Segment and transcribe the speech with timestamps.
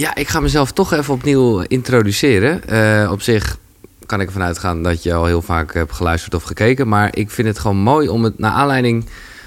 [0.00, 2.68] Ja, ik ga mezelf toch even opnieuw introduceren.
[2.68, 3.58] Eh, op zich
[4.06, 6.88] kan ik ervan uitgaan dat je al heel vaak hebt geluisterd of gekeken.
[6.88, 9.06] Maar ik vind het gewoon mooi om het naar aanleiding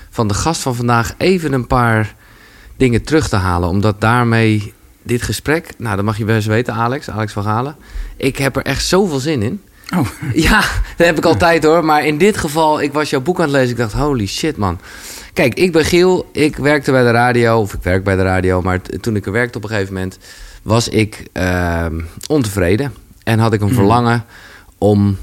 [0.10, 2.16] van de gast van vandaag even een paar
[2.78, 3.70] dingen terug te halen.
[3.70, 7.76] Omdat daarmee dit gesprek, nou dat mag je best weten Alex, Alex van Galen.
[8.18, 9.62] Ik heb er echt zoveel zin in.
[9.96, 10.08] Oh.
[10.48, 10.60] Ja,
[10.98, 11.86] dat heb ik altijd hoor.
[11.86, 13.70] Maar in dit geval, ik was jouw boek aan het lezen.
[13.70, 14.80] Ik dacht, holy shit man.
[15.34, 16.30] Kijk, ik ben Giel.
[16.32, 17.60] Ik werkte bij de radio.
[17.60, 18.62] Of ik werk bij de radio.
[18.62, 20.18] Maar toen ik er werkte op een gegeven moment...
[20.62, 22.94] was ik ehm, ontevreden.
[23.24, 24.26] En had ik een verlangen
[24.78, 25.18] om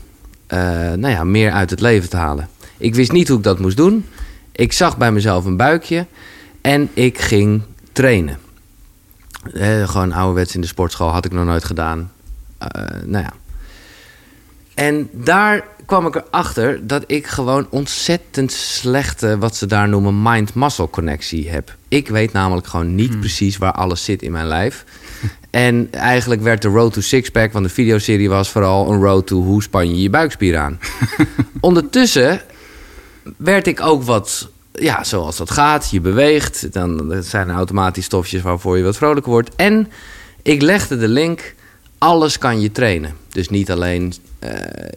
[0.46, 0.59] eh,
[0.92, 2.48] nou ja, meer uit het leven te halen.
[2.77, 4.06] Ik wist niet hoe ik dat moest doen.
[4.52, 6.06] Ik zag bij mezelf een buikje.
[6.60, 8.38] En ik ging trainen.
[9.54, 11.09] Eh, gewoon ouderwets in de sportschool.
[11.10, 12.12] Had ik nog nooit gedaan.
[12.59, 12.68] Eh,
[13.04, 13.32] nou ja.
[14.74, 20.91] En daar kwam ik erachter dat ik gewoon ontzettend slechte, wat ze daar noemen, mind-muscle
[20.91, 21.77] connectie heb.
[21.89, 24.85] Ik weet namelijk gewoon niet precies waar alles zit in mijn lijf.
[25.51, 29.43] En eigenlijk werd de Road to Sixpack, want de videoserie was vooral een road to
[29.43, 30.79] hoe span je je buikspier aan.
[31.60, 32.41] Ondertussen
[33.37, 35.91] werd ik ook wat, ja, zoals dat gaat.
[35.91, 39.57] Je beweegt, dan zijn er automatisch stofjes waarvoor je wat vrolijker wordt.
[39.57, 39.88] En
[40.43, 41.54] ik legde de link,
[42.01, 43.12] alles kan je trainen.
[43.29, 44.52] Dus niet alleen eh,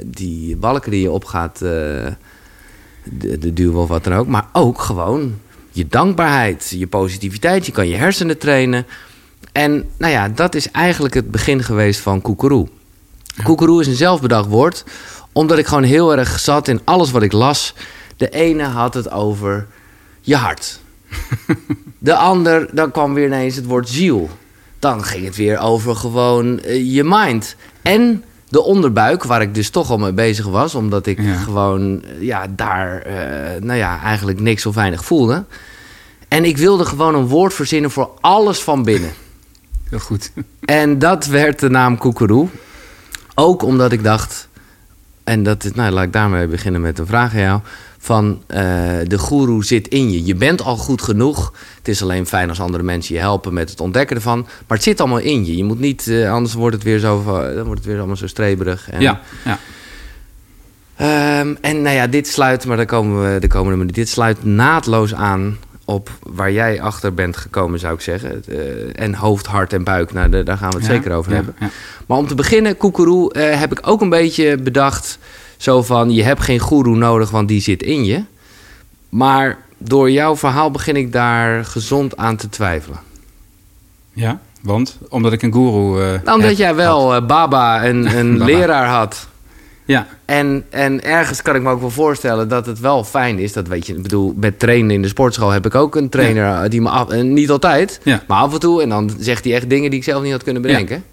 [0.05, 2.07] die balken die je opgaat, eh
[3.03, 4.27] de, de duwen of wat dan ook.
[4.27, 5.39] Maar ook gewoon
[5.71, 7.65] je dankbaarheid, je positiviteit.
[7.65, 8.85] Je kan je hersenen trainen.
[9.51, 12.67] En nou ja, dat is eigenlijk het begin geweest van koekeroe.
[13.43, 14.83] Koekeroe is een zelfbedacht woord,
[15.31, 17.73] omdat ik gewoon heel erg zat in alles wat ik las.
[18.17, 19.67] De ene had het over
[20.21, 20.79] je hart.
[21.97, 24.29] De ander, dan kwam weer ineens het woord ziel.
[24.83, 27.55] Dan ging het weer over gewoon eh, je mind.
[27.81, 30.75] En de onderbuik, waar ik dus toch al mee bezig was.
[30.75, 31.35] Omdat ik Ja.
[31.35, 35.43] gewoon eh, ja, daar eh, nou ja, eigenlijk niks of weinig voelde.
[36.27, 39.11] En ik wilde gewoon een woord verzinnen voor alles van binnen.
[39.89, 40.31] Heel goed.
[40.65, 42.47] En dat werd de naam Koekeroe.
[43.35, 44.47] Ook omdat ik dacht,
[45.23, 47.59] en dat is, nou, laat ik daarmee beginnen met een vraag aan jou.
[48.05, 48.61] Van eh,
[49.07, 50.25] de goeroe zit in je.
[50.25, 51.53] Je bent al goed genoeg.
[51.77, 54.39] Het is alleen fijn als andere mensen je helpen met het ontdekken ervan.
[54.39, 55.57] Maar het zit allemaal in je.
[55.57, 58.15] Je moet niet, eh, anders wordt het weer zo, van- dan wordt het weer allemaal
[58.15, 58.89] zo streberig.
[58.89, 59.59] En, Ja, ja.
[60.95, 63.95] Ehm, en nou ja, dit sluit, maar daar komen we de komende minuut.
[63.95, 68.43] Dit sluit naadloos aan op waar jij achter bent gekomen, zou ik zeggen.
[68.47, 68.57] Eh,
[69.03, 71.55] en hoofd, hart en buik, nou, daar gaan we het Ja, zeker over ja, hebben.
[71.59, 71.69] ja.
[72.07, 75.17] Maar om te beginnen, koekeroe, eh, heb ik ook een beetje bedacht...
[75.63, 78.23] zo van, je hebt geen goeroe nodig, want die zit in je.
[79.09, 82.99] Maar door jouw verhaal begin ik daar gezond aan te twijfelen.
[84.13, 84.97] Ja, want?
[85.09, 88.45] Omdat ik een guru eh Omdat jij wel, eh, Baba, een, een Baba.
[88.45, 89.27] leraar had...
[89.85, 93.53] Ja, En, en ergens kan ik me ook wel voorstellen dat het wel fijn is.
[93.53, 96.45] Dat weet je, ik bedoel, met trainen in de sportschool heb ik ook een trainer
[96.63, 98.23] eh, die me af, en niet altijd, Ja.
[98.27, 98.81] maar af en toe.
[98.81, 101.03] En dan zegt hij echt dingen die ik zelf niet had kunnen bedenken.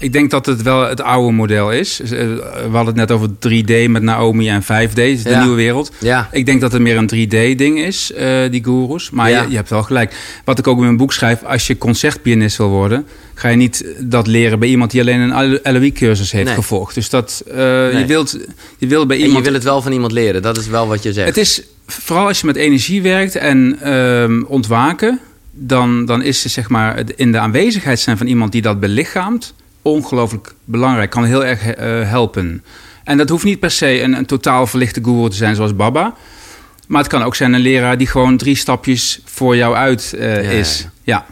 [0.00, 2.00] Ik denk dat het wel het oude model is.
[2.00, 5.40] Eh, We hadden het net over 3D met Naomi en 5D, dus de Ja.
[5.42, 5.92] nieuwe wereld.
[6.00, 9.10] Ja, Ik denk dat het meer een 3D-ding is, eh, die gurus.
[9.10, 9.42] Maar Ja.
[9.42, 10.14] je, je hebt wel gelijk.
[10.44, 13.06] Wat ik ook in mijn boek schrijf, als je concertpianist wil worden...
[13.34, 16.54] ga je niet dat leren bij iemand die alleen een LOE-cursus heeft Nee.
[16.54, 16.94] gevolgd.
[16.94, 17.96] Dus dat, Nee.
[17.96, 18.38] je, wilt,
[18.78, 19.38] je wil bij en iemand...
[19.38, 20.42] je wil het wel van iemand leren.
[20.42, 21.26] Dat is wel wat je zegt.
[21.28, 25.20] Het is vooral als je met energie werkt en ehm, ontwaken,
[25.52, 29.54] dan, dan is het zeg maar in de aanwezigheid zijn van iemand die dat belichaamt
[29.82, 31.10] ongelooflijk belangrijk.
[31.10, 32.64] Kan heel erg eh, helpen.
[33.04, 36.14] En dat hoeft niet per se een, een totaal verlichte guru te zijn zoals Baba.
[36.86, 40.42] Maar het kan ook zijn een leraar die gewoon drie stapjes voor jou uit eh,
[40.44, 40.88] Ja, is.
[41.02, 41.26] Ja.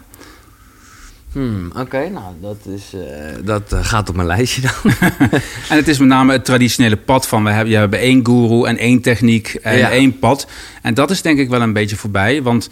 [1.31, 4.91] Hmm, Oké, nou, dat, is, eh, dat gaat op mijn lijstje dan.
[5.69, 8.63] En het is met name het traditionele pad van we hebben, je hebben één guru
[8.63, 9.91] en één techniek en Ja.
[9.91, 10.47] één pad.
[10.81, 12.69] En dat is denk ik wel een beetje voorbij, want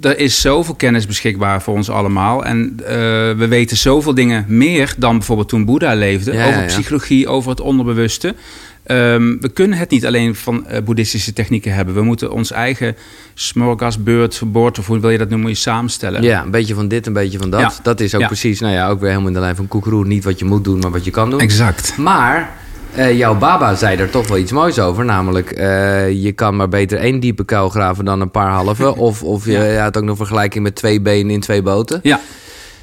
[0.00, 2.44] er is zoveel kennis beschikbaar voor ons allemaal.
[2.44, 2.94] En eh,
[3.36, 6.32] we weten zoveel dingen meer dan bijvoorbeeld toen Boeddha leefde.
[6.32, 8.34] Ja, over ja, psychologie, over het onderbewuste.
[8.82, 11.94] Ehm, we kunnen het niet alleen van eh, boeddhistische technieken hebben.
[11.94, 12.96] We moeten ons eigen
[13.34, 16.22] smorgasbeurt, bord of hoe wil je dat noemen, samenstellen.
[16.22, 17.60] ja, een beetje van dit, een beetje van dat.
[17.60, 17.72] Ja.
[17.82, 20.06] Dat is ook precies, nou ja, ook weer helemaal in de lijn van koekeroe.
[20.06, 21.40] Niet wat je moet doen, maar wat je kan doen.
[21.40, 21.96] Exact.
[21.96, 22.56] Maar
[22.94, 25.04] eh, jouw baba zei er toch wel iets moois over.
[25.04, 28.96] Namelijk, eh, je kan maar beter één diepe kuil graven dan een paar halve.
[29.08, 29.82] of of je Ja.
[29.82, 32.00] had ook nog vergelijking met twee benen in twee boten.
[32.02, 32.20] Ja.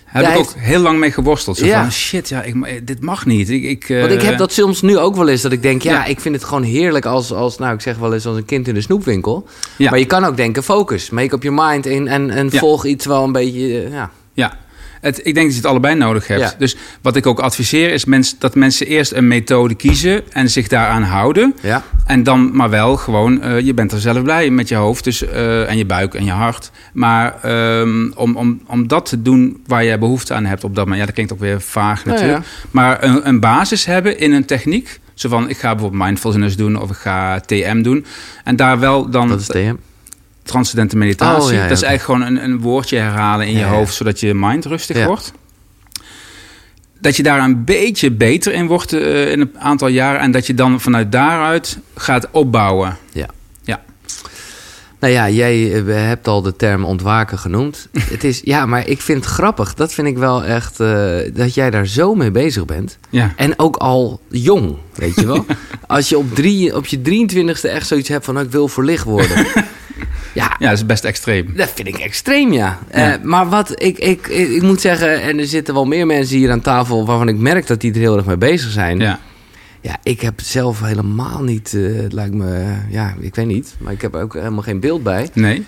[0.06, 1.58] Heb Jij ik ook heel lang mee geworsteld.
[1.58, 1.82] Zo Ja.
[1.82, 3.50] van, shit, ja, ik, dit mag niet.
[3.50, 5.42] Ik, ik, Want ik eh, heb dat soms nu ook wel eens.
[5.42, 6.06] Dat ik denk, ja, Ja.
[6.06, 8.68] ik vind het gewoon heerlijk als, als, nou ik zeg wel eens als een kind
[8.68, 9.48] in de snoepwinkel.
[9.78, 9.90] Ja.
[9.90, 13.24] Maar je kan ook denken, focus, make up your mind en, en, volg iets wel
[13.24, 14.12] een beetje, eh, ja.
[14.34, 14.58] Ja,
[15.06, 16.42] Het, ik denk dat je het allebei nodig hebt.
[16.42, 16.54] Ja.
[16.58, 20.68] Dus wat ik ook adviseer is mens, dat mensen eerst een methode kiezen en zich
[20.68, 21.56] daaraan houden.
[21.62, 21.84] Ja.
[22.06, 25.26] En dan maar wel gewoon, eh, je bent er zelf blij met je hoofd dus,
[25.26, 26.72] eh, en je buik en je hart.
[26.94, 30.84] Maar ehm, om, om, om dat te doen waar je behoefte aan hebt op dat
[30.84, 32.46] moment, ja, dat klinkt ook weer vaag Nou natuurlijk.
[32.72, 35.00] Maar een, een basis hebben in een techniek.
[35.14, 38.06] Zo van, ik ga bijvoorbeeld mindfulness doen of ik ga TM doen.
[38.44, 39.76] En daar wel dan Dat is TM.
[40.46, 41.44] Transcendente meditatie.
[41.44, 43.94] Oh, ja, ja, dat is eigenlijk gewoon een, een woordje herhalen in je Ja, hoofd,
[43.94, 45.32] zodat je mind rustig wordt.
[47.00, 50.20] Dat je daar een beetje beter in wordt eh, in een aantal jaren.
[50.22, 52.98] En dat je dan vanuit daaruit gaat opbouwen.
[53.12, 53.28] Ja.
[53.64, 53.84] Ja.
[55.00, 57.88] Nou ja, jij eh, hebt al de term ontwaken genoemd.
[58.00, 59.74] het is, ja, maar ik vind het grappig.
[59.74, 62.98] Dat vind ik wel echt, eh, dat jij daar zo mee bezig bent.
[63.10, 63.34] Ja.
[63.36, 65.46] En ook al jong, weet je wel.
[65.88, 68.34] Als je op, drie, op je 23ste echt zoiets hebt van...
[68.34, 69.46] nou, ik wil verlicht worden.
[70.36, 71.54] ja, ja, dat is best extreem.
[71.56, 72.80] dat vind ik extreem, ja.
[72.92, 73.14] Ja.
[73.14, 75.22] Eh, maar wat ik, ik, ik, ik moet zeggen...
[75.22, 77.06] en er zitten wel meer mensen hier aan tafel...
[77.06, 79.00] waarvan ik merk dat die er heel erg mee bezig zijn.
[79.00, 79.20] Ja.
[79.82, 81.74] Ja, ik heb zelf helemaal niet...
[81.74, 82.76] eh, het lijkt me...
[82.90, 83.76] ja, ik weet niet.
[83.80, 85.30] Maar ik heb er ook helemaal geen beeld bij.
[85.34, 85.66] Nee.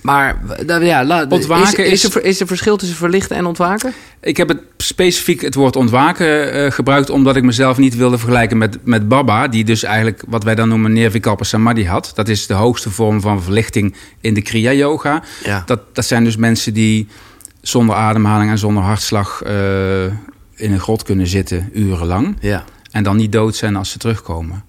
[0.00, 3.46] Maar w- ja, la- Ontwaken is, is, is- er, is er verschil tussen verlichten en
[3.46, 3.92] ontwaken?
[4.20, 7.10] Ik heb het specifiek het woord ontwaken eh, gebruikt...
[7.10, 9.48] omdat ik mezelf niet wilde vergelijken met, met Baba...
[9.48, 12.12] die dus eigenlijk wat wij dan noemen Nirvikalpa Samadhi had.
[12.14, 15.22] Dat is de hoogste vorm van verlichting in de Kriya-yoga.
[15.44, 15.62] Ja.
[15.66, 17.08] Dat, dat zijn dus mensen die
[17.60, 19.42] zonder ademhaling en zonder hartslag...
[19.42, 20.04] eh,
[20.54, 22.36] in een grot kunnen zitten urenlang...
[22.40, 22.64] Ja.
[22.90, 24.64] en dan niet dood zijn als ze terugkomen.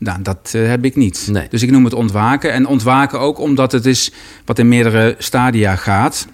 [0.00, 1.28] Nou, dat eh, heb ik niet.
[1.30, 1.46] Nee.
[1.50, 2.52] Dus ik noem het ontwaken.
[2.52, 4.12] En ontwaken ook omdat het is
[4.44, 6.26] wat in meerdere stadia gaat.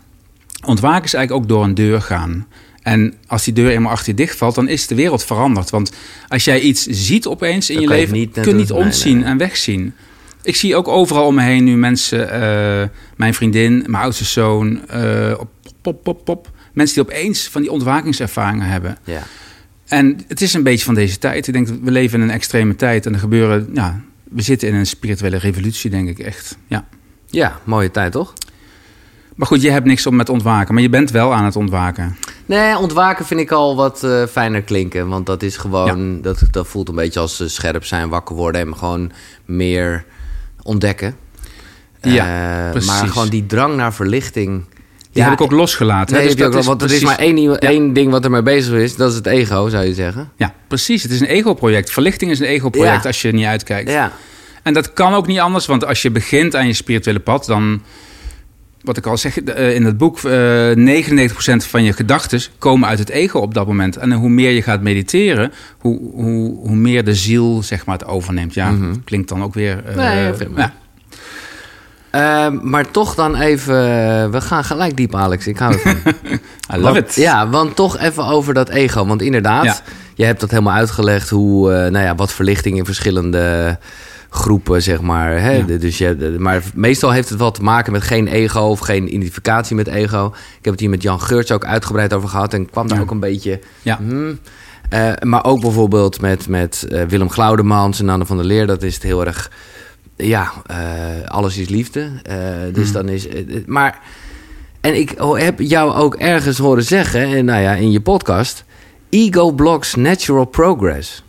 [0.65, 2.47] Ontwaken is eigenlijk ook door een deur gaan.
[2.83, 5.71] En als die deur eenmaal achter je dichtvalt, dan is de wereld veranderd.
[5.71, 5.93] Want
[6.29, 9.95] als jij iets ziet opeens in je leven, niet kun je niet ontzien en wegzien.
[10.43, 14.81] Ik zie ook overal om me heen nu mensen, eh, mijn vriendin, mijn oudste zoon,
[15.39, 15.49] op
[15.83, 16.51] pop, pop, pop.
[16.73, 18.99] Mensen die opeens van die ontwakingservaringen hebben.
[19.05, 19.23] Ja.
[19.87, 21.47] En het is een beetje van deze tijd.
[21.47, 24.69] Ik denk, dat we leven in een extreme tijd en er gebeuren, ja, we zitten
[24.69, 26.59] in een spirituele revolutie, denk ik echt.
[26.67, 26.85] Ja.
[27.31, 28.33] ja, mooie tijd toch?
[29.35, 32.17] Maar goed, je hebt niks om met ontwaken, maar je bent wel aan het ontwaken.
[32.47, 35.09] Nee, ontwaken vind ik al wat eh, fijner klinken.
[35.09, 38.61] Want dat is gewoon, dat, dat voelt een beetje als eh, scherp zijn, wakker worden
[38.61, 39.13] en gewoon
[39.45, 40.05] meer
[40.63, 41.17] ontdekken.
[42.01, 42.91] Ja, Eh, precies.
[42.91, 44.65] Maar gewoon die drang naar verlichting.
[45.17, 46.15] Die heb ik ook losgelaten.
[46.17, 46.21] hè.
[46.23, 47.57] Nee, Dus heb je ook dat want er is maar één, Ja.
[47.59, 48.97] één ding wat er mee bezig is.
[48.97, 50.31] Dat is het ego, zou je zeggen.
[50.37, 51.03] Ja, precies.
[51.03, 51.91] Het is een ego-project.
[51.91, 53.09] Verlichting is een ego-project Ja.
[53.09, 53.91] als je er niet uitkijkt.
[53.91, 54.13] Ja,
[54.63, 57.83] En dat kan ook niet anders, want als je begint aan je spirituele pad, dan,
[58.83, 62.99] wat ik al zeg eh, in het boek, eh 99% van je gedachten komen uit
[62.99, 63.97] het ego op dat moment.
[63.97, 68.07] En hoe meer je gaat mediteren, hoe, hoe, hoe meer de ziel zeg maar, het
[68.07, 68.55] overneemt.
[68.55, 68.95] Ja, Mhm.
[69.05, 69.83] klinkt dan ook weer.
[69.87, 70.73] eh, Nee, ja,
[72.17, 72.47] vind ik ja.
[72.47, 73.75] Eh, maar toch dan even...
[74.31, 75.47] we gaan gelijk diep, Alex.
[75.47, 75.97] Ik hou ervan.
[76.75, 77.15] I love Want- it.
[77.15, 79.07] Ja, want toch even over dat ego.
[79.07, 79.77] Want inderdaad, Ja.
[80.15, 83.79] je hebt dat helemaal uitgelegd hoe, eh, nou ja, wat verlichting in verschillende
[84.31, 85.41] groepen, zeg maar.
[85.41, 85.53] Hè?
[85.53, 85.65] Ja.
[85.79, 89.77] Dus je, maar meestal heeft het wel te maken met geen ego of geen identificatie
[89.77, 90.27] met ego.
[90.59, 93.11] Ik heb het hier met Jan Geurts ook uitgebreid over gehad en kwam daar ook
[93.11, 93.61] een beetje.
[93.83, 93.97] Ja.
[93.97, 94.39] hmm.
[94.89, 98.67] Eh, maar ook bijvoorbeeld met, met eh, Willem Glaudemans en Anne van der Leer.
[98.67, 99.51] Dat is het heel erg.
[100.17, 100.77] Ja, eh,
[101.27, 102.11] alles is liefde.
[102.23, 102.37] Eh,
[102.73, 102.93] dus Hmm.
[102.93, 103.27] dan is.
[103.67, 103.99] maar.
[104.81, 108.65] En ik heb jou ook ergens horen zeggen, en nou ja, in je podcast.
[109.11, 111.23] Ego blocks natural progress.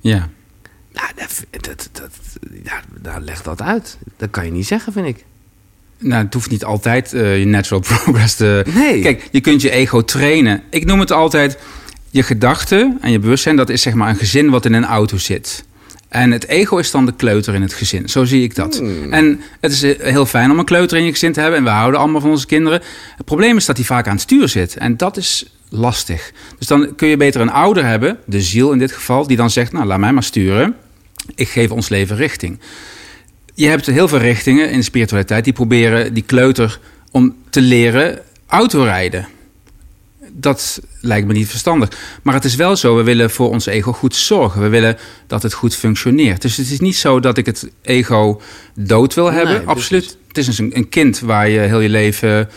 [0.00, 0.28] ja.
[0.92, 2.10] Nou, dat, dat, dat,
[2.64, 3.98] ja, nou, leg dat uit.
[4.16, 5.24] Dat kan je niet zeggen, vind ik.
[5.98, 8.64] Nou, het hoeft niet altijd eh, je natural progress te...
[8.74, 9.00] Nee.
[9.02, 10.62] Kijk, je kunt je ego trainen.
[10.70, 11.58] Ik noem het altijd
[12.10, 13.56] je gedachten en je bewustzijn.
[13.56, 15.64] Dat is zeg maar een gezin wat in een auto zit.
[16.16, 18.08] En het ego is dan de kleuter in het gezin.
[18.08, 18.78] Zo zie ik dat.
[18.78, 19.12] Hmm.
[19.12, 21.58] En het is eh, heel fijn om een kleuter in je gezin te hebben.
[21.58, 22.82] En we houden allemaal van onze kinderen.
[23.16, 24.76] Het probleem is dat hij vaak aan het stuur zit.
[24.76, 26.32] En dat is lastig.
[26.58, 29.50] Dus dan kun je beter een ouder hebben, de ziel in dit geval, die dan
[29.50, 30.76] zegt: Nou, laat mij maar sturen.
[31.34, 32.58] Ik geef ons leven richting.
[33.54, 36.80] Je hebt heel veel richtingen in de spiritualiteit die proberen die kleuter
[37.10, 39.28] om te leren autorijden.
[40.38, 41.88] Dat lijkt me niet verstandig.
[42.22, 44.60] Maar het is wel zo, we willen voor ons ego goed zorgen.
[44.60, 46.42] We willen dat het goed functioneert.
[46.42, 48.40] Dus het is niet zo dat ik het ego
[48.74, 49.56] dood wil hebben.
[49.56, 50.16] Nee, Absoluut.
[50.28, 52.48] Het is een, een kind waar je heel je leven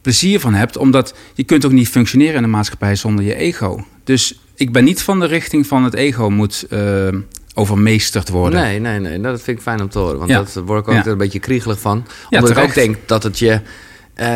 [0.00, 0.76] plezier van hebt.
[0.76, 3.84] Omdat je kunt ook niet functioneren in de maatschappij zonder je ego.
[4.04, 7.08] Dus ik ben niet van de richting van het ego moet eh,
[7.54, 8.60] overmeesterd worden.
[8.60, 9.18] Nee, nee, nee.
[9.18, 10.18] Nou, dat vind ik fijn om te horen.
[10.18, 10.36] Want Ja.
[10.38, 11.10] dat word ik ook Ja.
[11.10, 12.06] een beetje kriegelig van.
[12.30, 13.60] Ja, Omdat ik ook denk dat het je...
[14.14, 14.26] eh,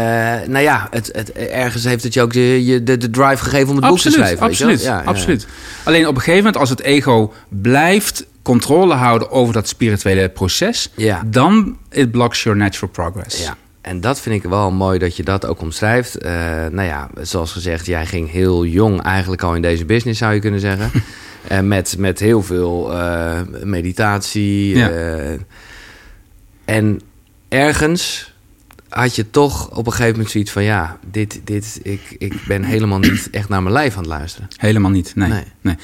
[0.47, 3.77] nou ja, het, het, ergens heeft het je ook de, de, de drive gegeven om
[3.77, 4.47] het boek te schrijven.
[4.47, 5.47] absoluut, Ja, absoluut.
[5.85, 10.91] Alleen op een gegeven moment, als het ego blijft controle houden over dat spirituele proces,
[10.95, 11.23] Ja.
[11.27, 13.43] dan it blocks your natural progress.
[13.43, 13.57] Ja.
[13.81, 16.25] en dat vind ik wel mooi dat je dat ook omschrijft.
[16.25, 16.31] Uh,
[16.71, 20.41] nou ja, zoals gezegd, jij ging heel jong eigenlijk al in deze business, zou je
[20.41, 20.91] kunnen zeggen.
[21.49, 24.77] En met, met heel veel uh, meditatie.
[24.77, 24.91] Ja.
[26.65, 27.01] En
[27.49, 28.35] ergens
[29.03, 30.63] had je toch op een gegeven moment zoiets van...
[30.63, 34.49] ja, dit, dit, ik, ik ben helemaal niet echt naar mijn lijf aan het luisteren.
[34.57, 35.29] Helemaal niet, nee.
[35.29, 35.45] Nee.
[35.61, 35.77] nee.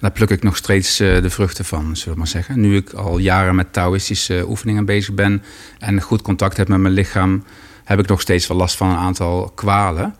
[0.00, 2.60] Daar pluk ik nog steeds uh, de vruchten van, zullen we maar zeggen.
[2.60, 5.42] Nu ik al jaren met Taoïstische oefeningen bezig ben...
[5.78, 7.44] en goed contact heb met mijn lichaam...
[7.84, 10.14] heb ik nog steeds wel last van een aantal kwalen...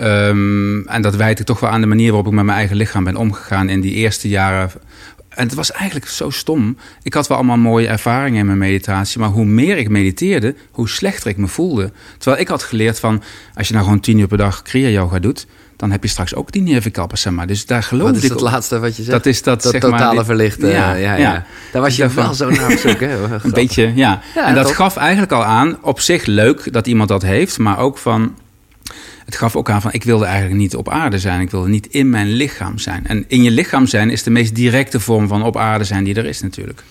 [0.00, 2.76] Um, en dat wijt ik toch wel aan de manier waarop ik met mijn eigen
[2.76, 4.70] lichaam ben omgegaan in die eerste jaren.
[5.36, 6.76] En het was eigenlijk zo stom.
[7.02, 9.20] Ik had wel allemaal mooie ervaringen in mijn meditatie.
[9.20, 11.92] Maar hoe meer ik mediteerde, hoe slechter ik me voelde.
[12.18, 13.22] Terwijl ik had geleerd van...
[13.54, 15.46] als je nou gewoon tien uur per dag kriya-yoga doet...
[15.76, 17.46] dan heb je straks ook die neervikappen, zeg maar.
[17.46, 19.16] Dus daar geloof Wat is ik het laatste wat je zegt?
[19.16, 20.68] Dat is dat, dat zeg totale maar, verlichten.
[20.68, 21.46] Ja, ja, ja.
[21.72, 22.24] Daar was je Daarvan.
[22.24, 23.16] wel zo naar op zoek, hè?
[23.42, 24.20] Een beetje, ja.
[24.34, 27.78] Ja, en dat gaf eigenlijk al aan, op zich leuk dat iemand dat heeft, maar
[27.78, 28.34] ook van.
[29.26, 31.40] Het gaf ook aan van, ik wilde eigenlijk niet op aarde zijn.
[31.40, 33.06] Ik wilde niet in mijn lichaam zijn.
[33.06, 36.14] En in je lichaam zijn is de meest directe vorm van op aarde zijn die
[36.14, 36.82] er is natuurlijk.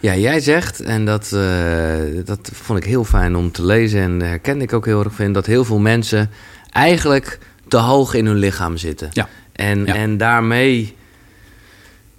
[0.00, 4.20] Ja, jij zegt, en dat, eh, dat vond ik heel fijn om te lezen en
[4.20, 6.30] herkende ik ook heel erg in, dat heel veel mensen
[6.70, 9.08] eigenlijk te hoog in hun lichaam zitten.
[9.12, 9.28] Ja.
[9.52, 9.94] En, Ja.
[9.94, 10.96] en daarmee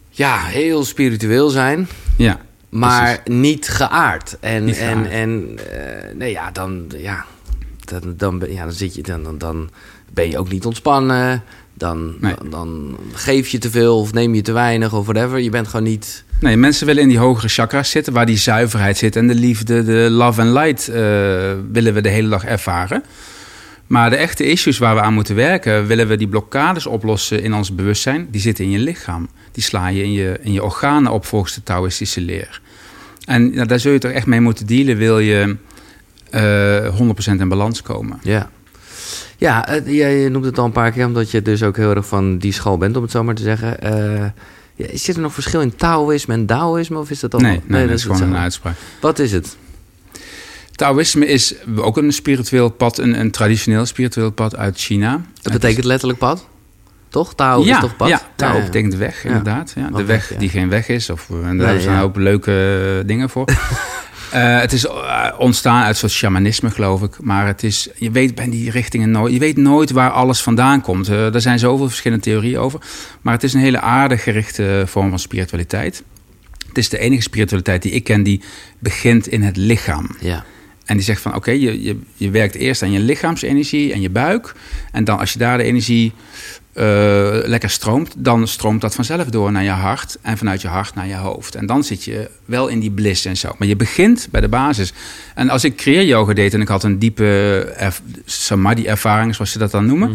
[0.10, 1.88] ja, heel spiritueel zijn,
[2.18, 4.38] Ja, maar niet geaard.
[4.40, 5.10] En, Niet en, geaard.
[5.10, 7.26] en eh, nee, ja, dan, ja,
[7.88, 9.70] dan, dan, ben- ja, dan, zit je, dan, dan, dan
[10.14, 11.44] ben je ook niet ontspannen.
[11.74, 12.34] Dan, Nee.
[12.40, 15.40] dan, dan geef je te veel of neem je te weinig of whatever.
[15.40, 16.24] Je bent gewoon niet...
[16.40, 19.84] Nee, mensen willen in die hogere chakras zitten, waar die zuiverheid zit en de liefde,
[19.84, 20.96] de love and light eh,
[21.72, 23.04] willen we de hele dag ervaren.
[23.88, 27.54] Maar de echte issues waar we aan moeten werken, willen we die blokkades oplossen in
[27.54, 29.30] ons bewustzijn, die zitten in je lichaam.
[29.52, 32.62] Die sla je in je, in je organen op volgens de Taoïstische leer.
[33.26, 35.56] En ja, daar zul je toch echt mee moeten dealen, wil je
[36.32, 38.20] 100% in balans komen.
[38.22, 38.50] Ja.
[39.38, 42.08] Ja, eh, jij noemt het al een paar keer, omdat je dus ook heel erg
[42.08, 43.82] van die school bent, om het zo maar te zeggen.
[43.82, 44.26] Eh,
[44.76, 47.40] ja, zit er nog verschil in Taoïsme en Daoïsme, of is dat al?
[47.40, 48.76] Nee, nee, dat is gewoon een uitspraak.
[49.02, 49.58] Wat is het?
[50.72, 55.22] Taoïsme is ook een spiritueel pad, een, een traditioneel spiritueel pad uit China.
[55.42, 56.48] Dat betekent letterlijk pad?
[57.10, 57.36] Toch?
[57.36, 58.08] Tao ja, is toch pad?
[58.08, 59.74] Ja, Tao Ja, betekent weg, inderdaad.
[59.76, 61.10] Ja, de weg die geen weg is.
[61.10, 61.92] Of, en daar Nee, zijn ja.
[61.92, 62.52] een hoop leuke
[63.00, 63.46] eh, dingen voor.
[64.32, 67.22] Eh, het is eh, ontstaan uit soort shamanisme, geloof ik.
[67.22, 70.82] Maar het is, je weet bij die richtingen nooit, je weet nooit waar alles vandaan
[70.82, 71.08] komt.
[71.08, 72.82] Eh, er zijn zoveel verschillende theorieën over.
[73.22, 76.04] Maar het is een hele aardig gerichte vorm van spiritualiteit.
[76.68, 78.42] Het is de enige spiritualiteit die ik ken die
[78.80, 80.10] begint in het lichaam.
[80.20, 80.46] Ja.
[80.86, 84.10] En die zegt van oké, je, je, je werkt eerst aan je lichaamsenergie en je
[84.10, 84.54] buik.
[84.92, 86.14] En dan als je daar de energie
[86.74, 86.84] eh,
[87.46, 90.18] lekker stroomt, dan stroomt dat vanzelf door naar je hart.
[90.22, 91.56] En vanuit je hart naar je hoofd.
[91.56, 93.56] En dan zit je wel in die bliss en zo.
[93.58, 94.94] Maar je begint bij de basis.
[95.36, 99.58] En als ik creëer yoga deed en ik had een diepe erv- samadhi-ervaring, zoals ze
[99.58, 100.12] dat dan noemen.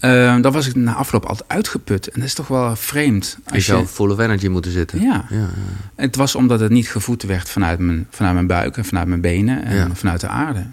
[0.00, 2.06] eh, dan was ik na afloop altijd uitgeput.
[2.08, 3.38] En dat is toch wel vreemd.
[3.52, 5.00] Je zou full of energy moeten zitten.
[5.00, 5.24] Ja.
[5.30, 5.48] Ja, ja.
[5.96, 9.20] Het was omdat het niet gevoed werd vanuit mijn, vanuit mijn buik en vanuit mijn
[9.20, 9.88] benen en Ja.
[9.92, 10.66] vanuit de aarde.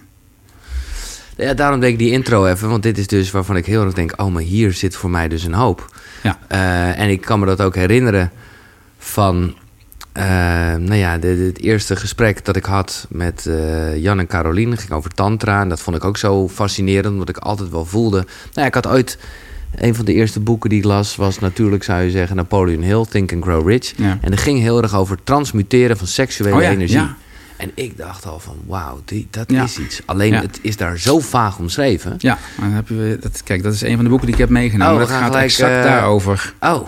[1.38, 3.94] Ja, daarom denk ik die intro even, want dit is dus waarvan ik heel erg
[3.94, 5.96] denk, oh, maar hier zit voor mij dus een hoop.
[6.24, 6.40] Ja.
[6.48, 8.32] Eh, en ik kan me dat ook herinneren
[8.98, 9.56] van,
[10.12, 10.24] eh,
[10.76, 14.78] nou ja, de, de- het eerste gesprek dat ik had met eh, Jan en Caroline
[14.78, 15.62] ging over tantra.
[15.62, 18.18] En dat vond ik ook zo fascinerend, omdat ik altijd wel voelde.
[18.18, 19.18] Nou ja, ik had ooit,
[19.76, 23.06] een van de eerste boeken die ik las, was natuurlijk, zou je zeggen, Napoleon Hill,
[23.10, 23.94] Think and Grow Rich.
[23.96, 24.18] Ja.
[24.22, 26.98] En dat ging heel erg over transmuteren van seksuele Oh ja, energie.
[26.98, 27.16] ja.
[27.64, 29.64] En ik dacht al van, wauw, die- dat Ja.
[29.64, 30.02] is iets.
[30.06, 30.42] Alleen Ja.
[30.42, 32.16] het is daar zo vaag omschreven.
[32.18, 34.42] Ja, maar dan heb je, dat, kijk, dat is een van de boeken die ik
[34.42, 34.94] heb meegenomen.
[34.94, 36.54] Oh, dat gaat gelijk, exact eh, daarover.
[36.60, 36.88] Oh,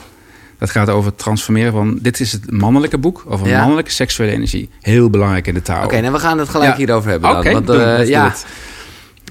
[0.58, 2.00] Dat gaat over het transformeren van...
[2.02, 3.60] Dit is het mannelijke boek over Ja.
[3.60, 4.70] mannelijke seksuele energie.
[4.82, 5.84] Heel belangrijk in de taal.
[5.84, 7.40] oké, nou we gaan het gelijk hierover hebben dan.
[7.40, 8.34] Oké, want, doen, ja.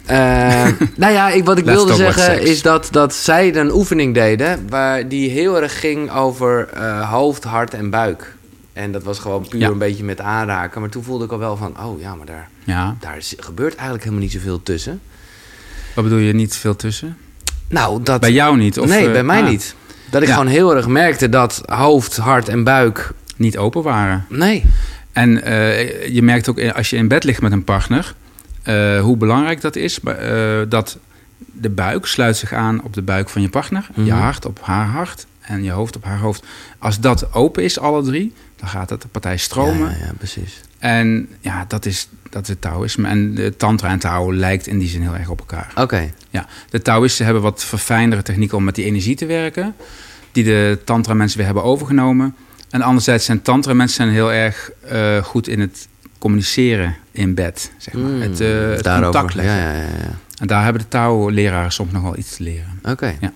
[0.06, 4.14] Eh, nou ja, ik, wat ik Let's wilde zeggen is dat, dat zij een oefening
[4.14, 4.66] deden...
[4.68, 6.68] Waar die heel erg ging over
[7.10, 8.33] hoofd, hart en buik.
[8.74, 9.68] En dat was gewoon puur Ja.
[9.68, 10.80] een beetje met aanraken.
[10.80, 13.72] Maar toen voelde ik al wel van, oh ja, maar daar, Ja, daar is- gebeurt
[13.74, 15.00] eigenlijk helemaal niet zoveel tussen.
[15.94, 17.16] wat bedoel je, niet veel tussen?
[17.68, 18.20] Nou, dat...
[18.20, 18.78] Bij jou niet?
[18.78, 19.74] Of, nee, eh, bij mij ah, niet.
[20.10, 20.34] Dat ik Ja.
[20.34, 23.12] gewoon heel erg merkte dat hoofd, hart en buik...
[23.36, 24.26] Niet open waren.
[24.28, 24.64] Nee.
[25.12, 28.14] En eh, je merkt ook eh, als je in bed ligt met een partner...
[29.00, 29.98] hoe belangrijk dat is.
[30.68, 30.98] dat
[31.52, 33.86] de buik sluit zich aan op de buik van je partner.
[33.94, 34.20] Je Mhm.
[34.20, 35.26] hart op haar hart.
[35.40, 36.44] En je hoofd op haar hoofd.
[36.78, 38.32] Als dat open is, alle drie...
[38.64, 39.90] dan gaat het de partij stromen.
[39.90, 40.60] Ja, ja, ja, precies.
[40.78, 43.08] En ja, dat is, dat is het Taoïsme.
[43.08, 45.72] En de Tantra en Tao lijkt in die zin heel erg op elkaar.
[45.74, 46.12] Oké.
[46.30, 49.74] Ja, de Taoïsten hebben wat verfijndere technieken om met die energie te werken.
[50.32, 52.34] Die de Tantra mensen weer hebben overgenomen.
[52.70, 57.72] En anderzijds zijn Tantra mensen zijn heel erg eh, goed in het communiceren in bed.
[57.78, 58.10] Zeg maar.
[58.10, 59.54] Mm, het uh, het contact leggen.
[59.54, 60.18] Ja, ja, ja, ja.
[60.38, 62.80] En daar hebben de Tao-leraren soms nog wel iets te leren.
[62.82, 63.14] Oké.
[63.20, 63.32] Ja.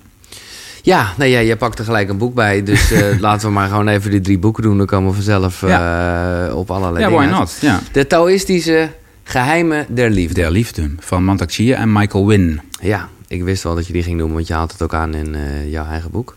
[0.89, 2.63] Ja, nee, ja, je pakt er gelijk een boek bij.
[2.63, 4.79] Dus laten we maar gewoon even die drie boeken doen.
[4.79, 7.57] Dan komen we vanzelf eh, op allerlei Ja, dingen why not?
[7.61, 7.81] Ja.
[7.93, 8.91] De Taoïstische
[9.23, 10.35] geheimen der liefde.
[10.35, 12.61] Der Liefde van Mantak Chia en Michael Wynn.
[12.81, 15.15] Ja, ik wist wel dat je die ging doen, want je haalt het ook aan
[15.15, 16.37] in eh, jouw eigen boek.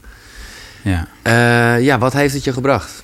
[0.82, 1.08] Ja.
[1.22, 3.04] Eh, ja, wat heeft het je gebracht?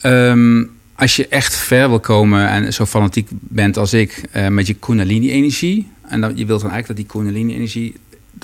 [0.00, 4.74] Ehm, als je echt ver wil komen en zo fanatiek bent als ik met je
[4.74, 5.90] Kundalini-energie.
[6.08, 7.94] En dat, je wilt dan eigenlijk dat die Kundalini-energie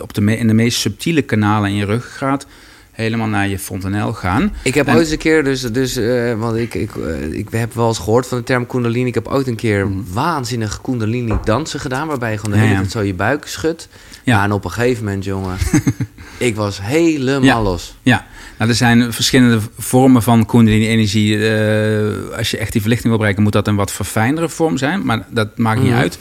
[0.01, 2.47] op de in de meest subtiele kanalen in je ruggengraat
[2.93, 4.53] helemaal naar je fontanel gaan.
[4.63, 7.49] Ik heb En- ooit eens een keer, dus, dus eh, want ik, ik, eh, ik
[7.51, 9.07] heb wel eens gehoord van de term Kundalini.
[9.09, 12.67] Ik heb ooit een keer waanzinnig Kundalini dansen gedaan, waarbij je gewoon de Mhm.
[12.67, 12.91] Ja, hele ja.
[12.91, 13.89] tijd zo je buik schudt.
[14.23, 14.37] Ja.
[14.37, 14.45] Ja.
[14.45, 15.57] en op een gegeven moment, jongen,
[16.39, 17.63] ik was helemaal Ja.
[17.63, 17.97] los.
[18.03, 18.27] Ja,
[18.59, 21.49] nou, er zijn verschillende vormen van Kundalini-energie.
[21.49, 25.05] Eh, als je echt die verlichting wil bereiken, moet dat een wat verfijndere vorm zijn.
[25.05, 25.99] Maar dat maakt niet Mhm.
[26.01, 26.19] uit.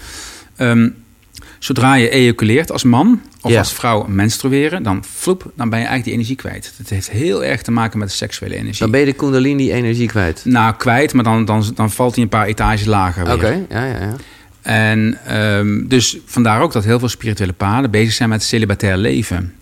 [0.56, 0.90] Ehm,
[1.64, 3.58] zodra je ejaculeert als man of Ja.
[3.60, 6.74] als vrouw menstrueren, dan floep, dan ben je eigenlijk die energie kwijt.
[6.78, 8.80] Het heeft heel erg te maken met de seksuele energie.
[8.80, 10.42] Dan ben je de Kundalini energie kwijt.
[10.46, 13.34] Nou, kwijt, maar dan, dan, dan valt hij een paar etages lager weer.
[13.34, 14.16] Oké, ja, ja, ja.
[14.62, 19.54] En ehm, dus vandaar ook dat heel veel spirituele paden bezig zijn met celibatair leven.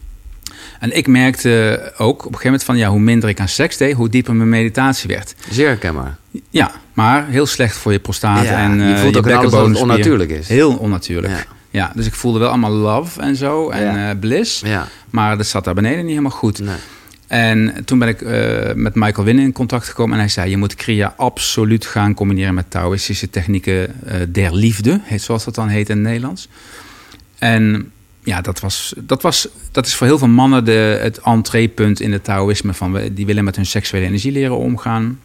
[0.79, 3.77] En ik merkte ook op een gegeven moment van ja, hoe minder ik aan seks
[3.77, 5.35] deed, hoe dieper mijn meditatie werd.
[5.49, 6.17] Zeer herkenbaar.
[6.49, 9.81] Ja, maar heel slecht voor je prostaat Ja, en je eh, voelt het bekkenbodemspier.
[9.81, 10.47] onnatuurlijk is.
[10.47, 11.33] Heel onnatuurlijk.
[11.33, 11.45] Ja.
[11.71, 11.91] Ja.
[11.95, 14.09] dus ik voelde wel allemaal love en zo en Ja.
[14.09, 16.59] eh, bliss, Ja, maar dat zat daar beneden niet helemaal goed.
[16.59, 16.75] nee.
[17.27, 20.13] En toen ben ik eh, met Michael Winn in contact gekomen.
[20.13, 24.99] En hij zei, je moet Kriya absoluut gaan combineren met Taoïstische technieken eh, der liefde.
[25.03, 26.47] Heet, zoals dat dan heet in het Nederlands.
[27.39, 27.91] En
[28.23, 32.11] ja, dat, was, dat, was, dat is voor heel veel mannen de, het entreepunt in
[32.11, 32.73] het Taoïsme.
[32.73, 35.19] Van, die willen met hun seksuele energie leren omgaan.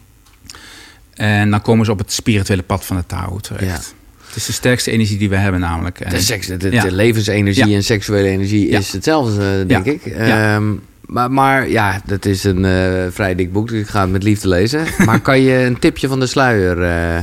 [1.15, 3.95] En dan komen ze op het spirituele pad van het Tao terecht.
[4.37, 6.01] Het is de sterkste energie die we hebben namelijk.
[6.01, 6.83] En- De, seks, de, de- Ja.
[6.83, 9.93] de levensenergie en seksuele energie is hetzelfde, denk Ja.
[9.93, 10.07] ik.
[10.07, 10.73] Ehm,
[11.07, 14.23] maar, maar ja, dat is een eh, vrij dik boek, dus ik ga het met
[14.23, 14.85] liefde lezen.
[15.07, 17.19] maar kan je een tipje van de sluier eh,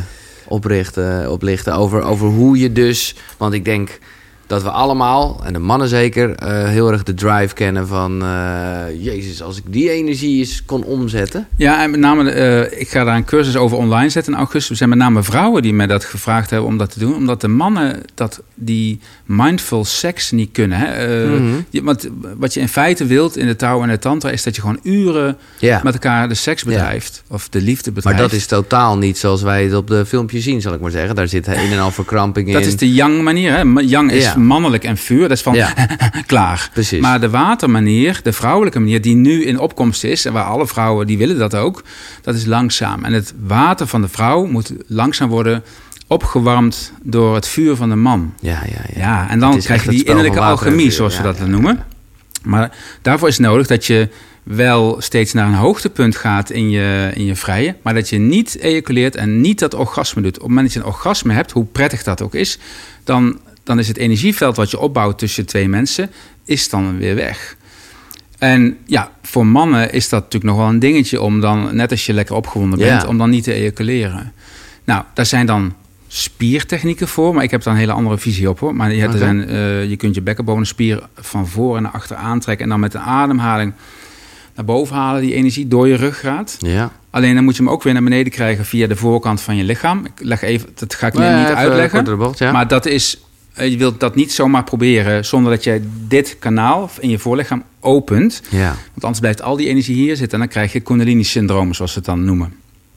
[0.47, 3.15] oprichten, oplichten over, over hoe je dus...
[3.37, 3.99] Want ik denk
[4.47, 8.23] dat we allemaal, en de mannen zeker, eh, heel erg de drive kennen van...
[8.23, 11.47] eh, Jezus, als ik die energie eens kon omzetten...
[11.57, 14.69] Ja, en met name, eh, ik ga daar een cursus over online zetten in augustus.
[14.69, 17.15] Er zijn met name vrouwen die mij dat gevraagd hebben om dat te doen.
[17.15, 20.77] Omdat de mannen dat die mindful seks niet kunnen.
[20.79, 21.25] Hè?
[21.39, 21.53] Mhm.
[21.69, 24.29] je- want wat je in feite wilt in de Tao en de Tantra...
[24.29, 25.37] is dat je gewoon uren
[25.83, 27.23] met elkaar de seks bedrijft.
[27.29, 28.19] Of de liefde Maar bedrijft.
[28.21, 31.15] dat is totaal niet zoals wij het op de filmpjes zien, zal ik maar zeggen.
[31.15, 32.53] Daar zit een en al verkramping in.
[32.53, 33.51] Dat is de yang manier.
[33.53, 33.61] Hè?
[33.81, 34.35] Yang is.
[34.45, 35.21] Mannelijk en vuur.
[35.21, 35.73] Dat is van Ja.
[36.25, 36.69] klaar.
[36.73, 37.01] Precies.
[37.01, 40.25] Maar de watermanier, de vrouwelijke manier die nu in opkomst is...
[40.25, 41.83] en waar alle vrouwen, die willen dat ook...
[42.21, 43.03] dat is langzaam.
[43.03, 45.63] En het water van de vrouw moet langzaam worden
[46.07, 46.93] opgewarmd...
[47.01, 48.33] door het vuur van de man.
[48.39, 48.99] Ja, ja, ja.
[48.99, 51.85] Ja, en dan krijg je die innerlijke alchemie, zoals we dat ja, noemen.
[52.43, 54.09] Maar daarvoor is het nodig dat je
[54.43, 58.57] wel steeds naar een hoogtepunt gaat in je, in je vrije, maar dat je niet
[58.59, 60.35] ejaculeert en niet dat orgasme doet.
[60.35, 62.59] Op het moment dat je een orgasme hebt, hoe prettig dat ook is,
[63.03, 66.09] dan, dan is het energieveld wat je opbouwt tussen twee mensen,
[66.45, 67.55] is dan weer weg.
[68.37, 72.05] En ja, voor mannen is dat natuurlijk nog wel een dingetje om dan, net als
[72.05, 73.07] je lekker opgewonden bent, Ja.
[73.07, 74.33] om dan niet te ejaculeren.
[74.83, 75.73] Nou, daar zijn dan
[76.07, 78.75] spiertechnieken voor, maar ik heb daar een hele andere visie op hoor.
[78.75, 79.17] Maar je, Oké.
[79.17, 82.93] zijn, eh, je kunt je bekkenbodemspier van voor en naar achter aantrekken en dan met
[82.93, 83.73] een ademhaling
[84.55, 86.57] naar boven halen, die energie door je ruggraat.
[86.59, 86.91] Ja.
[87.09, 89.63] Alleen dan moet je hem ook weer naar beneden krijgen via de voorkant van je
[89.63, 90.05] lichaam.
[90.05, 92.17] Ik leg even, dat ga ik nu niet uitleggen.
[92.17, 92.51] bocht, ja.
[92.51, 93.22] Maar dat is,
[93.55, 98.41] je wilt dat niet zomaar proberen zonder dat jij dit kanaal in je voorlichaam opent.
[98.49, 98.67] ja.
[98.67, 101.97] Want anders blijft al die energie hier zitten en dan krijg je Kundalini-syndroom, zoals ze
[101.97, 102.53] het dan noemen.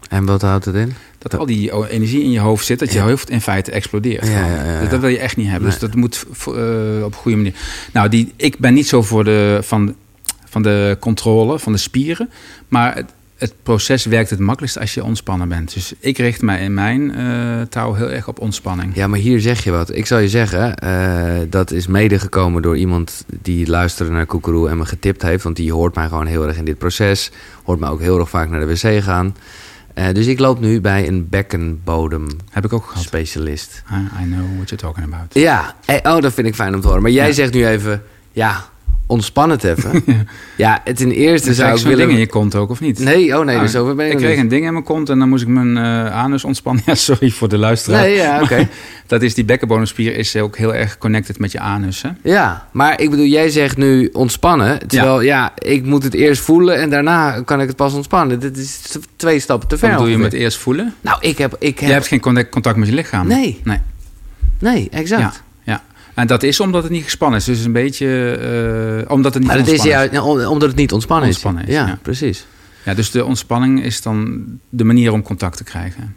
[0.09, 0.92] En wat houdt het in?
[1.19, 3.05] Dat al die energie in je hoofd zit, dat je Ja.
[3.09, 4.27] hoofd in feite explodeert.
[4.29, 4.81] Ja.
[4.81, 5.71] Dus dat wil je echt niet hebben.
[5.71, 6.53] Dus dat moet eh,
[7.05, 7.55] op een goede manier.
[7.92, 9.95] Nou, die, ik ben niet zo voor de, van,
[10.49, 12.31] van de controle van de spieren.
[12.69, 15.75] Maar het, het proces werkt het makkelijkst als je ontspannen bent.
[15.75, 18.94] Dus ik richt mij in mijn eh touw heel erg op ontspanning.
[18.94, 19.94] Ja, maar hier zeg je wat.
[19.94, 24.68] Ik zal je zeggen, eh, dat is mede gekomen door iemand die luisterde naar Koekeroe
[24.68, 25.42] en me getipt heeft.
[25.42, 27.31] Want die hoort mij gewoon heel erg in dit proces.
[27.64, 29.37] Hoort mij ook heel erg vaak naar de wc gaan.
[29.94, 33.03] Eh, dus ik loop nu bij een bekkenbodem Heb ik ook gehad.
[33.03, 33.83] specialist.
[33.92, 35.35] I, I know what you're talking about.
[35.35, 37.03] Ja, oh, dat vind ik fijn om te horen.
[37.03, 37.33] Maar jij Ja.
[37.33, 38.64] zegt nu even, ja,
[39.07, 40.05] ontspan het even.
[40.57, 41.99] ja, het in eerste Er zou ik willen...
[41.99, 42.99] ding in je kont ook, of niet?
[42.99, 44.45] Nee, oh nee, Ah, dus over ben je ik nog kreeg niet.
[44.45, 46.83] een ding in mijn kont en dan moest ik mijn eh, anus ontspannen.
[46.87, 48.01] Ja, sorry voor de luisteraar.
[48.01, 48.69] Nee, ja, oké.
[49.07, 52.03] Dat is die bekkenbodemspier is ook heel erg connected met je anus.
[52.03, 52.09] Hè?
[52.23, 54.88] Ja, maar ik bedoel, jij zegt nu ontspannen.
[54.88, 55.53] Terwijl, ja.
[55.59, 58.40] ik moet het eerst voelen en daarna kan ik het pas ontspannen.
[58.40, 59.90] Dit is twee stappen te ver.
[59.90, 60.95] Wat doe je met eerst voelen?
[61.01, 61.57] Nou, ik heb...
[61.59, 63.27] Ik heb Je hebt geen contact, met je lichaam.
[63.27, 63.61] Nee.
[63.64, 63.79] nee.
[64.59, 65.21] Nee, exact.
[65.21, 65.33] Ja.
[66.16, 67.44] En dat is omdat het niet gespannen is.
[67.44, 68.31] Dus een beetje...
[69.07, 71.68] eh, omdat het niet Maar dat is juist ja, omdat het niet ontspannen, Ontspannen is.
[71.68, 71.98] is, Ja, ja.
[72.02, 72.46] precies.
[72.85, 76.14] Ja, dus de ontspanning is dan de manier om contact te krijgen.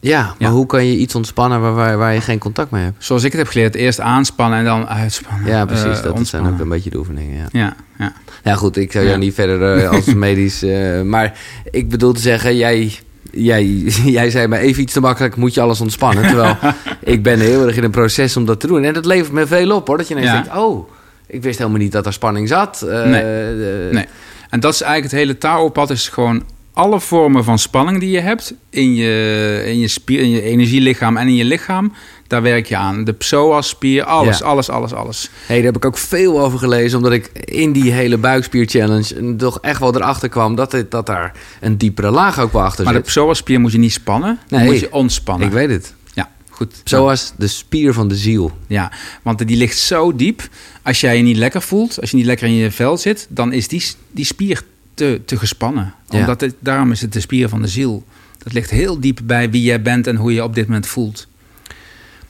[0.00, 0.50] Ja, maar Ja.
[0.50, 3.04] hoe kan je iets ontspannen waar, waar, waar je geen contact mee hebt?
[3.04, 5.46] Zoals ik het heb geleerd, eerst aanspannen en dan uitspannen.
[5.48, 5.84] Ja, precies.
[6.00, 7.36] Eh, dat zijn ook een beetje de oefeningen.
[7.36, 8.12] Ja, Ja, ja.
[8.44, 10.64] ja goed, ik zou jou niet verder eh, als medisch...
[11.04, 11.38] maar
[11.70, 12.98] ik bedoel te zeggen, jij,
[13.32, 13.64] jij,
[14.18, 16.26] jij zei me even iets te makkelijk, moet je alles ontspannen.
[16.26, 16.56] Terwijl
[17.14, 18.84] ik ben heel erg in een proces om dat te doen.
[18.84, 19.96] En dat levert me veel op, hoor.
[19.96, 20.42] Dat je ineens Ja.
[20.42, 20.88] denkt, oh,
[21.26, 22.82] ik wist helemaal niet dat er spanning zat.
[22.82, 23.22] Eh, Nee.
[23.22, 24.06] eh, Nee.
[24.50, 28.20] En dat is eigenlijk het hele Tao-pad is gewoon alle vormen van spanning die je
[28.20, 31.92] hebt in je, in je, spier, in je energielichaam en in je lichaam,
[32.30, 33.04] daar werk je aan.
[33.04, 34.44] De psoas-spier, alles, Ja.
[34.44, 35.30] alles, alles, alles.
[35.46, 39.58] Hey, daar heb ik ook veel over gelezen, omdat ik in die hele buikspier-challenge toch
[39.60, 42.92] echt wel erachter kwam dat, het, dat daar een diepere laag ook wel achter Maar
[42.92, 43.08] de zit.
[43.08, 44.64] psoas-spier moet je niet spannen, Nee.
[44.64, 45.46] moet je ontspannen.
[45.46, 45.94] Ik weet het.
[46.14, 46.80] Ja, goed.
[46.84, 48.50] Zoals de spier van de ziel.
[48.66, 50.48] Ja, want die ligt zo diep.
[50.82, 53.52] Als jij je niet lekker voelt, als je niet lekker in je vel zit, dan
[53.52, 54.62] is die, die spier
[54.94, 55.94] te, te gespannen.
[56.08, 56.18] Ja.
[56.18, 58.04] Omdat het, daarom is het de spier van de ziel.
[58.38, 61.28] Dat ligt heel diep bij wie jij bent en hoe je op dit moment voelt.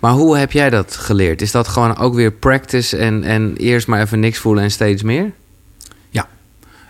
[0.01, 1.43] Maar hoe heb jij dat geleerd?
[1.43, 5.03] Is dat gewoon ook weer practice en, en eerst maar even niks voelen en steeds
[5.03, 5.31] meer?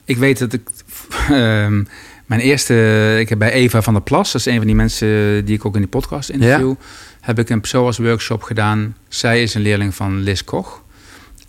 [0.04, 0.68] Ik weet dat ik.
[1.30, 1.84] ehm,
[2.26, 3.16] mijn eerste.
[3.20, 5.64] Ik heb bij Eva van der Plas, dat is een van die mensen die ik
[5.64, 6.74] ook in die podcast interview.
[7.20, 8.96] Heb ik een PSOAS workshop gedaan.
[9.08, 10.82] Zij is een leerling van Liz Koch.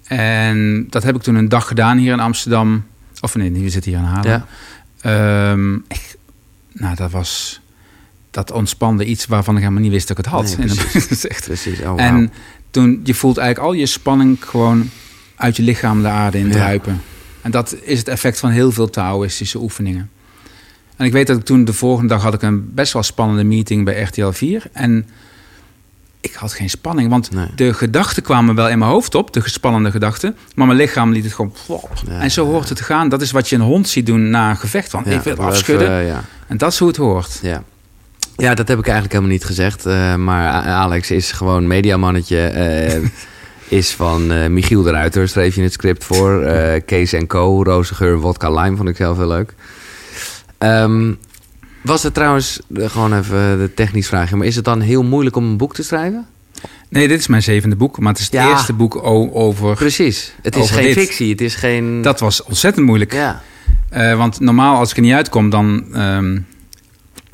[0.08, 2.86] En dat heb ik toen een dag gedaan hier in Amsterdam.
[3.22, 4.44] Of nee, we zitten hier in Haarlem.
[5.02, 5.52] Ja.
[5.52, 6.16] Ehm, ik-
[6.72, 7.62] nou, dat was.
[8.32, 10.58] Dat ontspande iets waarvan ik helemaal niet wist dat ik het had.
[10.58, 11.28] Nee, precies.
[11.28, 11.50] echt.
[11.86, 12.32] Oh, en
[12.72, 14.90] toen, je voelt eigenlijk al je spanning gewoon
[15.36, 16.52] uit je lichaam de aarde in Ja.
[16.52, 17.02] druipen.
[17.42, 20.10] En dat is het effect van heel veel Taoïstische oefeningen.
[20.96, 23.44] En ik weet dat ik toen de volgende dag had ik een best wel spannende
[23.44, 24.64] meeting bij RTL 4.
[24.72, 25.08] En
[26.22, 27.48] ik had geen spanning, want Nee.
[27.56, 30.36] de gedachten kwamen wel in mijn hoofd op, de gespannende gedachten.
[30.56, 31.54] Maar mijn lichaam liet het gewoon...
[32.08, 33.10] Ja, en zo hoort het te gaan.
[33.10, 34.90] Dat is wat je een hond ziet doen na een gevecht.
[34.90, 35.88] Van, Ja, ik wil afschudden.
[35.88, 36.24] even, eh, ja.
[36.48, 37.40] En dat is hoe het hoort.
[37.42, 37.64] Ja.
[38.42, 39.86] Ja, dat heb ik eigenlijk helemaal niet gezegd.
[39.86, 42.38] eh, maar Alex is gewoon mediamannetje.
[42.40, 43.00] eh
[43.80, 46.44] is van eh, Michiel de Ruiter, schreef je het script voor.
[46.86, 49.54] Kees en Co, Roze Geur, Wodka Lime, vond ik zelf heel leuk.
[50.58, 51.12] Ehm,
[51.82, 54.36] was het trouwens, gewoon even de technisch vraagje...
[54.36, 56.26] maar is het dan heel moeilijk om een boek te schrijven?
[56.90, 58.00] Nee, dit is mijn zevende boek.
[58.00, 58.50] Maar het is het Ja.
[58.50, 59.76] eerste boek o- over...
[59.76, 60.34] Precies.
[60.42, 60.94] Het is geen dit.
[60.94, 62.02] fictie, het is geen...
[62.02, 63.14] Dat was ontzettend moeilijk.
[63.14, 63.42] Ja.
[64.16, 66.38] Want normaal als ik er niet uitkom, dan ehm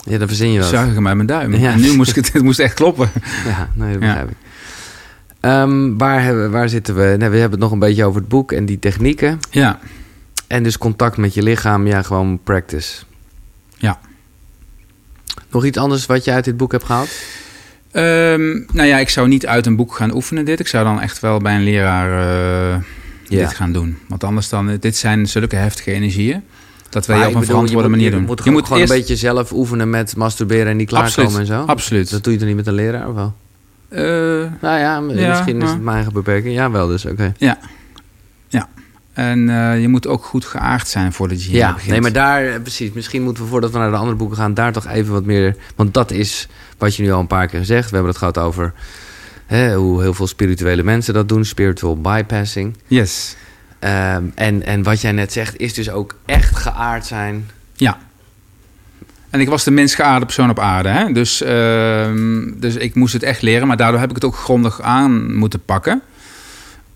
[0.08, 0.68] ja, dan verzin je wel.
[0.68, 1.54] zuig ik hem uit mijn duim.
[1.54, 1.72] Ja.
[1.72, 3.10] En nu moest ik het, het moest echt kloppen.
[3.48, 4.36] Ja, nee, dat begrijp ik.
[5.40, 7.02] Ehm, waar, hebben, waar zitten we?
[7.18, 9.40] Nee, we hebben het nog een beetje over het boek en die technieken.
[9.50, 9.80] Ja,
[10.48, 13.04] En dus contact met je lichaam, ja, gewoon practice.
[13.78, 14.00] Ja.
[15.52, 17.10] Nog iets anders wat je uit dit boek hebt gehaald?
[17.92, 20.60] Ehm, nou ja, ik zou niet uit een boek gaan oefenen dit.
[20.60, 22.10] Ik zou dan echt wel bij een leraar
[22.76, 22.82] eh,
[23.24, 23.40] Ja.
[23.46, 23.98] dit gaan doen.
[24.08, 26.44] Want anders dan, dit zijn zulke heftige energieën.
[27.06, 28.26] Dat je op een bedoel, verantwoorde je moet, manier je doen.
[28.26, 31.50] Moet, je moet gewoon eerst, een beetje zelf oefenen met masturberen en niet klaarkomen Absoluut,
[31.50, 31.64] en zo.
[31.66, 32.10] absoluut.
[32.10, 33.34] Dat doe je dan niet met een leraar of wel?
[33.90, 34.02] Eh,
[34.62, 36.56] Nou ja, Ja, misschien is het mijn eigen beperking.
[36.56, 37.34] Ja, wel dus, oké.
[39.14, 41.92] en eh, je moet ook goed geaard zijn voordat je hier Ja, begint.
[41.92, 42.92] nee, maar daar, eh, precies.
[42.92, 45.56] Misschien moeten we voordat we naar de andere boeken gaan, daar toch even wat meer.
[45.76, 47.84] Want dat is wat je nu al een paar keer gezegd.
[47.90, 48.74] We hebben het gehad over
[49.46, 52.78] hè, hoe heel veel spirituele mensen dat doen, spiritual bypassing.
[52.88, 53.36] Yes.
[53.80, 57.50] Ehm, en, en wat jij net zegt, is dus ook echt geaard zijn.
[57.74, 57.98] Ja.
[59.30, 60.90] En ik was de minst geaarde persoon op aarde.
[60.90, 61.12] Hè?
[61.12, 63.68] Dus, ehm, dus ik moest het echt leren.
[63.68, 66.02] Maar daardoor heb ik het ook grondig aan moeten pakken.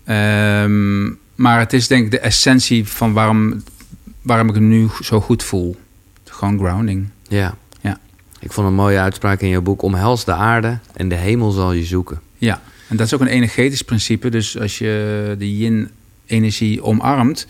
[0.04, 3.62] Ehm, maar het is denk ik de essentie van waarom,
[4.22, 5.76] waarom ik het nu zo goed voel.
[6.24, 7.08] Gewoon grounding.
[7.28, 7.54] Ja.
[7.80, 7.98] Ja.
[8.40, 11.72] Ik vond een mooie uitspraak in je boek: omhels de aarde en de hemel zal
[11.72, 12.20] je zoeken.
[12.38, 12.60] Ja.
[12.88, 14.28] En dat is ook een energetisch principe.
[14.28, 15.56] Dus als je de
[16.26, 17.46] yin-energie omarmt...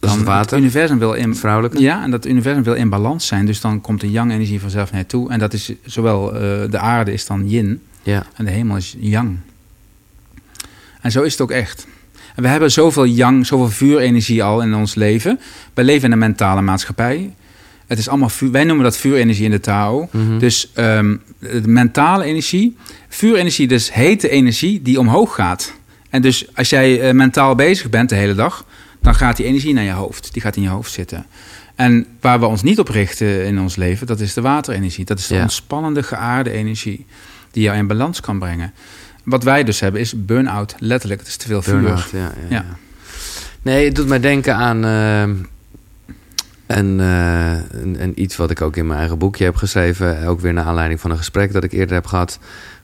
[0.00, 0.58] Dan het water.
[0.58, 1.80] universum wil in, Vrouwelijke?
[1.80, 3.46] Ja, en dat universum wil in balans zijn.
[3.46, 5.30] Dus dan komt de yang-energie vanzelf naartoe.
[5.30, 8.26] En dat is zowel eh, de aarde is dan yin Ja.
[8.34, 9.36] en de hemel is yang.
[11.00, 11.86] En zo is het ook echt.
[12.34, 15.40] En we hebben zoveel yang, zoveel vuurenergie al in ons leven.
[15.74, 17.34] Wij leven in een mentale maatschappij.
[17.86, 20.08] Het is allemaal vuur, wij noemen dat vuurenergie in de Tao.
[20.12, 20.38] Mhm.
[20.38, 22.76] Dus ehm, de mentale energie,
[23.08, 25.72] vuurenergie, dus hete energie die omhoog gaat.
[26.10, 28.64] En dus als jij eh, mentaal bezig bent de hele dag,
[29.02, 30.32] dan gaat die energie naar je hoofd.
[30.32, 31.26] Die gaat in je hoofd zitten.
[31.74, 35.04] En waar we ons niet op richten in ons leven, dat is de waterenergie.
[35.04, 35.42] Dat is de Ja.
[35.42, 37.06] ontspannende, geaarde energie
[37.50, 38.72] die jou in balans kan brengen.
[39.24, 41.20] Wat wij dus hebben is burn-out, letterlijk.
[41.20, 41.82] Het is te veel vuur.
[41.88, 42.64] Ja, ja, Ja.
[43.62, 44.82] Nee, het doet mij denken aan
[46.66, 50.26] een, een, een iets wat ik ook in mijn eigen boekje heb geschreven.
[50.26, 52.38] Ook weer naar aanleiding van een gesprek dat ik eerder heb gehad.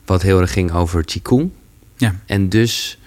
[0.05, 1.49] Wat heel erg ging over Qigong.
[1.95, 2.15] Ja.
[2.25, 2.99] En dus,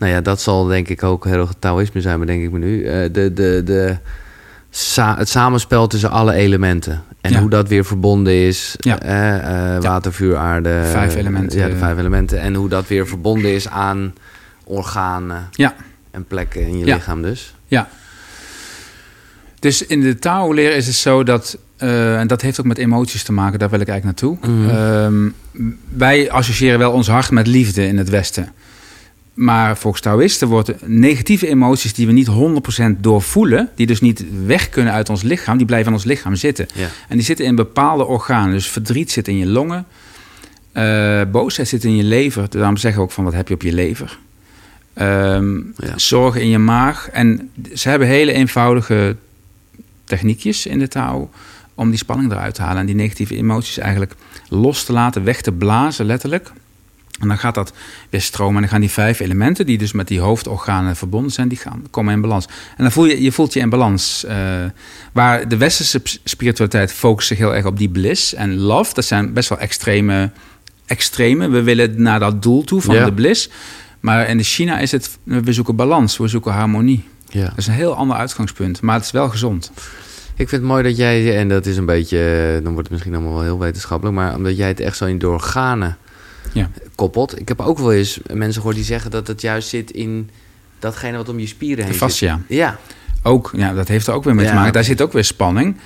[0.00, 2.84] nou ja, dat zal denk ik ook heel Taoïsme zijn, maar denk ik me nu.
[2.84, 3.96] Eh, de, de, de,
[4.70, 7.02] sa- het samenspel tussen alle elementen.
[7.20, 7.40] En Ja.
[7.40, 8.74] hoe dat weer verbonden is.
[8.78, 9.00] Ja.
[9.00, 10.82] Eh, eh, water, vuur, aarde.
[10.90, 11.58] Vijf elementen.
[11.58, 12.40] Ja, de vijf elementen.
[12.40, 14.14] En hoe dat weer verbonden is aan
[14.64, 15.74] organen Ja.
[16.10, 16.94] en plekken in je Ja.
[16.94, 17.54] lichaam dus.
[17.66, 17.88] Ja.
[19.58, 23.32] Dus in de Tao-leer is het zo dat, en dat heeft ook met emoties te
[23.32, 24.50] maken, daar wil ik eigenlijk naartoe.
[24.50, 24.68] Mhm.
[24.68, 25.28] Ehm,
[25.96, 28.52] wij associëren wel ons hart met liefde in het Westen.
[29.40, 32.28] Maar volgens Taoïsten worden negatieve emoties die we niet
[32.96, 36.34] 100% doorvoelen, die dus niet weg kunnen uit ons lichaam, die blijven in ons lichaam
[36.34, 36.66] zitten.
[36.74, 36.88] Ja.
[37.08, 38.52] En die zitten in bepaalde organen.
[38.52, 39.86] Dus verdriet zit in je longen,
[40.72, 42.50] eh, boosheid zit in je lever.
[42.50, 44.18] Daarom zeggen we ook van wat heb je op je lever.
[44.94, 45.92] Ehm, Ja.
[45.98, 47.08] Zorgen in je maag.
[47.08, 49.16] En ze hebben hele eenvoudige
[50.04, 51.30] techniekjes in de touw
[51.74, 54.14] om die spanning eruit te halen en die negatieve emoties eigenlijk
[54.48, 56.52] los te laten, weg te blazen, letterlijk.
[57.20, 57.72] En dan gaat dat
[58.10, 61.48] weer stromen en dan gaan die vijf elementen, die dus met die hoofdorganen verbonden zijn,
[61.48, 62.46] die gaan, komen in balans.
[62.46, 64.24] En dan voel je, je voelt je in balans.
[64.24, 64.36] eh,
[65.12, 68.94] waar de westerse spiritualiteit focust zich heel erg op die bliss en love.
[68.94, 70.30] Dat zijn best wel extreme,
[70.86, 71.48] extreme.
[71.48, 73.04] We willen naar dat doel toe van Ja.
[73.04, 73.48] de bliss.
[74.00, 77.04] Maar in de China is het, we zoeken balans, we zoeken harmonie.
[77.28, 77.44] ja.
[77.48, 79.72] Dat is een heel ander uitgangspunt, maar het is wel gezond.
[80.36, 82.18] Ik vind het mooi dat jij, en dat is een beetje,
[82.62, 85.18] dan wordt het misschien allemaal wel heel wetenschappelijk, maar omdat jij het echt zo in
[85.18, 85.96] de organen
[86.52, 86.70] Ja.
[86.94, 87.40] koppelt.
[87.40, 90.30] Ik heb ook wel eens mensen gehoord die zeggen dat het juist zit in
[90.78, 92.02] datgene wat om je spieren heen zit.
[92.02, 92.40] fascia.
[92.48, 92.78] Ja,
[93.22, 94.72] Ook, ja, dat heeft er ook weer mee te maken.
[94.72, 95.76] Daar zit ook weer spanning.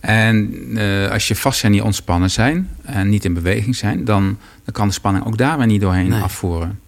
[0.00, 4.72] En eh, als je fascia niet ontspannen zijn en niet in beweging zijn, dan, dan
[4.72, 6.22] kan de spanning ook daar weer niet doorheen Nee.
[6.22, 6.78] afvoeren.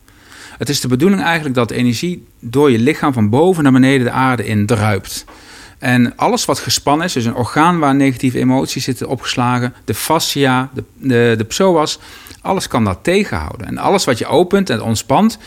[0.59, 4.13] Het is de bedoeling eigenlijk dat energie door je lichaam van boven naar beneden de
[4.13, 5.25] aarde in druipt.
[5.79, 10.71] En alles wat gespannen is, dus een orgaan waar negatieve emoties zitten opgeslagen, de fascia,
[10.75, 11.99] de, de, de psoas,
[12.41, 13.67] alles kan dat tegenhouden.
[13.67, 15.39] En alles wat je opent en ontspant,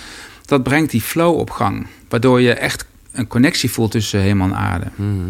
[0.45, 1.87] dat brengt die flow op gang.
[2.09, 4.85] Waardoor je echt een connectie voelt tussen hemel en aarde.
[4.95, 5.29] Mhm.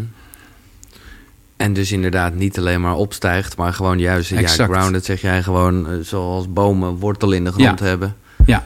[1.58, 5.90] En dus inderdaad niet alleen maar opstijgt, maar gewoon juist, ja, grounded zeg jij gewoon,
[5.90, 7.86] eh, zoals bomen wortel in de grond Ja.
[7.86, 8.16] hebben.
[8.46, 8.64] Ja.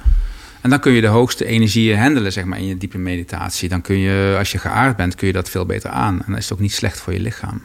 [0.63, 3.69] En dan kun je de hoogste energieën handelen, zeg maar, in je diepe meditatie.
[3.69, 6.19] Dan kun je, als je geaard bent, kun je dat veel beter aan.
[6.19, 7.61] En dan is het ook niet slecht voor je lichaam.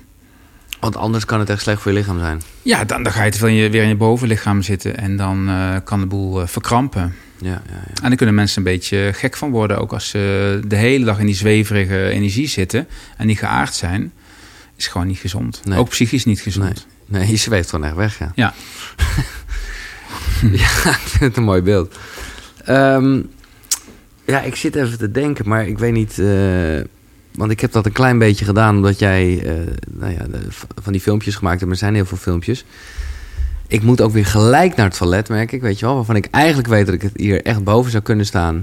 [0.80, 2.42] Want anders kan het echt slecht voor je lichaam zijn.
[2.62, 5.16] Ja, dan, dan ga je te veel in je, weer in je bovenlichaam zitten en
[5.16, 7.14] dan eh, kan de boel eh, verkrampen.
[7.40, 8.02] Ja, ja, ja.
[8.02, 11.18] En dan kunnen mensen een beetje gek van worden, ook als ze de hele dag
[11.18, 14.12] in die zweverige energie zitten en niet geaard zijn.
[14.76, 15.60] Is gewoon niet gezond.
[15.64, 15.78] Nee.
[15.78, 16.86] Ook psychisch niet gezond.
[17.06, 18.32] Nee, je zweeft gewoon echt weg, ja.
[18.34, 18.54] Ja.
[20.62, 21.96] ja, ik vind het een mooi beeld.
[22.68, 23.20] Ehm,
[24.24, 26.18] ja, ik zit even te denken, maar ik weet niet...
[26.18, 26.80] eh,
[27.34, 29.52] want ik heb dat een klein beetje gedaan, omdat jij eh,
[29.88, 30.46] nou ja, de-
[30.82, 31.72] van die filmpjes gemaakt hebt.
[31.72, 32.64] Er zijn heel veel filmpjes.
[33.66, 35.94] Ik moet ook weer gelijk naar het toilet, merk ik, weet je wel.
[35.94, 38.54] Waarvan ik eigenlijk weet dat ik het hier echt boven zou kunnen staan.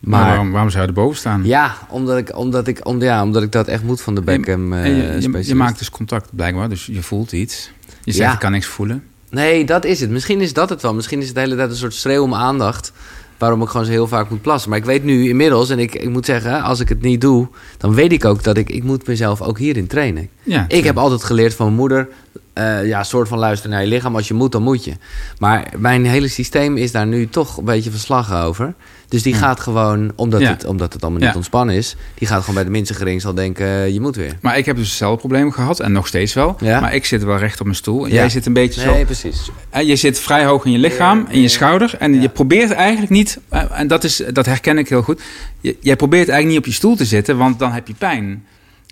[0.00, 1.44] Maar Maar waarom, waarom zou je erboven staan?
[1.44, 4.72] ja, omdat ik, omdat, ik, om, ja, omdat ik dat echt moet van de Beckham
[4.72, 7.70] En je, je, maakt dus contact blijkbaar, dus je voelt iets.
[8.04, 8.32] Je zegt, Ja.
[8.32, 9.02] ik kan niks voelen.
[9.30, 10.10] Nee, dat is het.
[10.10, 10.94] Misschien is dat het wel.
[10.94, 12.92] Misschien is het de hele tijd een soort schreeuw om aandacht.
[13.38, 14.70] Waarom ik gewoon zo heel vaak moet plassen.
[14.70, 17.48] Maar ik weet nu inmiddels, en ik, ik moet zeggen, als ik het niet doe,
[17.78, 20.28] dan weet ik ook dat ik, ik moet mezelf ook hierin trainen.
[20.50, 22.08] Ja, Ik heb altijd geleerd van mijn moeder,
[22.52, 24.16] eh, ja, soort van luisteren naar je lichaam.
[24.16, 24.92] Als je moet, dan moet je.
[25.38, 28.74] Maar mijn hele systeem is daar nu toch een beetje verslag over.
[29.08, 29.38] Dus die Ja.
[29.38, 30.48] gaat gewoon, omdat, Ja.
[30.48, 33.34] het, omdat het allemaal niet ontspannen is, die gaat gewoon bij de minste gering zal
[33.34, 34.36] denken, eh, je moet weer.
[34.40, 36.56] Maar ik heb dus hetzelfde probleem gehad en nog steeds wel.
[36.60, 38.04] Maar ik zit wel recht op mijn stoel.
[38.04, 38.92] En jij zit een beetje zo.
[38.92, 39.50] Nee, precies.
[39.70, 41.94] En je zit vrij hoog in je lichaam, in je schouder.
[41.98, 45.20] En je probeert eigenlijk niet, eh, en dat, is, dat herken ik heel goed.
[45.60, 48.44] Je, jij probeert eigenlijk niet op je stoel te zitten, want dan heb je pijn.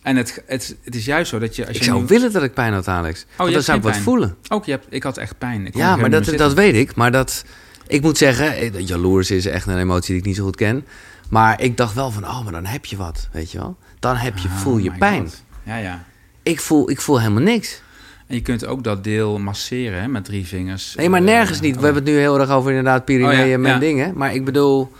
[0.09, 1.63] En het, het, het is juist zo dat je.
[1.67, 3.27] Als Ik je zou nu- willen dat ik pijn had, Alex.
[3.37, 4.37] Want dan zou ik wat voelen.
[4.49, 5.67] Ook, je hebt, ik had echt pijn.
[5.67, 6.95] Ik Ja, maar dat, dat weet ik.
[6.95, 7.45] Maar dat,
[7.87, 10.87] ik moet zeggen, eh, jaloers is echt een emotie die ik niet zo goed ken.
[11.29, 13.77] Maar ik dacht wel van, oh, maar dan heb je wat, weet je wel.
[13.99, 14.59] Dan heb je, zitten.
[14.59, 15.23] voel Oh je pijn.
[15.23, 15.43] God.
[15.63, 16.05] Ja, ja.
[16.43, 17.83] Ik voel, ik voel helemaal niks.
[18.27, 20.95] En je kunt ook dat deel masseren hè, met drie vingers.
[20.95, 21.77] Nee, maar Eh, nergens niet.
[21.77, 23.79] We hebben het nu heel erg over inderdaad Oh ja, en ja.
[23.79, 24.13] dingen.
[24.17, 24.93] Maar ik bedoel...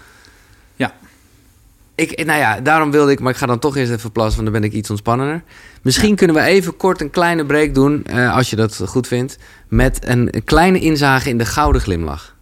[1.99, 4.53] Ik, nou ja, daarom wilde ik, maar ik ga dan toch eerst even plassen, want
[4.53, 5.43] dan ben ik iets ontspannender.
[5.83, 9.39] Misschien kunnen we even kort een kleine break doen, eh, als je dat goed vindt,
[9.69, 12.35] met een, een kleine inzage in de gouden glimlach.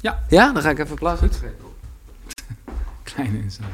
[0.00, 0.18] Ja.
[0.28, 1.30] Ja, dan ga ik even plassen.
[3.02, 3.64] Kleine inzet.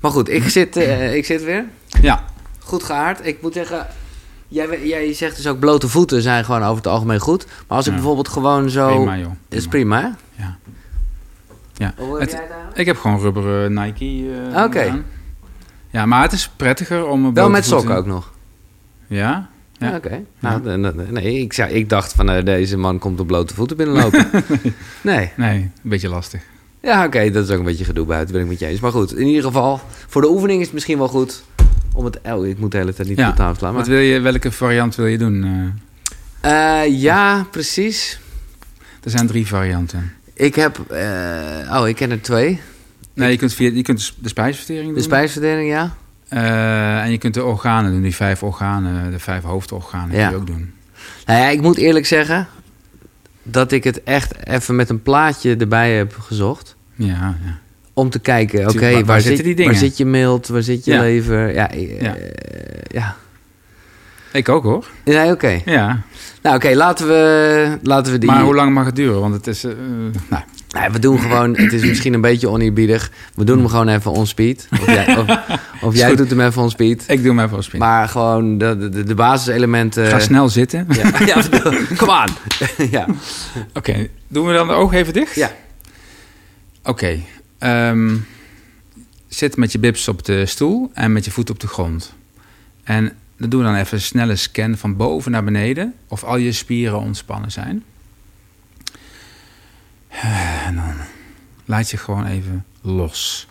[0.00, 1.64] Maar goed, ik zit, eh, ik zit weer.
[2.00, 2.24] Ja,
[2.64, 3.26] Goed gehaard.
[3.26, 3.86] Ik moet zeggen,
[4.48, 7.46] jij, jij zegt dus ook blote voeten zijn gewoon over het algemeen goed.
[7.46, 7.98] Maar als ik Ja.
[7.98, 8.86] bijvoorbeeld gewoon zo...
[8.94, 9.30] prima joh.
[9.48, 10.08] is prima, hè?
[10.42, 10.56] Ja.
[11.74, 11.94] Ja.
[11.96, 12.78] Hoe heb Het- jij het eigenlijk?
[12.78, 14.30] Ik heb gewoon rubberen Nike.
[14.54, 14.88] eh, Oké.
[14.90, 15.04] aan.
[15.90, 17.34] Ja, maar het is prettiger om...
[17.34, 18.32] Wel met sokken ook nog.
[19.06, 19.48] Ja?
[19.78, 19.88] Ja.
[19.90, 19.96] Ja.
[19.96, 20.24] Oké.
[20.38, 24.26] Nou, nee, ik, zei, ik dacht van eh, deze man komt op blote voeten binnenlopen.
[25.02, 25.30] nee.
[25.36, 26.42] Nee, een beetje lastig.
[26.82, 28.80] Ja, oké, dat is ook een beetje gedoe buiten, ben ik met je eens.
[28.80, 31.44] Maar goed, in ieder geval, voor de oefening is het misschien wel goed
[31.94, 32.20] om het...
[32.24, 33.74] Oh, ik moet de hele tijd niet Ja, op de tafel slaan.
[33.74, 35.44] Wat Maar, wil je, welke variant wil je doen?
[36.40, 38.20] Eh, ja, precies.
[39.02, 40.12] er zijn drie varianten.
[40.42, 40.78] Ik heb...
[40.78, 42.60] eh, oh, ik ken er twee.
[43.14, 44.94] Nee, je kunt, via, je kunt de spijsvertering doen.
[44.94, 45.94] De spijsvertering, ja.
[46.28, 50.28] Eh, en je kunt de organen doen, die vijf organen, de vijf hoofdorganen Ja.
[50.30, 50.72] je ook doen.
[51.26, 52.48] Nou ja, ik moet eerlijk zeggen
[53.42, 56.76] dat ik het echt even met een plaatje erbij heb gezocht.
[56.94, 57.58] Ja, ja.
[57.92, 59.70] Om te kijken, oké, waar- waar, waar zit, zitten die dingen?
[59.72, 61.00] waar zit je mild, waar zit je Ja.
[61.00, 61.54] lever?
[61.54, 62.16] Ja, eh, Ja.
[62.88, 63.16] ja.
[64.32, 64.86] Ik ook hoor.
[65.04, 65.60] Nee, oké.
[65.64, 66.00] Ja.
[66.42, 68.30] Nou, oké, laten, we, laten we die...
[68.30, 69.20] Maar hoe lang mag het duren?
[69.20, 69.64] Want het is...
[69.64, 69.72] eh,
[70.28, 73.10] nou, Nee, we doen gewoon, het is misschien een beetje oneerbiedig.
[73.34, 74.68] We doen hem gewoon even on speed.
[74.70, 75.38] Of jij, of,
[75.88, 77.04] of jij doet hem even on speed.
[77.08, 77.78] ik doe hem even als spin.
[77.78, 80.06] Maar gewoon de, de, de basiselementen...
[80.06, 80.86] Ga snel zitten.
[80.88, 81.42] Ja, ja
[81.96, 82.28] come on.
[82.96, 83.06] ja.
[83.74, 85.34] Oké, doen we dan de ogen even dicht?
[85.34, 85.50] ja.
[86.84, 87.18] Oké.
[87.58, 88.16] ehm,
[89.28, 92.12] zit met je bips op de stoel en met je voet op de grond.
[92.84, 95.94] En dan doen we dan even een snelle scan van boven naar beneden.
[96.08, 97.84] Of al je spieren ontspannen zijn.
[100.66, 100.94] En dan
[101.64, 103.48] laat je gewoon even los.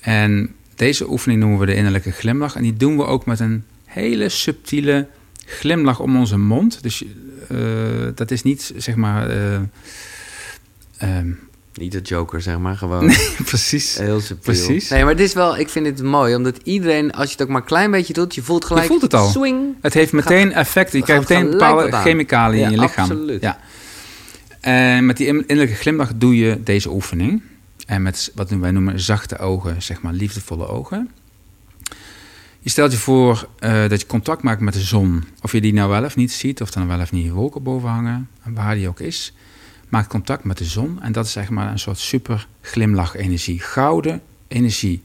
[0.00, 2.56] En deze oefening noemen we de innerlijke glimlach.
[2.56, 5.08] En die doen we ook met een hele subtiele
[5.44, 6.82] glimlach om onze mond.
[6.82, 7.04] Dus
[7.48, 7.58] eh,
[8.14, 9.30] dat is niet, zeg maar...
[9.30, 9.60] eh,
[10.96, 11.32] ehm,
[11.74, 13.12] Niet de joker, zeg maar, gewoon.
[13.44, 13.98] precies.
[13.98, 14.54] Heel subtiel.
[14.54, 14.88] Precies.
[14.88, 17.48] Nee, maar dit is wel, ik vind het mooi, omdat iedereen, als je het ook
[17.48, 18.84] maar een klein beetje doet, je voelt gelijk...
[18.84, 19.28] Je voelt het al.
[19.28, 19.74] Swing.
[19.80, 20.92] Het heeft meteen effect.
[20.92, 23.10] Je krijgt meteen bepaalde chemicaliën in je lichaam.
[23.10, 23.42] absoluut.
[23.42, 23.58] Ja.
[24.60, 27.42] En met die in- innerlijke glimlach doe je deze oefening.
[27.86, 31.10] En met wat wij noemen zachte ogen, zeg maar liefdevolle ogen.
[32.60, 35.24] Je stelt je voor eh, dat je contact maakt met de zon.
[35.42, 37.62] Of je die nou wel of niet ziet, of er nou wel of niet wolken
[37.62, 39.32] boven hangen, en waar die ook is.
[39.94, 43.60] Maak contact met de zon en dat is zeg maar een soort super glimlach energie.
[43.60, 45.02] Gouden energie.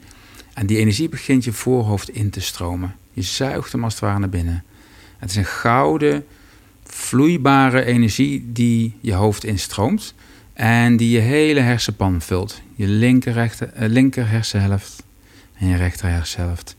[0.54, 2.96] En die energie begint je voorhoofd in te stromen.
[3.12, 4.64] Je zuigt hem als het ware naar binnen.
[5.18, 6.26] Het is een gouden,
[6.84, 10.14] vloeibare energie die je hoofd instroomt.
[10.54, 12.62] En die je hele hersenpan vult.
[12.76, 15.04] Je linker, rechter, eh, linker hersenhelft
[15.58, 16.76] en je rechter hersenhelft.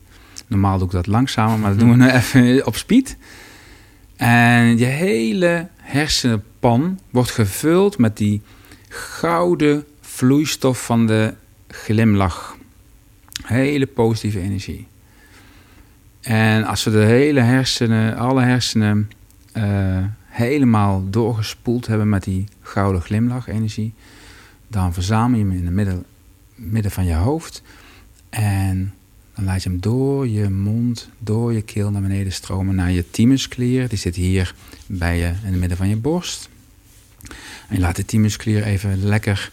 [0.46, 3.16] Normaal doe ik dat langzamer, maar dat doen we nu even op speed.
[4.16, 8.42] En je hele hersenpan wordt gevuld met die
[8.88, 11.34] gouden vloeistof van de
[11.68, 12.56] glimlach.
[13.44, 14.86] Hele positieve energie.
[16.20, 19.10] En als we de hele hersenen, alle hersenen,
[19.52, 23.94] eh, helemaal doorgespoeld hebben met die gouden glimlach energie,
[24.68, 26.04] dan verzamel je hem in het midden,
[26.54, 27.62] midden van je hoofd.
[28.30, 28.94] En
[29.40, 33.10] dan laat je hem door je mond, door je keel naar beneden stromen naar je
[33.10, 33.88] thymusklier.
[33.88, 34.54] Die zit hier
[34.86, 36.48] bij je in het midden van je borst.
[37.68, 39.52] En je laat de thymusklier even lekker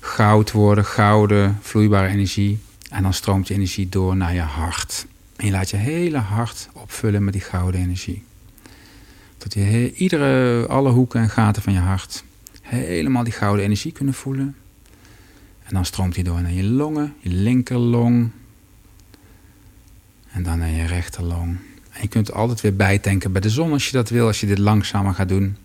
[0.00, 2.58] goud worden, gouden, vloeibare energie.
[2.90, 5.06] En dan stroomt die energie door naar je hart.
[5.36, 8.22] En je laat je hele hart opvullen met die gouden energie.
[9.36, 12.24] Tot je iedere, alle hoeken en gaten van je hart
[12.62, 14.56] helemaal die gouden energie kunnen voelen.
[15.64, 18.30] En dan stroomt die door naar je longen, je linkerlong.
[20.38, 21.56] En dan naar je rechterlong.
[21.90, 24.46] En je kunt altijd weer bijtanken bij de zon als je dat wil, als je
[24.46, 25.56] dit langzamer gaat doen.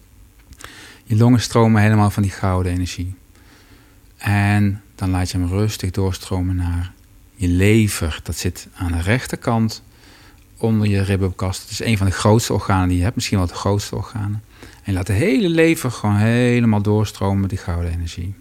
[1.04, 3.16] Je longen stromen helemaal van die gouden energie.
[4.18, 6.92] En dan laat je hem rustig doorstromen naar
[7.36, 8.20] je lever.
[8.24, 9.84] Dat zit aan de rechterkant
[10.58, 11.62] onder je ribbenkast.
[11.62, 14.44] Het is een van de grootste organen die je hebt, misschien wel de grootste organen.
[14.60, 18.34] En je laat de hele lever gewoon helemaal doorstromen met die gouden energie.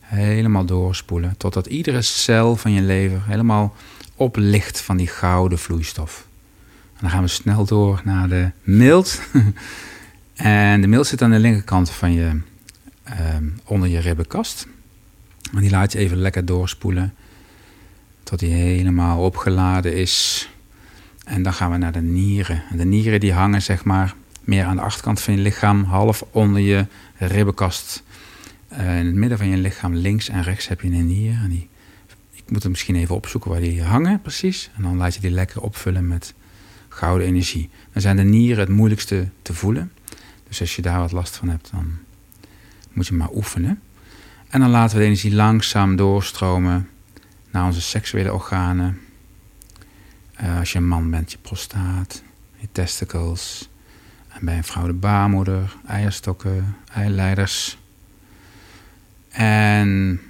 [0.00, 3.76] Helemaal doorspoelen, totdat iedere cel van je lever helemaal
[4.18, 6.26] oplicht van die gouden vloeistof.
[6.72, 9.20] En dan gaan we snel door naar de mild.
[10.34, 12.40] en de mild zit aan de linkerkant van je,
[13.02, 14.66] ehm, onder je ribbenkast.
[15.54, 17.14] En die laat je even lekker doorspoelen,
[18.22, 20.48] tot die helemaal opgeladen is.
[21.24, 22.62] En dan gaan we naar de nieren.
[22.70, 26.24] En de nieren die hangen zeg maar meer aan de achterkant van je lichaam, half
[26.30, 28.02] onder je ribbenkast.
[28.68, 31.32] Eh, in het midden van je lichaam, links en rechts, heb je een nier.
[31.42, 31.68] En die,
[32.50, 34.70] moet hem misschien even opzoeken waar die hangen precies.
[34.76, 36.34] En dan laat je die lekker opvullen met
[36.88, 37.70] gouden energie.
[37.92, 39.92] Dan zijn de nieren het moeilijkste te voelen.
[40.48, 41.98] Dus als je daar wat last van hebt, dan
[42.92, 43.80] moet je maar oefenen.
[44.48, 46.88] En dan laten we de energie langzaam doorstromen
[47.50, 49.00] naar onze seksuele organen.
[50.34, 52.22] Eh, als je een man bent, je prostaat,
[52.56, 53.68] je testicles.
[54.28, 57.78] En bij een vrouw de baarmoeder, eierstokken, eileiders.
[59.28, 60.20] En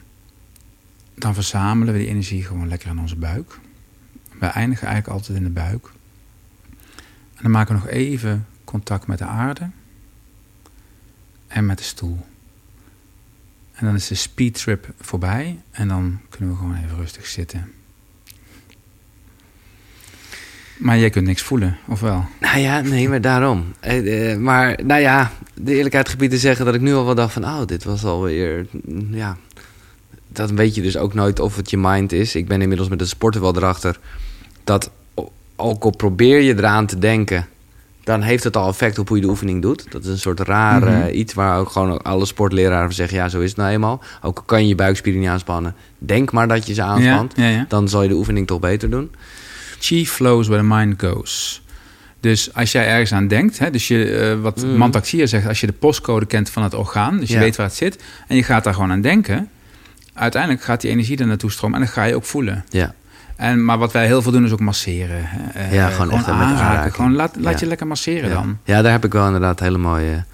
[1.19, 3.59] dan verzamelen we die energie gewoon lekker in onze buik.
[4.39, 5.87] We eindigen eigenlijk altijd in de buik.
[7.35, 9.71] En dan maken we nog even contact met de aarde
[11.47, 12.27] en met de stoel.
[13.75, 17.73] En dan is de speedtrip voorbij en dan kunnen we gewoon even rustig zitten.
[20.79, 22.25] Maar jij kunt niks voelen, of wel?
[22.41, 23.75] Nou ja, nee, maar daarom.
[23.81, 27.15] Eh, eh, maar nou ja, de eerlijkheid gebied te zeggen dat ik nu al wel
[27.15, 27.45] dacht van...
[27.45, 28.67] oh, dit was alweer...
[29.11, 29.37] Ja,
[30.29, 32.35] dat weet je dus ook nooit of het je mind is.
[32.35, 33.99] Ik ben inmiddels met de sporten wel erachter...
[34.65, 34.91] dat
[35.57, 37.47] ook al probeer je eraan te denken...
[38.05, 39.93] dan heeft het al effect op hoe je de oefening doet.
[39.93, 41.03] Dat is een soort raar Mhm.
[41.03, 43.17] eh, iets waar ook gewoon alle sportleraren zeggen...
[43.17, 44.03] ja, zo is het nou eenmaal.
[44.23, 45.75] Ook kan je je buikspieren niet aanspannen...
[45.99, 47.33] denk maar dat je ze aanspant.
[47.37, 47.65] Ja, ja, ja.
[47.69, 49.11] Dan zal je de oefening toch beter doen.
[49.79, 51.63] Chi flows where the mind goes.
[52.21, 54.65] Dus als jij ergens aan denkt, hè, dus je, eh, wat.
[54.67, 57.75] Mantak zegt, als je de postcode kent van het orgaan, dus je weet waar het
[57.75, 59.49] zit, en je gaat daar gewoon aan denken,
[60.19, 62.65] uiteindelijk gaat die energie er naartoe stromen en dan ga je ook voelen.
[62.69, 62.95] Ja.
[63.37, 65.29] En, maar wat wij heel veel doen is ook masseren.
[65.55, 66.93] Eh, Ja, gewoon echt met aanraken.
[66.95, 67.59] Gewoon laat, laat Ja.
[67.61, 68.35] je lekker masseren Ja.
[68.35, 68.59] dan.
[68.65, 70.25] Ja, daar heb ik wel inderdaad hele mooie,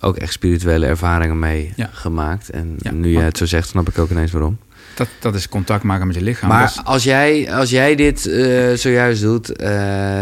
[0.00, 1.88] ook echt spirituele ervaringen mee Ja.
[1.92, 2.50] gemaakt.
[2.50, 4.58] En nu jij het zo zegt, snap ik ook ineens waarom.
[4.94, 6.48] Dat, dat is contact maken met je lichaam.
[6.48, 10.18] maar Dat is- als, jij, als jij dit eh, zojuist doet, eh,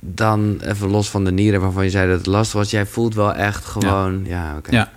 [0.00, 2.70] dan even los van de nieren waarvan je zei dat het lastig was.
[2.70, 4.70] Jij voelt wel echt gewoon, ja, oké.
[4.70, 4.90] Ja.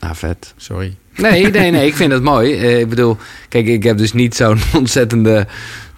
[0.00, 0.54] Ah, vet.
[0.56, 0.94] Sorry.
[1.16, 2.54] Nee, nee, nee, ik vind het mooi.
[2.54, 3.16] Eh, ik bedoel,
[3.48, 5.46] kijk, ik heb dus niet zo'n ontzettende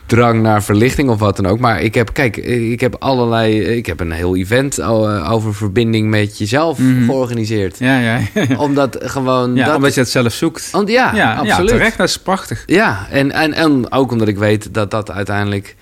[0.07, 1.59] drang naar verlichting of wat dan ook.
[1.59, 5.55] Maar ik heb, kijk, eh, ik heb allerlei, ik heb een heel event eh, over
[5.55, 7.05] verbinding met jezelf Mhm.
[7.05, 7.79] georganiseerd.
[7.79, 8.21] Ja, ja.
[8.57, 9.77] Omdat gewoon ja dat...
[9.77, 10.71] omdat je het zelf zoekt.
[10.71, 11.71] Want ja, ja, absoluut.
[11.71, 12.63] Ja, terecht, dat is prachtig.
[12.67, 15.77] Ja, en, en, en ook omdat ik weet dat dat uiteindelijk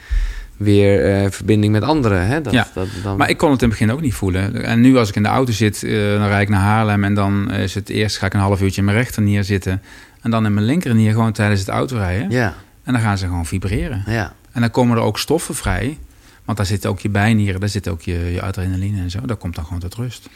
[0.60, 2.26] weer eh, verbinding met anderen.
[2.26, 2.40] Hè?
[2.40, 3.16] Dat, Ja, dat, dan...
[3.16, 4.64] Maar ik kon het in het begin ook niet voelen.
[4.64, 7.04] En nu als ik in de auto zit, eh, dan rijd ik naar Haarlem...
[7.04, 9.82] en dan is het eerst ga ik een half uurtje in mijn rechternier zitten...
[10.20, 12.30] en dan in mijn linkernier gewoon tijdens het autorijden.
[12.30, 12.54] Ja,
[12.84, 14.02] En dan gaan ze gewoon vibreren.
[14.06, 14.32] ja.
[14.52, 15.98] En dan komen er ook stoffen vrij...
[16.44, 19.20] Want daar zitten ook je bijnieren, daar zit ook je, je adrenaline en zo.
[19.26, 20.28] Dat komt dan gewoon tot rust.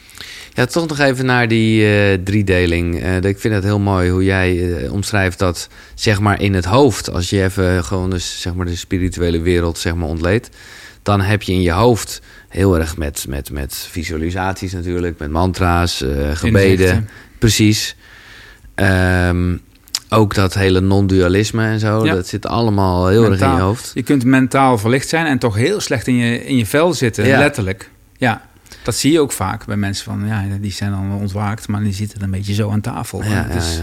[0.53, 3.01] Ja, toch nog even naar die eh, driedeling.
[3.01, 6.65] Eh, ik vind het heel mooi hoe jij eh, omschrijft dat, zeg maar, in het
[6.65, 7.11] hoofd.
[7.11, 10.49] Als je even gewoon dus, zeg maar, de spirituele wereld zeg maar, ontleedt.
[11.01, 15.19] Dan heb je in je hoofd heel erg met, met, met visualisaties natuurlijk.
[15.19, 16.03] Met mantra's,
[16.33, 16.69] gebeden.
[16.69, 17.09] Inzichten.
[17.39, 17.95] Precies.
[18.75, 19.57] Ehm,
[20.09, 22.05] ook dat hele non-dualisme en zo.
[22.05, 22.13] Ja.
[22.13, 23.91] Dat zit allemaal heel erg in je hoofd.
[23.93, 27.27] Je kunt mentaal verlicht zijn en toch heel slecht in je, in je vel zitten,
[27.27, 27.37] Ja.
[27.39, 27.89] letterlijk.
[28.17, 28.41] Ja,
[28.83, 31.93] dat zie je ook vaak bij mensen van, ja, die zijn dan ontwaakt, maar die
[31.93, 33.23] zitten een beetje zo aan tafel.
[33.23, 33.81] Ja, is-.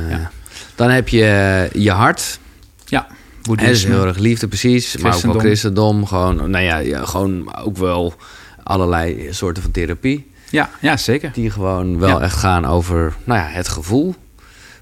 [0.75, 2.39] Dan heb je eh, je hart.
[2.85, 3.07] ja,
[3.43, 3.91] boeddhisme.
[3.95, 4.97] heel erg liefde, precies.
[4.97, 5.41] Maar ook wel Christendom.
[5.41, 6.07] christendom.
[6.07, 8.14] Gewoon, nou ja, ja, gewoon ook wel
[8.62, 10.31] allerlei soorten van therapie.
[10.51, 11.31] Ja, ja, zeker.
[11.33, 12.20] Die gewoon wel Ja.
[12.25, 14.14] echt gaan over nou ja, het gevoel.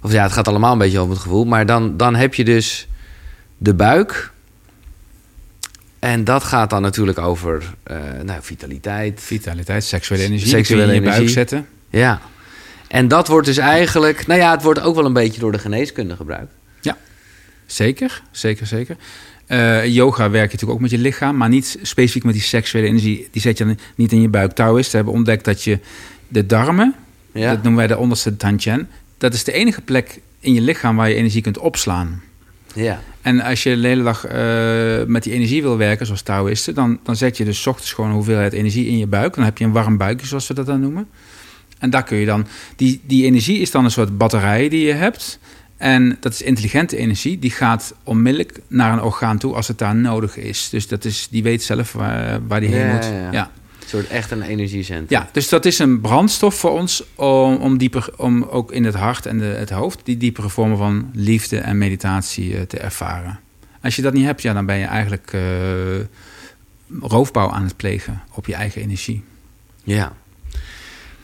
[0.02, 1.44] Of ja, het gaat allemaal een beetje over het gevoel.
[1.44, 2.88] Maar dan, dan heb je dus
[3.58, 4.30] de buik.
[5.98, 9.20] En dat gaat dan natuurlijk over eh, nou, vitaliteit.
[9.22, 11.34] Vitaliteit, seksuele energie, Seksuele je in je buik energie.
[11.34, 11.66] zetten.
[11.90, 12.20] Ja.
[12.88, 14.26] En dat wordt dus eigenlijk...
[14.26, 16.52] Nou ja, het wordt ook wel een beetje door de geneeskunde gebruikt.
[17.66, 18.96] Zeker, zeker, zeker.
[19.46, 22.86] Eh, yoga werk je natuurlijk ook met je lichaam, maar niet specifiek met die seksuele
[22.88, 23.28] energie.
[23.30, 24.52] Die zet je niet in je buik.
[24.52, 25.78] Taoïsten hebben ontdekt dat je
[26.28, 26.94] de darmen,
[27.32, 27.48] Ja.
[27.50, 28.88] dat noemen wij de onderste tantien,
[29.20, 32.22] dat is de enige plek in je lichaam waar je energie kunt opslaan.
[32.74, 33.00] ja.
[33.22, 36.98] En als je de hele dag eh, met die energie wil werken, zoals Taoïsten, dan,
[37.02, 39.34] dan zet je dus ochtends gewoon een hoeveelheid energie in je buik.
[39.34, 41.08] Dan heb je een warm buikje, zoals we dat dan noemen.
[41.78, 42.46] En daar kun je dan,
[42.76, 45.38] die, die energie is dan een soort batterij die je hebt.
[45.76, 49.94] En dat is intelligente energie, die gaat onmiddellijk naar een orgaan toe als het daar
[49.96, 50.68] nodig is.
[50.70, 53.04] Dus dat is, die weet zelf waar, waar die heen Ja, moet.
[53.04, 53.50] ja, ja.
[53.90, 55.20] Soort echt een energiecentrum.
[55.20, 58.94] Ja, dus dat is een brandstof voor ons om, om, dieper, om ook in het
[58.94, 63.40] hart en de, het hoofd die diepere vormen van liefde en meditatie eh, te ervaren.
[63.82, 65.40] Als je dat niet hebt, ja, dan ben je eigenlijk eh,
[67.00, 69.22] roofbouw aan het plegen op je eigen energie.
[69.84, 70.12] Ja.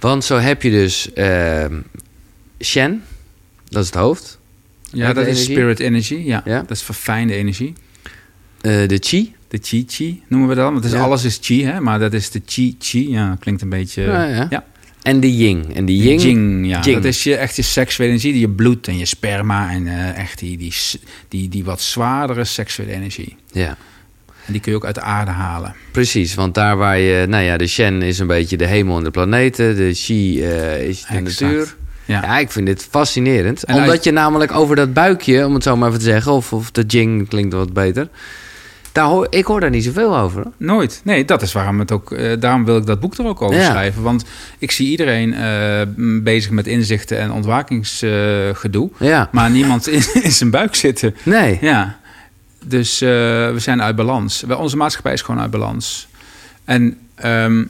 [0.01, 1.81] Want zo heb je dus ehm
[2.63, 3.05] Shen,
[3.69, 4.39] dat is het hoofd.
[4.91, 6.15] Ja, dat is spirit energy.
[6.15, 6.61] Ja, Ja.
[6.61, 7.75] dat is verfijnde energie.
[8.61, 9.35] Eh, de Chi.
[9.49, 10.73] De chi chi noemen we dat.
[10.73, 11.01] Want is, Ja.
[11.01, 11.81] alles is chi, hè?
[11.81, 13.11] maar dat is de chi chi.
[13.11, 14.03] Ja, klinkt een beetje.
[14.51, 14.65] Ja.
[15.03, 15.75] En de Ying.
[15.75, 16.81] En Die Ying, Jing, ja.
[16.81, 20.39] Dat is je, echt je seksuele energie, je bloed en je sperma en eh, echt
[20.39, 20.75] die, die,
[21.29, 23.37] die, die wat zwaardere seksuele energie.
[23.53, 23.77] Ja,
[24.47, 25.75] En die kun je ook uit de aarde halen.
[25.93, 26.35] precies.
[26.35, 27.27] Want daar waar je...
[27.29, 29.77] Nou ja, de Shen is een beetje de hemel en de planeten.
[29.77, 31.41] De Chi eh, is de Exact.
[31.41, 31.77] natuur.
[32.05, 32.21] Ja.
[32.23, 33.65] Ja, ik vind dit fascinerend.
[33.65, 36.33] En Omdat uit- je namelijk over dat buikje, om het zo maar even te zeggen,
[36.33, 38.09] of, of de jing klinkt wat beter.
[38.97, 40.43] Daar hoor, ik hoor daar niet zoveel over.
[40.43, 40.53] hoor.
[40.57, 41.01] Nooit.
[41.05, 42.13] Nee, dat is waarom het ook.
[42.13, 43.65] eh, daarom wil ik dat boek er ook over Ja.
[43.71, 44.03] schrijven.
[44.03, 44.25] Want
[44.59, 45.81] ik zie iedereen eh,
[46.23, 48.91] bezig met inzichten en ontwakingsgedoe.
[48.99, 51.15] Ja, maar niemand in, in zijn buik zitten.
[51.23, 51.59] nee.
[51.61, 51.99] Ja.
[52.65, 54.43] Dus eh, we zijn uit balans.
[54.43, 56.09] Onze maatschappij is gewoon uit balans.
[56.65, 57.65] En ehm,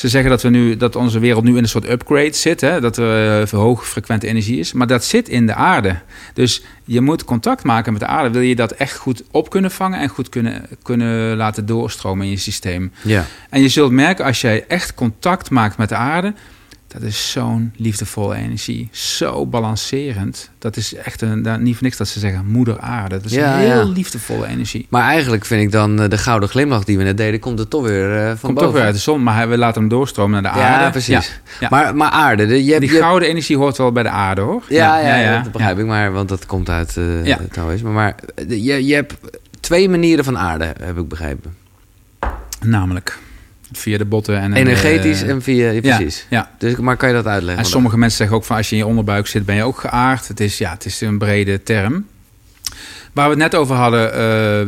[0.00, 2.60] ze zeggen dat, we nu, dat onze wereld nu in een soort upgrade zit.
[2.60, 2.80] Hè?
[2.80, 4.72] Dat er uh, hoge frequente energie is.
[4.72, 5.98] Maar dat zit in de aarde.
[6.34, 8.30] Dus je moet contact maken met de aarde.
[8.30, 12.30] Wil je dat echt goed op kunnen vangen en goed kunnen, kunnen laten doorstromen in
[12.30, 12.92] je systeem.
[13.02, 13.26] Ja.
[13.50, 16.34] En je zult merken als jij echt contact maakt met de aarde.
[16.92, 18.88] Dat is zo'n liefdevolle energie.
[18.92, 20.50] Zo balancerend.
[20.58, 23.16] Dat is echt een, daar- niet voor niks dat ze zeggen moeder aarde.
[23.16, 23.92] Dat is Ja, een heel ja.
[23.92, 24.86] liefdevolle energie.
[24.88, 27.68] Maar eigenlijk vind ik dan eh, de gouden glimlach die we net deden, komt er
[27.68, 28.62] toch weer eh, van Komt boven.
[28.62, 30.84] toch weer uit de zon, maar we laten hem doorstromen naar de aarde.
[30.84, 31.40] Ja, precies.
[31.60, 31.68] Ja.
[31.70, 32.80] Maar, maar aarde, de, je hebt...
[32.80, 34.62] Die je hebt- gouden energie hoort wel bij de aarde, hoor.
[34.68, 37.38] ja, ja, ja, dat begrijp ik maar, want dat komt uit eh Ja.
[37.38, 37.90] het Taoïsme.
[37.90, 39.14] Maar eh, je, je hebt
[39.60, 41.54] twee manieren van aarde, heb ik begrepen.
[42.64, 43.18] Namelijk
[43.72, 44.52] via de botten en...
[44.52, 45.70] Energetisch eh, en via...
[45.70, 46.26] ja, precies.
[46.28, 46.50] ja.
[46.58, 47.64] Dus, maar kan je dat uitleggen?
[47.64, 49.78] En sommige mensen zeggen ook van als je in je onderbuik zit, ben je ook
[49.78, 50.28] geaard.
[50.28, 52.06] Het is, ja, het is een brede term.
[53.12, 54.18] Waar we het net over hadden, eh,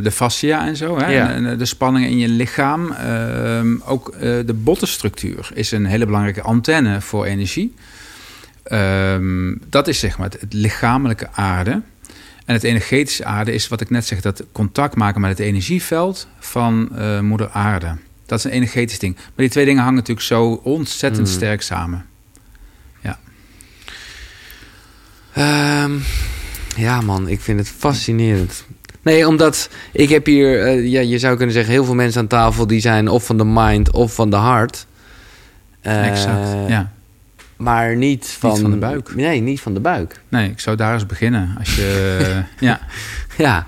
[0.03, 0.99] de fascia en zo.
[0.99, 1.13] Hè?
[1.13, 1.31] Ja.
[1.31, 2.93] En, en de spanningen in je lichaam.
[2.93, 7.75] Ehm, ook eh, de bottenstructuur is een hele belangrijke antenne voor energie.
[8.63, 11.83] Ehm, dat is zeg maar het, het lichamelijke aarde.
[12.45, 16.29] En het energetische aarde is wat ik net zeg, dat contact maken met het energieveld
[16.39, 17.97] van eh, moeder aarde.
[18.33, 19.15] Dat is een energetisch ding.
[19.15, 21.33] Maar die twee dingen hangen natuurlijk zo ontzettend Mm.
[21.33, 22.05] sterk samen.
[25.33, 25.93] Ehm,
[26.77, 28.65] ja, man, ik vind het fascinerend.
[29.03, 32.27] Nee, omdat ik heb hier, eh, ja, je zou kunnen zeggen, heel veel mensen aan
[32.27, 34.87] tafel die zijn of van de mind of van de hart.
[35.81, 36.93] Eh, exact, ja.
[37.57, 39.15] Maar niet van, van de buik.
[39.15, 40.21] Nee, niet van de buik.
[40.29, 41.55] Nee, ik zou daar eens beginnen.
[41.59, 42.81] Als je, ja,
[43.37, 43.67] Ja,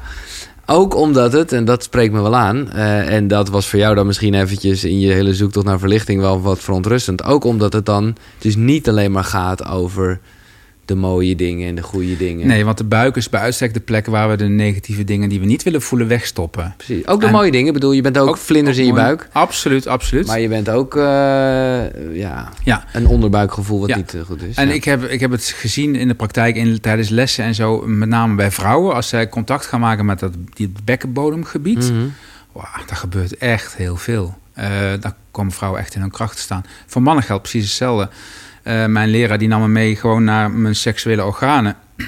[0.66, 3.94] ook omdat het, en dat spreekt me wel aan, eh, en dat was voor jou
[3.94, 7.24] dan misschien eventjes in je hele zoektocht naar verlichting wel wat verontrustend.
[7.24, 10.20] Ook omdat het dan dus niet alleen maar gaat over
[10.84, 12.46] de mooie dingen en de goede dingen.
[12.46, 15.40] nee, want de buik is bij uitstek de plek waar we de negatieve dingen die
[15.40, 16.74] we niet willen voelen wegstoppen.
[16.76, 17.06] Precies.
[17.06, 17.66] Ook de En- mooie dingen.
[17.66, 19.28] Ik bedoel, je bent ook, vlinders in je buik.
[19.32, 20.26] Absoluut, absoluut.
[20.26, 21.02] Maar je bent ook eh,
[22.12, 22.84] ja, ja.
[22.92, 23.96] een onderbuikgevoel wat Ja.
[23.96, 24.56] niet eh, goed is.
[24.56, 24.74] En ja.
[24.74, 28.08] ik, heb, ik heb het gezien in de praktijk in, tijdens lessen en zo, met
[28.08, 31.90] name bij vrouwen, als zij contact gaan maken met dat die bekkenbodemgebied.
[31.92, 32.04] Mhm.
[32.52, 34.34] Wauw, daar gebeurt echt heel veel.
[34.52, 34.66] Eh
[35.00, 36.64] daar komen vrouwen echt in hun kracht te staan.
[36.86, 38.08] Voor mannen geldt precies hetzelfde.
[38.64, 41.76] Eh, mijn leraar die nam me mee gewoon naar mijn seksuele organen.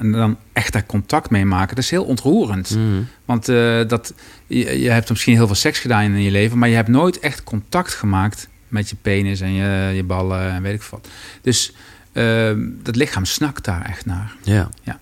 [0.00, 1.74] en dan echt daar contact mee maken.
[1.74, 2.70] Dat is heel ontroerend.
[2.70, 3.02] Mhm.
[3.24, 4.14] Want eh, dat,
[4.46, 6.58] je, je hebt misschien heel veel seks gedaan in je leven...
[6.58, 10.62] maar je hebt nooit echt contact gemaakt met je penis en je, je ballen en
[10.62, 11.08] weet ik wat.
[11.42, 11.72] Dus
[12.12, 12.50] eh,
[12.82, 14.34] dat lichaam snakt daar echt naar.
[14.42, 14.68] Ja.
[14.82, 14.98] Ja.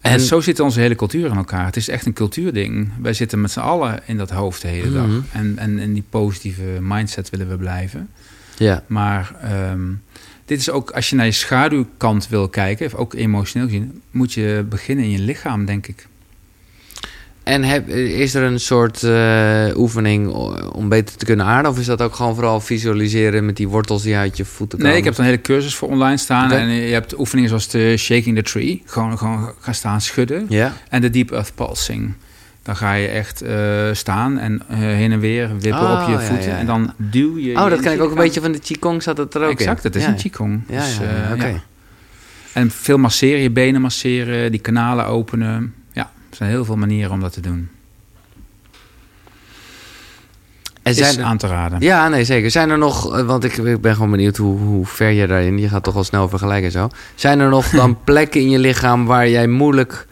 [0.00, 1.64] En, En- zo zit onze hele cultuur in elkaar.
[1.64, 2.90] Het is echt een cultuurding.
[3.00, 5.06] Wij zitten met z'n allen in dat hoofd de hele dag.
[5.06, 5.20] Mhm.
[5.32, 8.08] En, en in die positieve mindset willen we blijven.
[8.62, 8.82] Ja.
[8.86, 9.92] Maar ehm,
[10.44, 14.64] dit is ook, als je naar je schaduwkant wil kijken, ook emotioneel gezien, moet je
[14.68, 16.06] beginnen in je lichaam, denk ik.
[17.42, 20.28] En heb, is er een soort eh, oefening
[20.72, 21.70] om beter te kunnen aarden?
[21.70, 24.92] Of is dat ook gewoon vooral visualiseren met die wortels die uit je voeten komen?
[24.92, 26.52] Nee, ik heb een hele cursus voor online staan.
[26.52, 28.82] En je hebt oefeningen zoals de Shaking the Tree.
[28.86, 30.46] Gewoon, gewoon gaan staan schudden.
[30.48, 30.72] Ja?
[30.88, 32.14] En de Deep Earth Pulsing.
[32.62, 36.12] Dan ga je echt eh, staan en eh, heen en weer wippen Oh, op je
[36.14, 36.46] ja, voeten.
[36.48, 36.58] ja, ja.
[36.58, 37.56] En dan duw je...
[37.56, 39.50] Oh, je dat ken ik ook een beetje van de Qigong, zat het er ook
[39.50, 39.56] in.
[39.56, 40.62] Exact, dat is een Qigong.
[40.68, 41.46] Ja, Dus, ja, ja, oké.
[41.46, 41.60] ja.
[42.52, 45.74] En veel masseren, je benen masseren, die kanalen openen.
[45.92, 47.68] Ja, er zijn heel veel manieren om dat te doen.
[50.82, 51.80] En zijn is er- aan te raden.
[51.80, 52.50] Ja, nee, zeker.
[52.50, 55.68] Zijn er nog, want ik, ik ben gewoon benieuwd hoe, hoe ver je daarin, je
[55.68, 56.88] gaat toch al snel vergelijken en zo.
[57.14, 60.06] Zijn er nog dan plekken in je lichaam waar jij moeilijk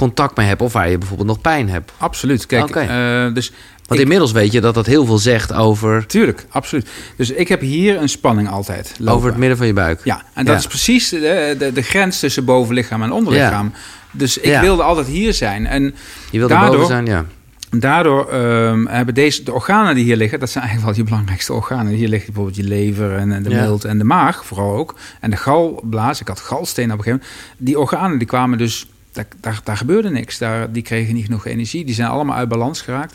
[0.00, 1.92] contact mee hebt of waar je bijvoorbeeld nog pijn hebt?
[1.96, 2.46] Absoluut.
[2.46, 3.52] Kijk, eh, dus
[3.86, 6.88] Want Ik- inmiddels weet je dat dat heel veel zegt over, tuurlijk, absoluut.
[7.16, 9.14] Dus ik heb hier een spanning altijd lopen.
[9.14, 10.00] over het midden van je buik.
[10.04, 10.60] Ja, en dat Ja.
[10.60, 13.72] is precies de, de, de grens tussen bovenlichaam en onderlichaam.
[14.10, 14.60] Dus ik Ja.
[14.60, 15.66] wilde altijd hier zijn.
[15.66, 15.82] En
[16.30, 17.24] Je wil er Daardoor- boven zijn, ja.
[17.70, 21.52] daardoor ehm, hebben deze, de organen die hier liggen, dat zijn eigenlijk wel je belangrijkste
[21.52, 21.92] organen.
[21.92, 23.60] Hier ligt bijvoorbeeld je lever en, en de Ja.
[23.62, 24.94] milt en de maag vooral ook.
[25.20, 27.58] En de galblaas, ik had galsteen op een gegeven moment.
[27.58, 30.38] Die organen die kwamen dus, daar, daar, daar gebeurde niks.
[30.38, 31.84] Daar, die kregen niet genoeg energie.
[31.84, 33.14] Die zijn allemaal uit balans geraakt.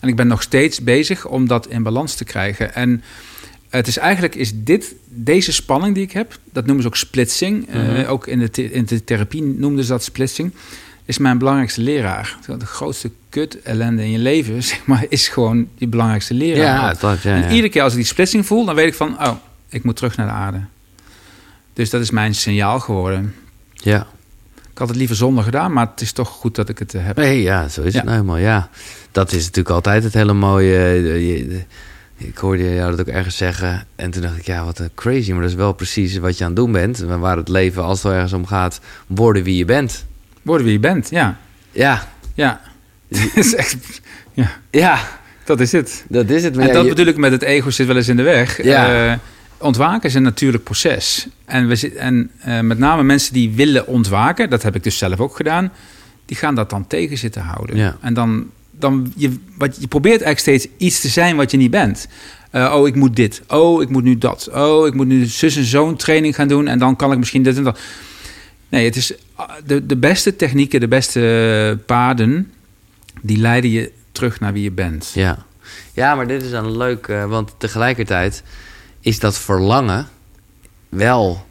[0.00, 2.74] En ik ben nog steeds bezig om dat in balans te krijgen.
[2.74, 3.02] En
[3.68, 7.68] het is eigenlijk is dit, deze spanning die ik heb, dat noemen ze ook splitsing.
[7.68, 8.04] Eh, Mhm.
[8.04, 10.52] ook in de, in de therapie noemden ze dat splitsing.
[11.04, 12.36] Is mijn belangrijkste leraar.
[12.58, 16.64] De grootste kut ellende in je leven, zeg maar, is gewoon die belangrijkste leraar.
[16.64, 19.20] Ja, dat, ja, En iedere keer als ik die splitsing voel, dan weet ik van,
[19.20, 19.34] oh,
[19.68, 20.60] ik moet terug naar de aarde.
[21.72, 23.34] Dus dat is mijn signaal geworden.
[23.72, 24.06] Ja.
[24.74, 27.04] Ik had het liever zonder gedaan, maar het is toch goed dat ik het eh,
[27.04, 27.16] heb.
[27.16, 27.98] Nee, ja, zo is Ja.
[27.98, 28.36] het nou helemaal.
[28.38, 28.68] Ja,
[29.12, 30.76] dat is natuurlijk altijd het hele mooie.
[30.76, 33.86] eh, Ik hoorde jou dat ook ergens zeggen.
[33.96, 35.32] En toen dacht ik, ja, wat een crazy.
[35.32, 36.98] Maar dat is wel precies wat je aan het doen bent.
[36.98, 40.04] Waar het leven, als het er ergens om gaat, worden wie je bent.
[40.42, 41.38] Worden wie je bent, ja.
[41.72, 42.60] Ja, Ja.
[43.34, 43.76] Is echt,
[44.32, 44.98] ja, ja,
[45.44, 46.04] dat is het.
[46.08, 46.54] dat is het.
[46.54, 48.22] Maar En ja, dat je- bedoel ik met het ego zit wel eens in de
[48.22, 48.62] weg.
[48.62, 49.06] Ja.
[49.12, 49.18] Eh,
[49.58, 51.26] ontwaken is een natuurlijk proces.
[51.44, 55.20] En, we en eh, met name mensen die willen ontwaken, dat heb ik dus zelf
[55.20, 55.72] ook gedaan,
[56.26, 57.76] die gaan dat dan tegen zitten houden.
[57.76, 57.96] Ja.
[58.00, 61.70] En dan, dan je, wat, je probeert eigenlijk steeds iets te zijn wat je niet
[61.70, 62.08] bent.
[62.50, 63.42] Eh, oh, ik moet dit.
[63.48, 64.48] Oh, ik moet nu dat.
[64.52, 66.68] Oh, ik moet nu zus en zo'n training gaan doen.
[66.68, 67.78] En dan kan ik misschien dit en dat.
[68.68, 72.52] Nee, het is ah, de, de beste technieken, de beste paden,
[73.20, 75.10] die leiden je terug naar wie je bent.
[75.14, 75.44] Ja.
[75.92, 78.42] ja, maar dit is dan leuk, eh, want tegelijkertijd
[79.04, 80.08] is dat verlangen
[80.88, 81.46] wel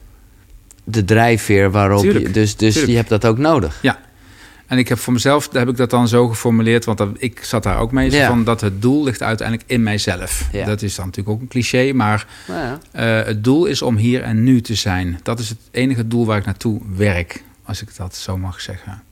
[0.83, 2.31] de drijfveer waarop je...
[2.31, 2.91] Dus, dus tuurlijk.
[2.91, 3.79] je hebt dat ook nodig.
[3.81, 3.99] Ja.
[4.67, 7.63] En ik heb voor mezelf, heb ik dat dan zo geformuleerd, want dat, ik zat
[7.63, 8.27] daar ook mee, Ja.
[8.27, 10.47] van dat het doel ligt uiteindelijk in mijzelf.
[10.51, 10.65] Ja.
[10.65, 12.79] Dat is dan natuurlijk ook een cliché, maar Nou ja.
[13.19, 15.19] eh, het doel is om hier en nu te zijn.
[15.23, 19.03] Dat is het enige doel waar ik naartoe werk, als ik dat zo mag zeggen.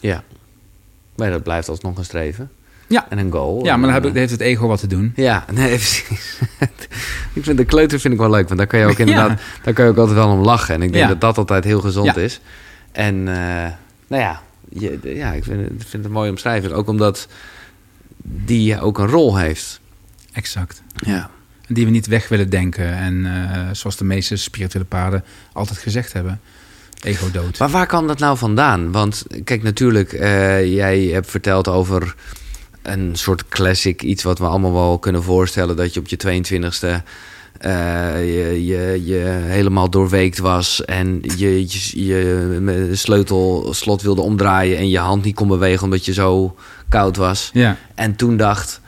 [0.00, 0.24] Ja.
[1.16, 2.50] Maar dat blijft alsnog een streven.
[2.88, 3.06] Ja.
[3.08, 3.64] En een goal.
[3.64, 5.12] Ja, maar dan ik, heeft het ego wat te doen.
[5.16, 6.38] Ja, nee, precies.
[7.32, 9.04] ik vind de kleuter vind ik wel leuk, want daar kan je ook Ja.
[9.04, 10.74] inderdaad, daar kan je ook altijd wel om lachen.
[10.74, 11.10] En ik denk Ja.
[11.10, 12.22] dat dat altijd heel gezond Ja.
[12.22, 12.40] is.
[12.92, 13.34] En eh,
[14.06, 16.72] nou ja, je, ja, ik vind, het- ik vind het een mooie omschrijving.
[16.72, 17.28] Ook omdat
[18.22, 19.80] die ook een rol heeft.
[20.32, 20.82] Exact.
[20.94, 21.30] Ja.
[21.66, 22.92] En die we niet weg willen denken.
[22.94, 26.40] En eh, zoals de meeste spirituele paden altijd gezegd hebben,
[27.02, 27.58] ego dood.
[27.58, 28.92] Maar waar kwam dat nou vandaan?
[28.92, 32.14] Want kijk, natuurlijk, eh, jij hebt verteld over
[32.88, 37.02] een soort classic, iets wat we allemaal wel kunnen voorstellen, dat je op je 22e
[37.60, 44.78] eh, je, je, je helemaal doorweekt was en je, je, je sleutel slot wilde omdraaien
[44.78, 46.56] en je hand niet kon bewegen omdat je zo
[46.88, 47.50] koud was.
[47.52, 48.80] Ja, En toen dacht,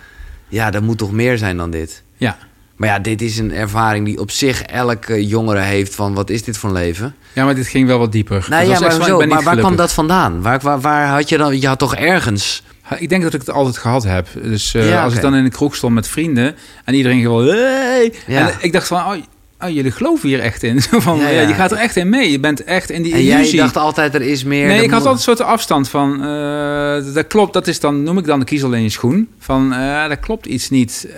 [0.49, 2.03] ja, er moet toch meer zijn dan dit.
[2.17, 2.39] ja.
[2.79, 6.43] Maar ja, dit is een ervaring die op zich elke jongere heeft van wat is
[6.45, 7.15] dit voor een leven?
[7.33, 8.47] ja, maar dit ging wel wat dieper.
[8.51, 10.43] Nou ja, maar, zo, maar waar kwam dat vandaan?
[10.43, 11.61] Waar, waar, waar had je dan?
[11.61, 12.63] Je had toch ergens.
[12.99, 14.29] Ik denk dat ik het altijd gehad heb.
[14.43, 16.55] Dus eh, Ja, als ik dan in de kroeg stond met vrienden
[16.85, 17.47] en iedereen gewoon...
[17.47, 18.13] Hey!
[18.27, 18.49] Ja.
[18.49, 19.15] En ik dacht van, oh,
[19.61, 20.81] oh, jullie geloven hier echt in.
[21.07, 22.31] Van, Ja, je gaat er echt in mee.
[22.31, 23.59] Je bent echt in die En jij illusie.
[23.59, 24.67] dacht altijd er is meer.
[24.67, 26.25] nee, ik had altijd een soort afstand van...
[26.25, 29.29] eh, dat klopt, dat is dan, noem ik dan de kiezel in je schoen.
[29.39, 31.09] Van, eh dat klopt iets niet.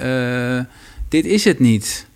[1.10, 2.06] Dit is het niet.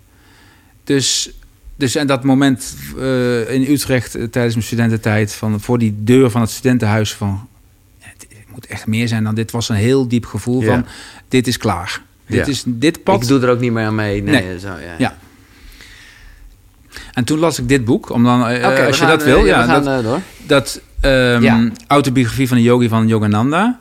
[0.85, 1.33] Dus...
[1.77, 6.31] Dus en dat moment eh, in Utrecht eh, tijdens mijn studententijd, van voor die deur
[6.31, 7.49] van het studentenhuis, van
[7.99, 9.51] het, moet echt meer zijn dan dit.
[9.51, 10.67] Was een heel diep gevoel Ja.
[10.67, 10.87] van
[11.29, 12.03] dit is klaar.
[12.27, 13.23] Dit is dit pad.
[13.23, 14.23] Ik doe er ook niet meer aan mee.
[14.23, 14.59] Nee, Nee.
[14.59, 14.95] Zo, ja.
[14.99, 15.19] Ja.
[17.13, 19.65] En toen las ik dit boek, om dan, eh, als je gaan, dat wil, ja,
[19.65, 20.21] gaan dat, door.
[20.47, 23.81] dat ehm, autobiografie van de yogi van Yogananda.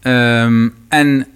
[0.00, 1.26] Ehm, en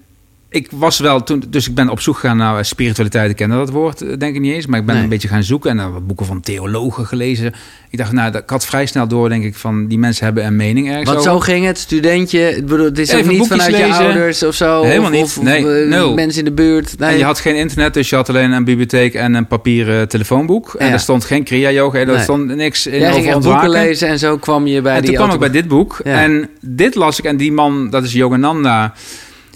[0.55, 3.29] ik was wel toen, dus ik ben op zoek gegaan naar spiritualiteit.
[3.29, 5.03] Ik kende dat woord, eh, denk ik niet eens, maar ik ben Nee.
[5.03, 7.53] een beetje gaan zoeken en dan wat boeken van theologen gelezen.
[7.89, 10.45] Ik dacht, nou, dat- ik had vrij snel door, denk ik, van die mensen hebben
[10.45, 11.31] een mening ergens Want over.
[11.31, 12.55] zo ging het, studentje.
[12.57, 14.83] Ik bedoel, het is ook Even niet boekjes vanuit je ouders of zo.
[14.83, 15.23] Helemaal of, niet.
[15.23, 16.99] Of, of, Nee, eh, mensen in de buurt.
[16.99, 17.09] Nee.
[17.11, 20.73] En je had geen internet, dus je had alleen een bibliotheek en een papieren telefoonboek.
[20.77, 20.93] En Ja.
[20.93, 24.37] er stond geen Kriya Yoga, er stond niks in Jij over boeken lezen en zo
[24.37, 25.99] kwam je bij en die toen kwam ik bij dit boek.
[26.03, 26.21] Ja.
[26.21, 27.25] En dit las ik.
[27.25, 28.93] En die man, dat is Yogananda.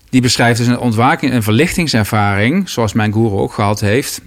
[0.10, 2.70] Die beschrijft dus een ontwaking, een verlichtingservaring.
[2.70, 4.22] Zoals mijn guru ook gehad heeft.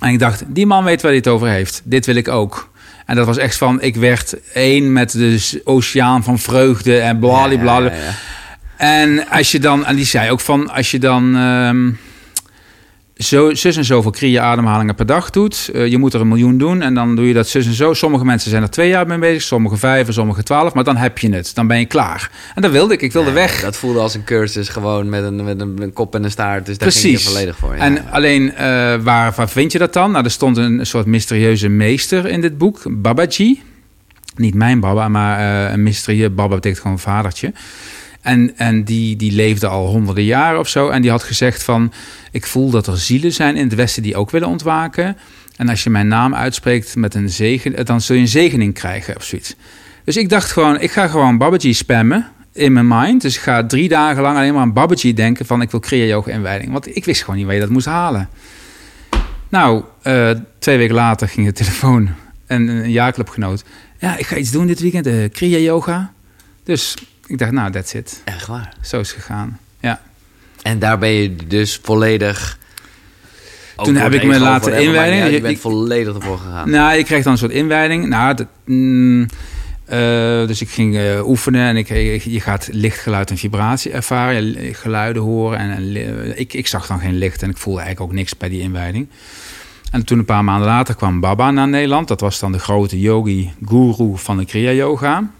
[0.00, 1.82] En ik dacht, die man weet waar hij het over heeft.
[1.84, 2.70] Dit wil ik ook.
[3.06, 7.78] En dat was echt van, ik werd één met de oceaan van vreugde en bladibla.
[7.78, 8.14] Ja, ja, ja.
[8.76, 11.90] En als je dan, en die zei ook van, als je dan ehm,
[13.24, 16.58] zo, zus en zoveel kriya ademhalingen per dag doet, eh, je moet er een miljoen
[16.58, 17.94] doen en dan doe je dat zus en zo.
[17.94, 20.96] Sommige mensen zijn er twee jaar mee bezig, sommige vijf en sommige twaalf, maar dan
[20.96, 22.30] heb je het, dan ben je klaar.
[22.54, 23.60] En dat wilde ik, ik wilde weg.
[23.60, 26.66] Dat voelde als een cursus, gewoon met een, met een, een kop en een staart.
[26.66, 27.28] Dus daar ging je Precies.
[27.28, 27.76] volledig voor.
[27.76, 27.80] Ja.
[27.80, 28.66] En alleen, eh,
[29.02, 30.10] waar, waar vind je dat dan?
[30.10, 33.62] Nou, er stond een soort mysterieuze meester in dit boek, Babaji.
[34.36, 36.30] Niet mijn baba, maar eh, een mysterie.
[36.30, 37.52] Baba betekent gewoon vadertje.
[38.20, 40.88] En, en die, die leefde al honderden jaren of zo.
[40.88, 41.92] En die had gezegd van...
[42.30, 45.16] ik voel dat er zielen zijn in het Westen die ook willen ontwaken.
[45.56, 47.84] En als je mijn naam uitspreekt met een zegen...
[47.84, 49.54] dan zul je een zegening krijgen of zoiets.
[50.04, 53.22] Dus ik dacht gewoon, ik ga gewoon Babaji spammen in mijn mind.
[53.22, 55.62] Dus ik ga drie dagen lang alleen maar aan Babaji denken van...
[55.62, 56.72] ik wil Kriya Yoga inwijding.
[56.72, 58.28] Want ik wist gewoon niet waar je dat moest halen.
[59.48, 62.08] Nou, eh, twee weken later ging de telefoon
[62.46, 63.64] en een jaarclubgenoot.
[63.98, 66.12] Ja, ik ga iets doen dit weekend, eh Kriya Yoga.
[66.64, 66.96] Dus
[67.30, 68.22] ik dacht, nou, that's it.
[68.24, 68.72] Echt waar.
[68.82, 69.58] Zo is het gegaan.
[69.80, 70.00] Ja,
[70.62, 72.58] En daar ben je dus volledig
[73.76, 75.16] Toen heb ik me laten inwijden.
[75.16, 76.70] ja, je bent ik- volledig ervoor gegaan.
[76.70, 78.06] Nou, je kreeg dan een soort inwijding.
[78.06, 79.26] Nou, dat, mm,
[79.84, 79.98] eh,
[80.46, 84.74] dus ik ging eh, oefenen en ik, ik- je gaat licht, geluid en vibratie ervaren.
[84.74, 85.58] Geluiden horen.
[85.58, 88.60] En, ik, ik zag dan geen licht en ik voelde eigenlijk ook niks bij die
[88.60, 89.08] inwijding.
[89.90, 92.08] En toen een paar maanden later kwam Baba naar Nederland.
[92.08, 95.30] Dat was dan de grote yogi-guru van de Kriya-yoga.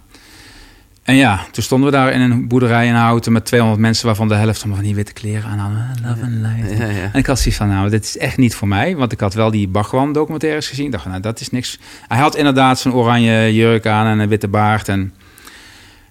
[1.03, 4.07] En ja, toen stonden we daar in een boerderij in Houten met 200 mensen...
[4.07, 5.95] waarvan de helft allemaal van die witte kleren aan hadden.
[6.03, 6.79] Love and light.
[6.79, 7.11] Ja, ja.
[7.13, 8.97] En ik had zoiets van, nou, dit is echt niet voor mij.
[8.97, 10.87] Want ik had wel die Bhagwan documentaires gezien.
[10.87, 11.79] Ik dacht, nou, dat is niks.
[12.09, 14.89] Hij had inderdaad zo'n oranje jurk aan en een witte baard.
[14.89, 15.15] En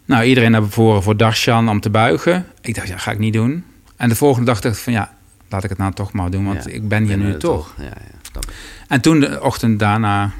[0.05, 2.45] nou, iedereen naar voren voor darshan om te buigen.
[2.61, 3.63] Ik dacht, ja, ga ik niet doen.
[3.95, 5.13] En de volgende dag dacht ik van, ja,
[5.49, 6.45] laat ik het nou toch maar doen.
[6.45, 7.73] Want Ja, ik ben hier nu toch.
[7.77, 8.53] Ja, ja, snap ik.
[8.87, 10.31] En toen de ochtend daarna,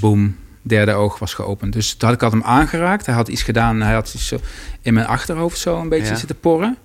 [0.00, 0.36] boom,
[0.68, 1.72] derde oog was geopend.
[1.72, 3.06] Dus toen had ik had hem aangeraakt.
[3.06, 3.80] Hij had iets gedaan.
[3.80, 4.38] Hij had iets zo
[4.82, 6.18] in mijn achterhoofd zo een beetje Ja.
[6.18, 6.76] zitten porren.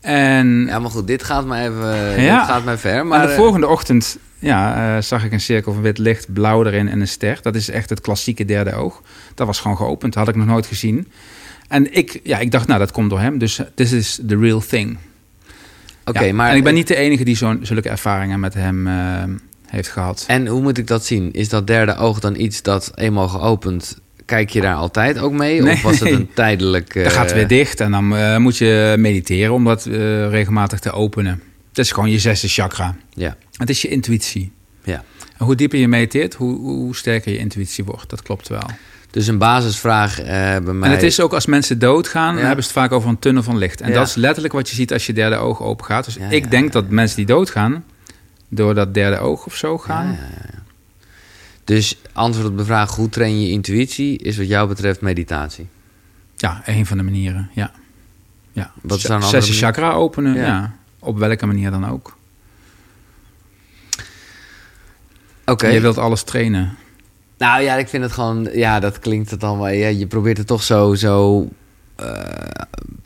[0.00, 2.38] En Ja, maar goed, dit gaat me even Ja.
[2.38, 3.06] dit gaat mij ver.
[3.06, 6.64] Maar de eh, volgende ochtend ja, eh, zag ik een cirkel van wit licht, blauw
[6.64, 7.38] erin en een ster.
[7.42, 9.02] Dat is echt het klassieke derde oog.
[9.34, 11.08] Dat was gewoon geopend, had ik nog nooit gezien.
[11.68, 13.38] En ik, ja, ik dacht, nou, dat komt door hem.
[13.38, 14.98] Dus this is the real thing.
[16.04, 18.86] Oké, Ja, maar En ik ben niet de enige die zo'n zulke ervaringen met hem
[18.86, 18.94] eh,
[19.70, 20.24] heeft gehad.
[20.26, 21.32] En hoe moet ik dat zien?
[21.32, 25.62] Is dat derde oog dan iets dat eenmaal geopend, kijk je daar altijd ook mee?
[25.62, 25.72] Nee.
[25.72, 26.94] Of was het een tijdelijk...
[26.94, 30.28] eh, Dan gaat het weer dicht en dan eh, moet je mediteren om dat eh,
[30.30, 31.42] regelmatig te openen.
[31.72, 32.96] Dat is gewoon je zesde chakra.
[33.12, 34.52] Ja, Het is je intuïtie.
[34.84, 35.04] ja.
[35.38, 38.10] En hoe dieper je mediteert, hoe, hoe sterker je intuïtie wordt.
[38.10, 38.62] Dat klopt wel.
[39.10, 40.88] Dus een basisvraag eh, bij mij...
[40.88, 42.40] En het is ook als mensen doodgaan, Ja.
[42.44, 43.80] hebben ze het vaak over een tunnel van licht.
[43.80, 43.94] En Ja.
[43.94, 46.04] dat is letterlijk wat je ziet als je derde oog open gaat.
[46.04, 47.84] Dus Ja, ik denk dat mensen die doodgaan,
[48.48, 50.06] door dat derde oog of zo gaan.
[50.06, 50.62] Ja, ja, ja.
[51.64, 55.68] Dus antwoord op de vraag, hoe train je intuïtie, is wat jou betreft meditatie.
[56.36, 57.50] Ja, een van de manieren.
[57.52, 57.70] Ja.
[58.52, 58.72] ja.
[58.82, 60.76] Wat een andere Zesde chakra openen, Ja.
[60.98, 62.16] Op welke manier dan ook.
[65.44, 65.66] Oké.
[65.66, 66.76] Je wilt alles trainen.
[67.38, 68.48] Nou ja, ik vind het gewoon...
[68.52, 69.68] Ja, dat klinkt het dan wel...
[69.68, 71.48] Ja, je probeert het toch zo, zo
[71.96, 72.20] eh,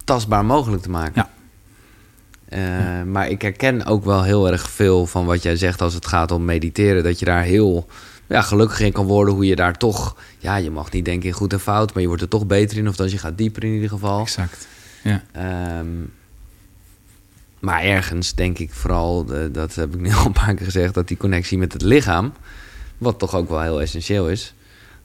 [0.05, 1.13] tastbaar mogelijk te maken.
[1.15, 1.31] Ja.
[2.53, 6.07] Eh, Maar ik herken ook wel heel erg veel van wat jij zegt als het
[6.07, 7.03] gaat om mediteren.
[7.05, 7.87] Dat je daar heel
[8.27, 9.35] ja, gelukkig in kan worden.
[9.35, 10.17] Hoe je daar toch...
[10.39, 12.77] Ja, je mag niet denken in goed en fout, maar je wordt er toch beter
[12.79, 12.89] in.
[12.89, 14.21] Of als je gaat dieper in ieder geval.
[14.21, 14.67] Exact.
[15.03, 15.23] Ja.
[15.33, 15.87] Ehm,
[17.59, 21.09] maar ergens denk ik vooral, dat heb ik nu al een paar keer gezegd, dat
[21.09, 22.33] die connectie met het lichaam,
[22.99, 24.55] wat toch ook wel heel essentieel is,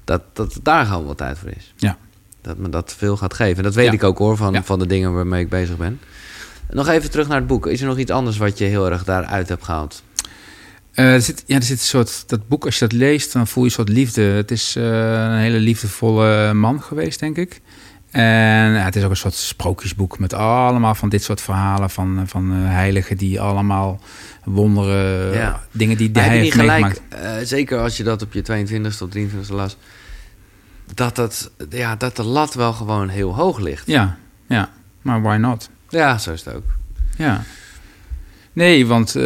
[0.03, 1.73] dat, dat daar gewoon wat tijd voor is.
[1.75, 1.97] Ja.
[2.41, 3.57] Dat me dat veel gaat geven.
[3.57, 3.91] En dat weet Ja.
[3.91, 4.63] ik ook hoor, van, Ja.
[4.63, 5.99] van de dingen waarmee ik bezig ben.
[6.69, 7.67] Nog even terug naar het boek.
[7.67, 10.03] Is er nog iets anders wat je heel erg daaruit hebt gehaald?
[10.93, 13.47] Eh, er zit, ja, er zit een soort, dat boek, als je dat leest, dan
[13.47, 14.21] voel je een soort liefde.
[14.21, 17.61] Het is eh, een hele liefdevolle man geweest, denk ik.
[18.11, 18.23] En
[18.73, 22.51] ja, het is ook een soort sprookjesboek met allemaal van dit soort verhalen van, van
[22.51, 23.99] eh, heiligen die allemaal
[24.43, 25.61] wonderen, Ja.
[25.71, 27.47] dingen die hij heeft gelijk, meegemaakt.
[27.47, 29.77] zeker als je dat op je 22e of 23e las,
[30.93, 33.87] dat, dat, ja, dat de lat wel gewoon heel hoog ligt.
[33.87, 34.69] Ja, ja,
[35.01, 35.69] maar why not?
[35.89, 36.63] Ja, zo is het ook.
[37.17, 37.43] Ja.
[38.53, 39.23] Nee, want eh,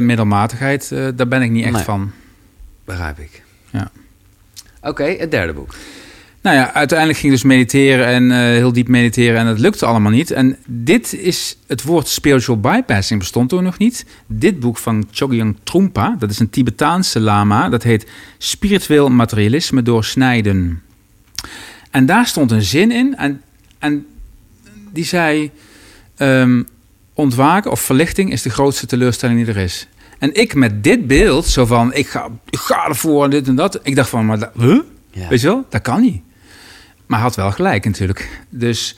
[0.00, 1.82] middelmatigheid, eh, daar ben ik niet echt Nee.
[1.82, 2.10] van.
[2.84, 3.42] Begrijp ik.
[3.70, 3.90] Ja.
[4.82, 5.74] Oké, het derde boek.
[6.40, 9.86] Nou ja, uiteindelijk ging ik dus mediteren en eh, heel diep mediteren en dat lukte
[9.86, 10.30] allemaal niet.
[10.30, 14.06] En dit is, het woord spiritual bypassing bestond toen nog niet.
[14.26, 18.06] Dit boek van Chogyam Trungpa, dat is een Tibetaanse lama, dat heet
[18.38, 20.82] Spiritueel materialisme doorsnijden.
[21.90, 23.42] En daar stond een zin in en,
[23.78, 24.06] en
[24.92, 25.50] die zei,
[26.18, 26.62] ehm,
[27.14, 29.88] ontwaken of verlichting is de grootste teleurstelling die er is.
[30.18, 33.54] En ik met dit beeld, zo van, ik ga, ik ga ervoor en dit en
[33.54, 33.80] dat.
[33.82, 34.78] Ik dacht van, maar, dat- huh?
[35.10, 35.28] Ja.
[35.28, 35.64] Weet je wel?
[35.68, 36.22] Dat kan niet.
[37.06, 38.28] Maar hij had wel gelijk natuurlijk.
[38.48, 38.96] Dus,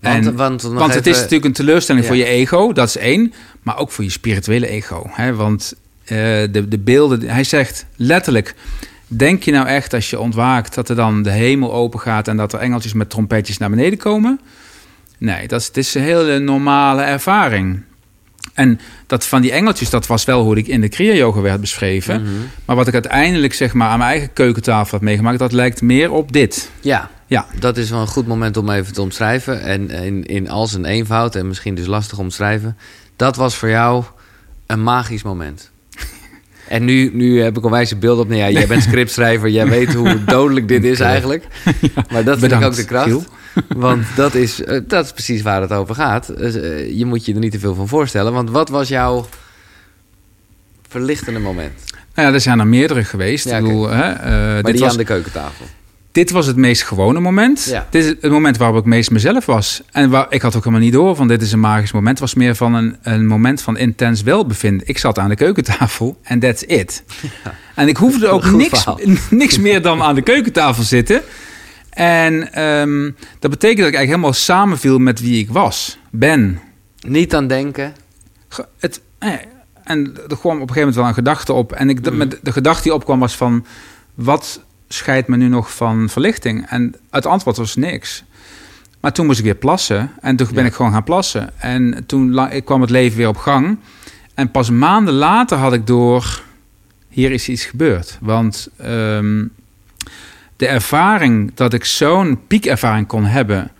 [0.00, 2.10] Want- en- want want het is natuurlijk een teleurstelling Ja.
[2.10, 3.32] voor je ego, dat is één.
[3.62, 5.06] Maar ook voor je spirituele ego.
[5.10, 5.34] Hè?
[5.34, 6.16] Want eh,
[6.50, 8.54] de, de beelden, hij zegt letterlijk...
[9.12, 12.28] Denk je nou echt als je ontwaakt dat er dan de hemel open gaat...
[12.28, 14.40] en dat er engeltjes met trompetjes naar beneden komen?
[15.20, 17.82] Nee, dat is, het is een hele normale ervaring.
[18.54, 22.22] En dat van die engeltjes, dat was wel hoe ik in de Kriya-yoga werd beschreven.
[22.22, 22.30] Mhm.
[22.64, 25.38] Maar wat ik uiteindelijk zeg maar aan mijn eigen keukentafel heb meegemaakt...
[25.38, 26.70] dat lijkt meer op dit.
[26.80, 29.62] Ja, Ja, dat is wel een goed moment om even te omschrijven.
[29.62, 32.76] En in, in al zijn eenvoud, en misschien dus lastig omschrijven.
[33.16, 34.04] Dat was voor jou
[34.66, 35.70] een magisch moment.
[36.68, 38.28] En nu, nu heb ik een wijze beeld op.
[38.28, 41.46] Nou ja, jij bent scriptschrijver, jij weet hoe dodelijk dit is eigenlijk.
[42.10, 43.04] Maar dat vind ik Bedankt, ook de kracht.
[43.04, 43.24] Giel.
[43.76, 46.26] Want dat is, eh, dat is precies waar het over gaat.
[46.36, 48.32] Dus, eh, je moet je er niet te veel van voorstellen.
[48.32, 49.26] Want wat was jouw
[50.88, 51.72] verlichtende moment?
[52.14, 53.44] Nou ja, er zijn er meerdere geweest.
[53.44, 53.72] Ja, ik oké.
[53.72, 55.66] bedoel, hè, eh, Maar dit die was, aan de keukentafel.
[56.12, 57.64] dit was het meest gewone moment.
[57.64, 57.86] Ja.
[57.90, 59.82] Dit is het moment waarop ik meest mezelf was.
[59.90, 62.18] En waar, ik had ook helemaal niet door van dit is een magisch moment.
[62.18, 64.88] Het was meer van een, een moment van intens welbevinden.
[64.88, 67.02] Ik zat aan de keukentafel en that's it.
[67.74, 69.00] En ik hoefde ook niks, verhaal.
[69.30, 71.22] niks meer dan aan de keukentafel zitten.
[72.04, 76.60] En ehm, dat betekent dat ik eigenlijk helemaal samenviel met wie ik was, ben.
[77.06, 77.92] Niet aan denken.
[78.48, 79.32] Ge- Het, eh,
[79.84, 81.72] en er kwam op een gegeven moment wel een gedachte op.
[81.72, 82.16] En ik, Mm.
[82.16, 83.66] met de gedachte die opkwam was van...
[84.14, 86.66] wat scheidt me nu nog van verlichting?
[86.68, 88.24] En het antwoord was niks.
[89.00, 90.10] Maar toen moest ik weer plassen.
[90.20, 90.68] En toen ben Ja.
[90.68, 91.50] ik gewoon gaan plassen.
[91.60, 93.78] En toen kwam het leven weer op gang.
[94.34, 96.42] En pas maanden later had ik door...
[97.08, 98.18] hier is iets gebeurd.
[98.20, 99.44] Want ehm,
[100.60, 103.70] de ervaring dat ik zo'n piekervaring kon hebben...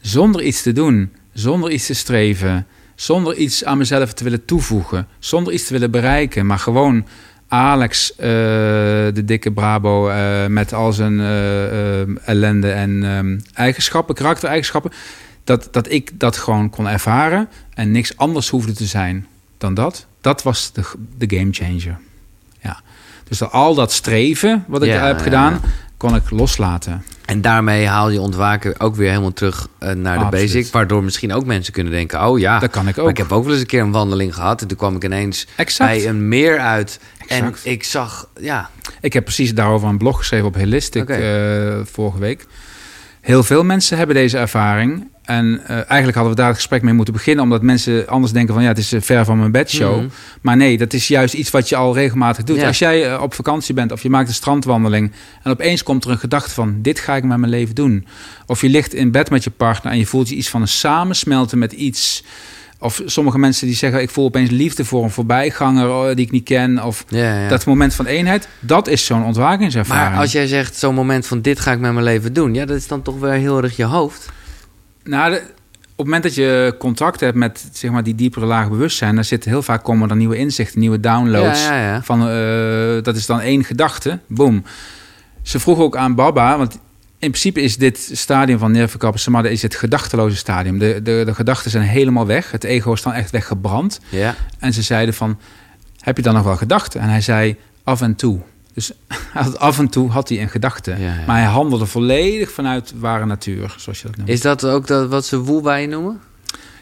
[0.00, 2.66] zonder iets te doen, zonder iets te streven...
[2.94, 5.06] zonder iets aan mezelf te willen toevoegen...
[5.18, 6.46] zonder iets te willen bereiken...
[6.46, 7.06] maar gewoon
[7.48, 8.26] Alex, eh,
[9.12, 10.08] de dikke Brabo...
[10.08, 14.92] eh, met al zijn eh, ellende en ehm, eigenschappen, karaktereigenschappen...
[15.44, 17.48] Dat, dat ik dat gewoon kon ervaren...
[17.74, 19.26] en niks anders hoefde te zijn
[19.58, 20.06] dan dat.
[20.20, 20.82] Dat was de,
[21.18, 21.98] de game changer.
[22.60, 22.80] Ja.
[23.28, 25.60] Dus dat al dat streven wat ik heb gedaan...
[26.02, 27.04] kon ik loslaten.
[27.24, 30.52] En daarmee haal je ontwaken ook weer helemaal terug eh, naar de Absoluut.
[30.52, 30.72] basic.
[30.72, 32.26] Waardoor misschien ook mensen kunnen denken...
[32.26, 33.02] oh ja, Dat kan ik ook.
[33.02, 34.60] maar ik heb ook wel eens een keer een wandeling gehad...
[34.60, 35.90] en toen kwam ik ineens Exact.
[35.90, 37.00] bij een meer uit.
[37.26, 37.64] Exact.
[37.64, 42.18] En ik zag, ja, Ik heb precies daarover een blog geschreven op Holistic eh, vorige
[42.18, 42.46] week.
[43.22, 45.10] Heel veel mensen hebben deze ervaring.
[45.22, 47.44] En eh, eigenlijk hadden we daar het gesprek mee moeten beginnen...
[47.44, 48.62] omdat mensen anders denken van...
[48.62, 49.96] ja, het is eh, ver van mijn bedshow.
[49.96, 50.08] Mhm.
[50.40, 52.56] Maar nee, dat is juist iets wat je al regelmatig doet.
[52.56, 52.66] Ja.
[52.66, 55.12] Als jij eh, op vakantie bent of je maakt een strandwandeling...
[55.42, 56.82] en opeens komt er een gedachte van...
[56.82, 58.06] dit ga ik met mijn leven doen.
[58.46, 59.92] Of je ligt in bed met je partner...
[59.92, 62.24] en je voelt je iets van een samensmelten met iets...
[62.82, 64.02] Of sommige mensen die zeggen...
[64.02, 66.84] ik voel opeens liefde voor een voorbijganger oh, die ik niet ken.
[66.84, 67.48] Of ja, ja.
[67.48, 70.10] dat moment van eenheid, dat is zo'n ontwakingservaring.
[70.10, 72.54] Maar als jij zegt, zo'n moment van dit ga ik met mijn leven doen...
[72.54, 74.30] ja, dat is dan toch weer heel erg je hoofd.
[75.04, 75.42] Nou, de-
[75.92, 79.14] op het moment dat je contact hebt met zeg maar, die diepere laag bewustzijn...
[79.14, 81.64] dan zit heel vaak komen er nieuwe inzichten, nieuwe downloads.
[81.64, 82.02] Ja.
[82.02, 84.64] Van, eh, dat is dan één gedachte, boom.
[85.42, 86.78] Ze vroeg ook aan Baba, want
[87.22, 89.48] in principe is dit stadium van Nirvana Samadhi...
[89.48, 90.78] is het gedachteloze stadium.
[90.78, 92.50] De, de, de gedachten zijn helemaal weg.
[92.50, 94.00] Het ego is dan echt weggebrand.
[94.08, 95.38] Ja, En ze zeiden van,
[96.00, 97.00] heb je dan nog wel gedachten?
[97.00, 98.40] En hij zei, af en toe.
[98.74, 98.92] Dus
[99.58, 100.90] af en toe had hij een gedachte.
[100.90, 101.24] Ja, ja.
[101.26, 104.28] Maar hij handelde volledig vanuit ware natuur, zoals je dat noemt.
[104.28, 106.20] is dat ook dat, wat ze woelwij noemen?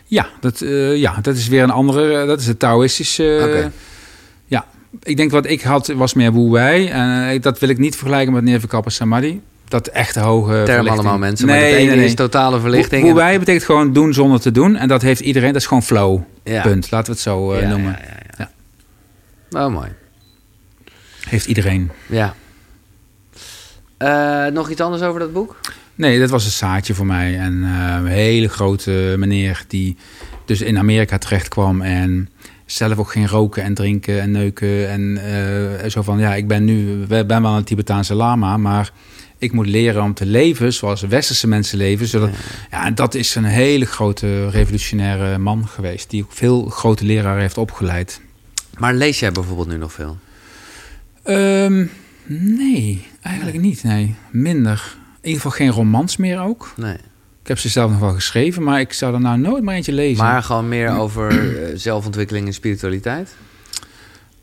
[0.05, 3.41] Ja, dat, eh, ja, dat is weer een andere, eh, dat is het Taoïstische.
[3.43, 3.73] Oké.
[4.47, 4.67] Ja,
[5.03, 6.87] ik denk wat ik had was meer Wei.
[6.89, 9.41] En dat wil ik niet vergelijken met Nirvana Samadhi.
[9.71, 10.89] Dat echte hoge Term verlichting.
[10.99, 13.09] allemaal mensen, maar het ene is totale verlichting.
[13.09, 14.77] En- Wei betekent gewoon doen zonder te doen.
[14.77, 16.21] En dat heeft iedereen, dat is gewoon flow.
[16.45, 16.63] Ja.
[16.63, 17.91] Punt, laten we het zo eh, Ja, noemen.
[17.93, 18.51] Ja, ja,
[19.51, 19.65] ja.
[19.67, 19.89] Oh, mooi.
[21.29, 21.91] Heeft iedereen.
[22.07, 22.35] Ja.
[23.97, 25.61] Eh, nog iets anders over dat boek?
[25.95, 27.39] Nee, dat was een zaadje voor mij.
[27.39, 29.97] En eh, een hele grote meneer die
[30.45, 32.29] dus in Amerika terecht kwam en
[32.67, 34.89] zelf ook ging roken en drinken en neuken.
[34.89, 35.19] En
[35.83, 38.93] eh, zo van, ja, ik ben nu, ben wel een Tibetaanse lama, maar
[39.41, 42.07] ik moet leren om te leven zoals westerse mensen leven.
[42.07, 42.31] Zodat,
[42.71, 47.41] ja, en dat is een hele grote revolutionaire man geweest, die ook veel grote leraren
[47.41, 48.21] heeft opgeleid.
[48.79, 50.19] Maar lees jij bijvoorbeeld nu nog veel?
[51.23, 51.87] Ehm,
[52.27, 53.83] nee, eigenlijk niet.
[53.83, 54.97] Nee, minder.
[55.21, 56.73] In ieder geval geen romans meer ook.
[56.77, 56.97] Nee.
[57.43, 59.93] Ik heb ze zelf nog wel geschreven, maar ik zou er nou nooit maar eentje
[59.93, 60.25] lezen.
[60.25, 61.29] Maar gewoon meer over
[61.63, 63.35] eh, zelfontwikkeling en spiritualiteit?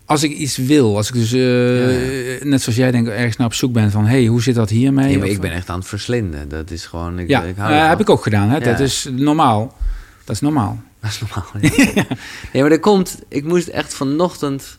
[0.08, 3.54] Als ik iets wil, als ik dus, eh, net zoals jij denk ergens naar op
[3.54, 5.06] zoek ben van, hey, hoe zit dat hiermee?
[5.06, 6.50] Nee, maar Of- ik ben echt aan het verslinden.
[6.50, 7.20] Dat is gewoon...
[7.20, 8.50] Ik, ja, ik hou eh, heb ik ook gedaan.
[8.50, 8.58] Hè?
[8.58, 8.64] Ja.
[8.64, 9.78] Dat is normaal.
[10.24, 10.80] Dat is normaal.
[11.02, 11.46] Dat is normaal.
[11.62, 12.06] Ja.
[12.54, 13.20] nee, maar er komt...
[13.28, 14.78] Ik moest echt vanochtend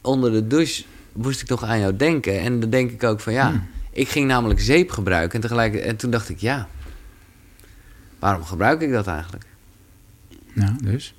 [0.00, 0.82] onder de douche...
[1.12, 2.40] moest ik toch aan jou denken.
[2.40, 3.48] En dan denk ik ook van ja...
[3.48, 3.66] Hmm.
[3.92, 5.34] Ik ging namelijk zeep gebruiken.
[5.34, 6.68] En, tegelijk, en toen dacht ik ja...
[8.18, 9.44] Waarom gebruik ik dat eigenlijk?
[10.54, 11.14] Ja, dus.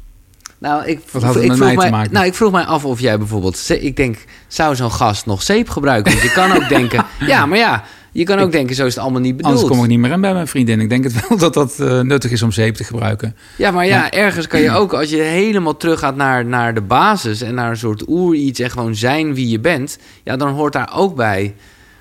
[0.65, 2.13] Nou, ik, Wat had het ik met vroeg mij te mij, maken?
[2.13, 3.69] Nou, ik vroeg mij af of jij bijvoorbeeld...
[3.69, 6.11] Ik denk, zou zo'n gast nog zeep gebruiken?
[6.11, 7.05] Want je kan ook denken...
[7.27, 9.53] Ja, maar ja, je kan ook denken, zo is het allemaal niet bedoeld.
[9.55, 10.79] Anders kom ik niet meer in bij mijn vriendin.
[10.79, 13.35] Ik denk het wel dat dat eh, nuttig is om zeep te gebruiken.
[13.57, 14.11] Ja, maar ja, Ja.
[14.11, 17.77] ergens kan je ook, als je helemaal teruggaat naar, naar de basis en naar een
[17.77, 21.55] soort oer iets en gewoon zijn wie je bent, ja, dan hoort daar ook bij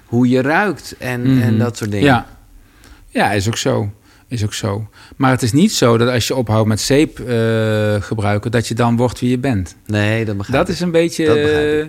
[0.07, 1.43] hoe je ruikt en, Mhm.
[1.43, 2.07] en dat soort dingen.
[2.07, 2.27] Ja.
[3.09, 3.91] ja, is ook zo.
[4.35, 4.89] Is ook zo.
[5.17, 8.75] Maar het is niet zo dat als je ophoudt met zeep eh, gebruiken, dat je
[8.75, 9.77] dan wordt wie je bent.
[9.87, 11.27] Nee, dat begrijp Dat is een beetje.
[11.27, 11.87] Dat eh,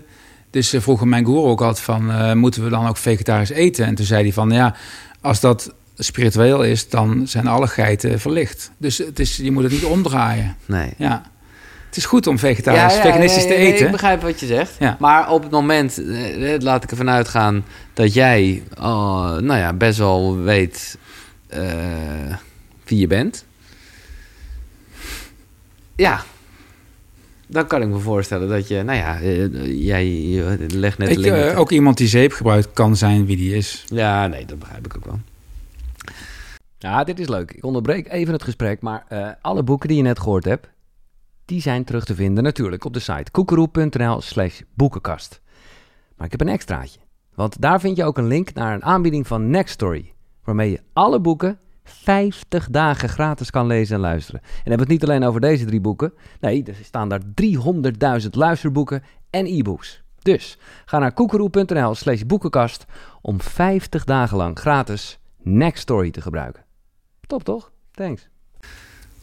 [0.49, 3.85] dus eh, vroeger mijn goeroe ook altijd van, moeten we dan ook vegetarisch eten?
[3.85, 4.75] En toen zei hij van, ja,
[5.21, 8.71] als dat spiritueel is, dan zijn alle geiten verlicht.
[8.77, 10.55] Dus het is, je moet het niet omdraaien.
[10.65, 10.93] Nee.
[10.97, 11.23] Ja,
[11.87, 13.85] Het is goed om vegetarisch, veganistisch ja, te ja, eten.
[13.85, 14.75] Ik begrijp wat je zegt.
[14.79, 14.97] Ja.
[14.99, 16.01] Maar op het moment,
[16.59, 20.97] laat ik ervan uitgaan dat jij, oh, nou ja, best wel weet
[21.47, 22.35] eh,
[22.85, 23.45] wie je bent.
[25.95, 26.23] Ja,
[27.47, 31.13] dan kan ik me voorstellen dat je, nou ja, eh, jij je legt net de
[31.13, 31.35] Ik, link.
[31.35, 33.83] met- eh, ook iemand die zeep gebruikt kan zijn wie die is.
[33.87, 35.19] Ja, nee, dat begrijp ik ook wel.
[36.77, 37.51] Ja, dit is leuk.
[37.51, 40.67] Ik onderbreek even het gesprek, maar eh, alle boeken die je net gehoord hebt,
[41.45, 45.41] die zijn terug te vinden natuurlijk op de site koekeroe.nl slash boekenkast.
[46.17, 46.99] Maar ik heb een extraatje,
[47.35, 50.13] want daar vind je ook een link naar een aanbieding van Nextory,
[50.45, 54.41] waarmee je alle boeken 50 dagen gratis kan lezen en luisteren.
[54.41, 57.21] En dan hebben we het niet alleen over deze drie boeken, nee, er staan daar
[58.21, 60.03] 300.000 luisterboeken en e-books.
[60.21, 62.85] Dus ga naar koekeroe.nl slash boekenkast
[63.21, 66.63] om 50 dagen lang gratis Nextory te gebruiken.
[67.27, 67.71] Top toch?
[67.91, 68.27] Thanks.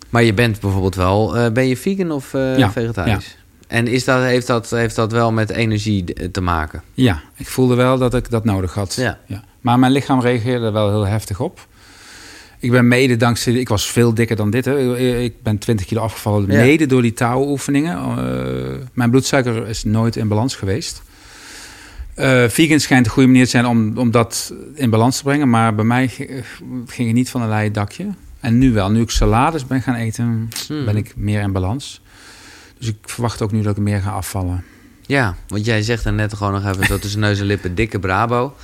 [0.09, 3.37] Maar je bent bijvoorbeeld wel, eh, ben je vegan of eh, Ja, vegetarisch?
[3.73, 6.83] En is dat, heeft, dat, heeft dat wel met energie te maken?
[6.95, 8.95] Ja, ik voelde wel dat ik dat nodig had.
[8.95, 9.19] Ja.
[9.61, 11.67] Maar mijn lichaam reageerde er wel heel heftig op.
[12.59, 13.53] Ik ben mede dankzij...
[13.53, 14.65] Ik was veel dikker dan dit.
[14.65, 14.99] Hè.
[15.19, 16.51] Ik ben 20 kilo afgevallen.
[16.51, 16.61] Ja.
[16.61, 17.97] Mede door die touwoefeningen.
[17.97, 21.03] Eh, mijn bloedsuiker is nooit in balans geweest.
[22.15, 25.51] Eh vegan schijnt een goede manier te zijn om, om dat in balans te brengen.
[25.51, 26.09] Maar bij mij
[26.87, 28.07] ging het niet van een leien dakje.
[28.41, 28.91] En nu wel.
[28.91, 30.85] Nu ik salades ben gaan eten, Hmm.
[30.85, 32.01] ben ik meer in balans.
[32.83, 34.65] Dus ik verwacht ook nu dat ik meer ga afvallen.
[35.07, 37.99] Ja, want jij zegt dan net gewoon nog even zo tussen neus en lippen dikke
[37.99, 38.55] brabo.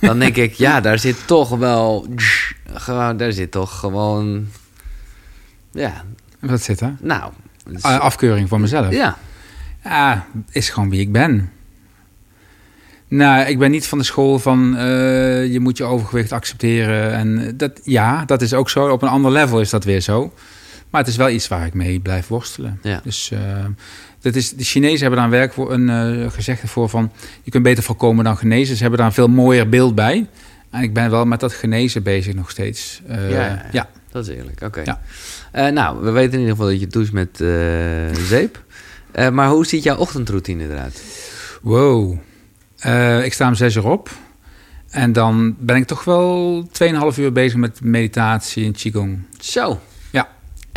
[0.00, 2.06] Dan denk ik, ja, daar zit toch wel...
[3.16, 4.48] Daar zit toch gewoon...
[5.72, 6.04] Ja,
[6.40, 6.96] Wat zit er?
[7.00, 7.32] nou...
[7.70, 8.92] dus- Ah, Afkeuring voor mezelf.
[8.92, 9.16] ja,
[9.84, 11.50] Ja, is gewoon wie ik ben.
[13.08, 17.12] Nou, ik ben niet van de school van eh, je moet je overgewicht accepteren.
[17.12, 18.88] En dat, ja, dat is ook zo.
[18.88, 20.32] Op een ander level is dat weer zo.
[20.90, 22.78] Maar het is wel iets waar ik mee blijf worstelen.
[22.82, 23.00] Ja.
[23.04, 23.64] Dus eh,
[24.20, 27.12] dat is, de Chinezen hebben daar een, werk voor, een eh, gezegde voor van...
[27.42, 28.74] je kunt beter voorkomen dan genezen.
[28.76, 30.26] Ze hebben daar een veel mooier beeld bij.
[30.70, 33.02] En ik ben wel met dat genezen bezig nog steeds.
[33.06, 33.30] Eh,
[33.72, 34.62] Ja, dat is eerlijk.
[34.62, 34.82] Oké.
[34.84, 35.00] Ja.
[35.70, 37.44] Nou, we weten in ieder geval dat je doucht met
[38.28, 38.64] zeep.
[39.32, 41.02] Maar hoe ziet jouw ochtendroutine eruit?
[41.62, 42.18] Wow.
[43.24, 44.10] Ik sta om zes uur op.
[44.90, 46.68] En dan ben ik toch wel
[47.12, 49.18] 2,5 uur bezig met meditatie en qigong.
[49.40, 49.80] Zo.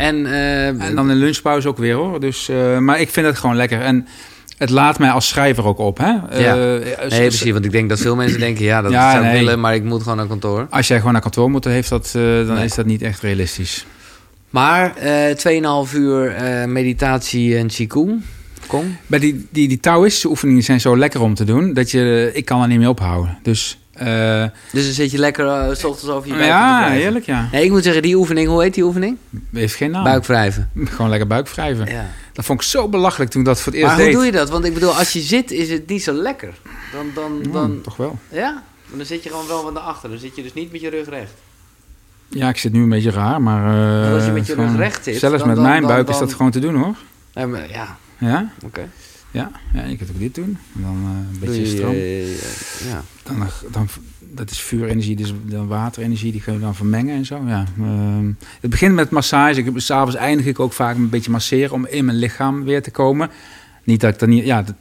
[0.00, 2.20] En, eh, En dan in lunchpauze ook weer hoor.
[2.20, 3.80] Dus, eh, maar ik vind het gewoon lekker.
[3.80, 4.06] En
[4.58, 5.98] het laat mij als schrijver ook op.
[5.98, 6.10] Hè?
[6.38, 6.56] Ja.
[6.56, 8.64] Eh, nee, precies, want ik denk dat veel mensen denken...
[8.64, 9.40] ja, dat Ja, zou ik nee.
[9.40, 10.66] willen, maar ik moet gewoon naar kantoor.
[10.70, 12.64] Als jij gewoon naar kantoor moet, dan, heeft dat, dan Nee.
[12.64, 13.86] is dat niet echt realistisch.
[14.50, 15.34] Maar eh
[15.86, 16.34] 2,5 uur
[16.68, 18.22] meditatie en qigong.
[18.66, 18.96] Kom.
[19.06, 21.72] Maar die, die, die Taoïstische oefeningen zijn zo lekker om te doen...
[21.72, 23.38] dat je, ik kan er niet mee ophouden.
[23.42, 27.24] Dus eh, Dus dan zit je lekker eh, s ochtends over je buik ja, heerlijk
[27.24, 27.48] ja.
[27.52, 29.16] Nee, ik moet zeggen, die oefening, hoe heet die oefening?
[29.52, 30.04] Heeft geen naam.
[30.04, 30.70] Buikwrijven.
[30.94, 31.86] Gewoon lekker buikwrijven.
[31.86, 32.06] Ja.
[32.32, 34.14] Dat vond ik zo belachelijk toen ik dat voor het eerst Maar hoe deed.
[34.14, 34.50] doe je dat?
[34.50, 36.54] Want ik bedoel, als je zit, is het niet zo lekker.
[36.92, 38.18] Dan, dan, Ja, dan, toch wel.
[38.28, 38.52] ja?
[38.86, 40.08] Maar dan zit je gewoon wel van de achter.
[40.10, 41.32] Dan zit je dus niet met je rug recht.
[42.28, 44.04] Ja, ik zit nu een beetje raar, maar...
[44.06, 46.34] eh, als je met je rug recht zit, Zelfs dan- met mijn buik is dat
[46.34, 46.94] gewoon te doen, hoor.
[47.34, 48.48] Nee, maar ja, Ja?
[48.64, 48.88] oké.
[49.30, 50.58] Ja, ja je kunt ook dit doen.
[50.74, 51.94] En dan eh, een beetje je, stroom.
[51.94, 53.02] eh, ja.
[53.22, 53.88] Dan, dan,
[54.32, 57.42] dat is vuurenergie, dus dan waterenergie, die kun je dan vermengen en zo.
[57.46, 57.64] Ja.
[57.78, 58.26] Ehm,
[58.60, 59.58] het begint met massage.
[59.58, 62.64] Ik heb- S'avonds eindig ik ook vaak met een beetje masseren om in mijn lichaam
[62.64, 63.30] weer te komen.
[63.84, 64.44] Niet dat ik dan niet...
[64.44, 64.74] Ja, dat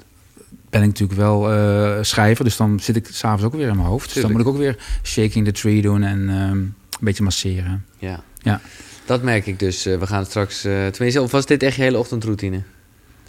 [0.70, 3.88] ben ik natuurlijk wel eh, schrijver, dus dan zit ik s'avonds ook weer in mijn
[3.88, 4.14] hoofd.
[4.14, 7.86] Dus dan moet ik ook weer shaking the tree doen en ehm, een beetje masseren.
[7.98, 8.24] ja.
[8.42, 8.62] Ja.
[9.06, 9.86] Dat merk ik dus.
[9.86, 10.64] Eh, we gaan straks...
[10.64, 12.62] eh, tenminste, of was dit echt je hele ochtendroutine?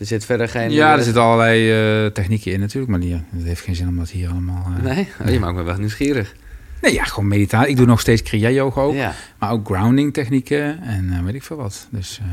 [0.01, 0.71] Er zit verder geen...
[0.71, 1.71] Ja, er eh, zitten allerlei
[2.05, 4.67] eh, technieken in natuurlijk, maar die, het heeft geen zin om dat hier allemaal...
[4.77, 5.09] eh, Nee?
[5.25, 6.35] Oh, je maakt me wel nieuwsgierig.
[6.81, 7.71] Nee, ja, gewoon meditatie.
[7.71, 8.95] Ik doe nog steeds Kriya-yoga ook.
[8.95, 9.15] Ja.
[9.39, 11.87] Maar ook grounding technieken en eh, weet ik veel wat.
[11.91, 12.27] Dus, eh,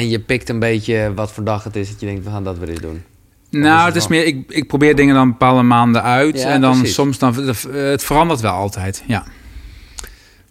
[0.00, 2.44] En je pikt een beetje wat voor dag het is dat je denkt, we gaan
[2.44, 3.02] dat weer eens doen.
[3.50, 6.40] is nou, het het is meer, ik, ik probeer dingen dan bepaalde maanden uit.
[6.40, 6.94] Ja, en dan precies.
[6.94, 7.34] soms, dan,
[7.70, 9.24] het verandert wel altijd, ja.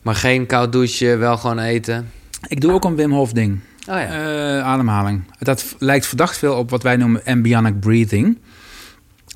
[0.01, 2.11] Maar geen koud douchen, wel gewoon eten.
[2.47, 3.59] Ik doe ook een Wim Hof ding.
[3.89, 4.57] Oh ja.
[4.57, 5.23] Eh, ademhaling.
[5.39, 8.37] Dat lijkt verdacht veel op wat wij noemen embryonic breathing.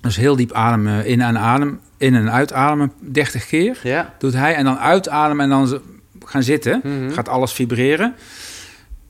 [0.01, 3.79] Dus heel diep ademen, in en adem, in en uitademen 30 keer.
[3.83, 4.13] ja?
[4.19, 5.81] Doet hij en dan uitademen en dan
[6.25, 6.81] gaan zitten.
[6.83, 7.11] Mhm.
[7.11, 8.15] Gaat alles vibreren.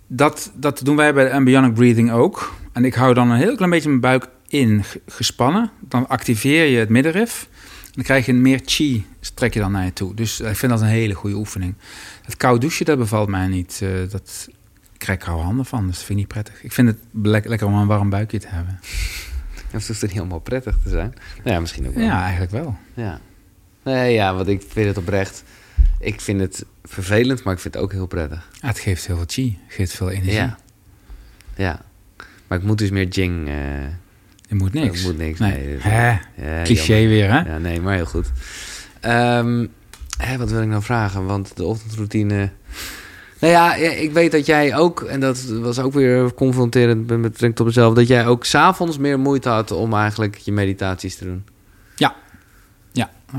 [0.08, 2.54] Dat, dat doen wij bij de embryonic breathing ook.
[2.72, 5.72] En ik hou dan een heel klein beetje mijn buik in gespannen.
[5.80, 7.48] Dan activeer je het middenrif.
[7.92, 10.16] Dan krijg je meer chi, trek je dan naar je toe.
[10.16, 11.76] Dus ik vind dat een hele goede oefening.
[12.26, 13.80] Het koud douchen, dat bevalt mij niet.
[13.84, 14.50] Eh, dat
[15.04, 16.64] ik krijg koude handen van, dus dat vind ik niet prettig.
[16.64, 18.80] Ik vind het lek- lekker om een warm buikje te hebben.
[19.72, 21.14] Dat hoeft er niet helemaal prettig te zijn.
[21.44, 22.04] Nou ja, misschien ook wel.
[22.04, 22.78] Ja, eigenlijk wel.
[22.94, 23.20] Ja.
[23.84, 25.44] Nee, ja, want ik vind het oprecht...
[26.00, 28.50] Ik vind het vervelend, maar ik vind het ook heel prettig.
[28.62, 30.34] Ah, het geeft heel veel chi, het geeft veel energie.
[30.34, 30.58] Ja.
[31.56, 31.82] Ja.
[32.48, 33.48] Maar ik moet dus meer jing.
[33.48, 33.54] eh
[34.50, 35.00] Je moet niks.
[35.00, 35.40] Ik moet niks.
[35.40, 35.52] Nee.
[35.58, 36.10] Nee, dat- Hè?
[36.10, 37.10] ja, Cliché jammer.
[37.10, 37.40] weer, hè?
[37.40, 38.32] Ja, nee, maar heel goed.
[39.00, 39.66] Ehm,
[40.18, 41.26] hè, wat wil ik nou vragen?
[41.26, 42.50] Want de ochtendroutine...
[43.44, 47.22] Nou ja, ja, ik weet dat jij ook, en dat was ook weer confronterend met
[47.22, 51.26] betrekking tot mezelf, dat jij ook s'avonds meer moeite had om eigenlijk je meditaties te
[51.26, 51.44] doen.
[51.96, 52.16] Ja.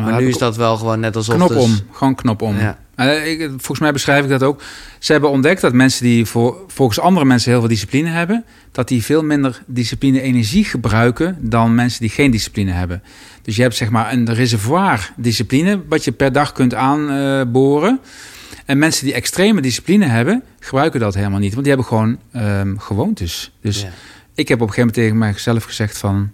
[0.02, 1.34] Maar nu is dat wel gewoon net alsof...
[1.34, 1.78] Knop dus- om.
[1.92, 2.56] Gewoon knop om.
[2.58, 2.78] Ja.
[2.94, 4.62] Eh, ik, volgens mij beschrijf ik dat ook.
[4.98, 8.88] Ze hebben ontdekt dat mensen die voor, volgens andere mensen heel veel discipline hebben, dat
[8.88, 13.02] die veel minder discipline-energie gebruiken dan mensen die geen discipline hebben.
[13.42, 18.00] Dus je hebt zeg maar een reservoir discipline wat je per dag kunt aanboren.
[18.64, 21.52] En mensen die extreme discipline hebben, gebruiken dat helemaal niet.
[21.54, 23.52] Want die hebben gewoon ehm, gewoontes.
[23.60, 23.88] Dus Ja.
[24.34, 26.30] ik heb op een gegeven moment tegen mijzelf gezegd van...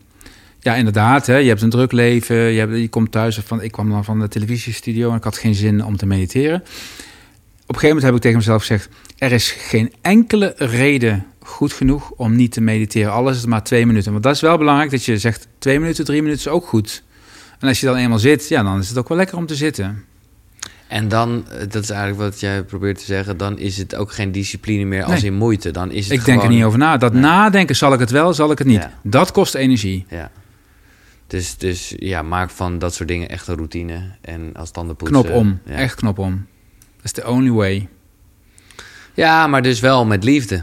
[0.61, 2.37] Ja, inderdaad, hè, je hebt een druk leven.
[2.37, 3.62] Je, hebt, je komt thuis van...
[3.62, 6.57] Ik kwam dan van de televisiestudio en ik had geen zin om te mediteren.
[6.57, 8.89] Op een gegeven moment heb ik tegen mezelf gezegd...
[9.18, 13.12] Er is geen enkele reden goed genoeg om niet te mediteren.
[13.12, 14.12] Alles is maar twee minuten.
[14.12, 15.49] Want dat is wel belangrijk dat je zegt...
[15.59, 17.03] Twee minuten, drie minuten is ook goed.
[17.59, 19.55] En als je dan eenmaal zit, ja, dan is het ook wel lekker om te
[19.55, 20.05] zitten.
[20.91, 24.12] En dan, eh, dat is eigenlijk wat jij probeert te zeggen, dan is het ook
[24.12, 25.30] geen discipline meer als Nee.
[25.30, 25.70] in moeite.
[25.70, 26.97] Dan is het Ik denk er niet over na.
[26.97, 27.22] Dat Nee.
[27.22, 28.82] nadenken, zal ik het wel, zal ik het niet.
[28.82, 28.93] Ja.
[29.03, 30.07] Dat kost energie.
[30.09, 30.30] Ja.
[31.26, 34.01] Dus, dus ja, maak van dat soort dingen echt een routine.
[34.20, 35.22] En als tandenpoetsen...
[35.22, 35.61] Knop om.
[35.64, 35.72] Ja.
[35.74, 36.47] Echt knop om.
[36.97, 37.88] Dat is the only way.
[39.14, 40.62] Ja, maar dus wel met liefde.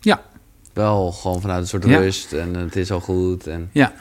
[0.00, 0.22] Ja.
[0.72, 1.98] Wel gewoon vanuit een soort Ja.
[1.98, 3.46] rust en het is al goed.
[3.46, 3.68] En...
[3.72, 3.92] Ja.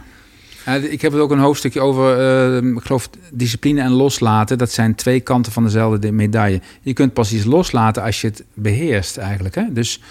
[0.67, 4.57] Ja, ik heb het ook een hoofdstukje over, eh, ik geloof, discipline en loslaten.
[4.57, 6.61] Dat zijn twee kanten van dezelfde medaille.
[6.81, 9.55] Je kunt pas iets loslaten als je het beheerst eigenlijk.
[9.55, 9.63] Hè?
[9.69, 10.01] Dus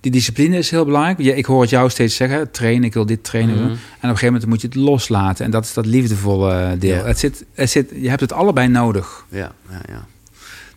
[0.00, 1.18] die discipline is heel belangrijk.
[1.18, 3.54] Ja, ik hoor het jou steeds zeggen, trainen, ik wil dit trainen.
[3.54, 3.64] Mhm.
[3.64, 5.44] En op een gegeven moment moet je het loslaten.
[5.44, 6.96] En dat is dat liefdevolle eh, deel.
[6.96, 7.04] Ja.
[7.04, 9.24] Het zit, het zit, je hebt het allebei nodig.
[9.28, 10.06] Ja, ja, ja.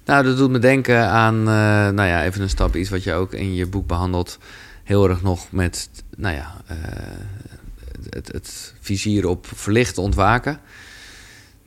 [0.06, 1.46] Nou, dat doet me denken aan, eh,
[1.96, 4.38] nou ja, even een stap, iets wat je ook in je boek behandelt.
[4.84, 6.78] Heel erg nog met, nou ja, eh,
[8.18, 10.60] het, het vizier op verlicht ontwaken.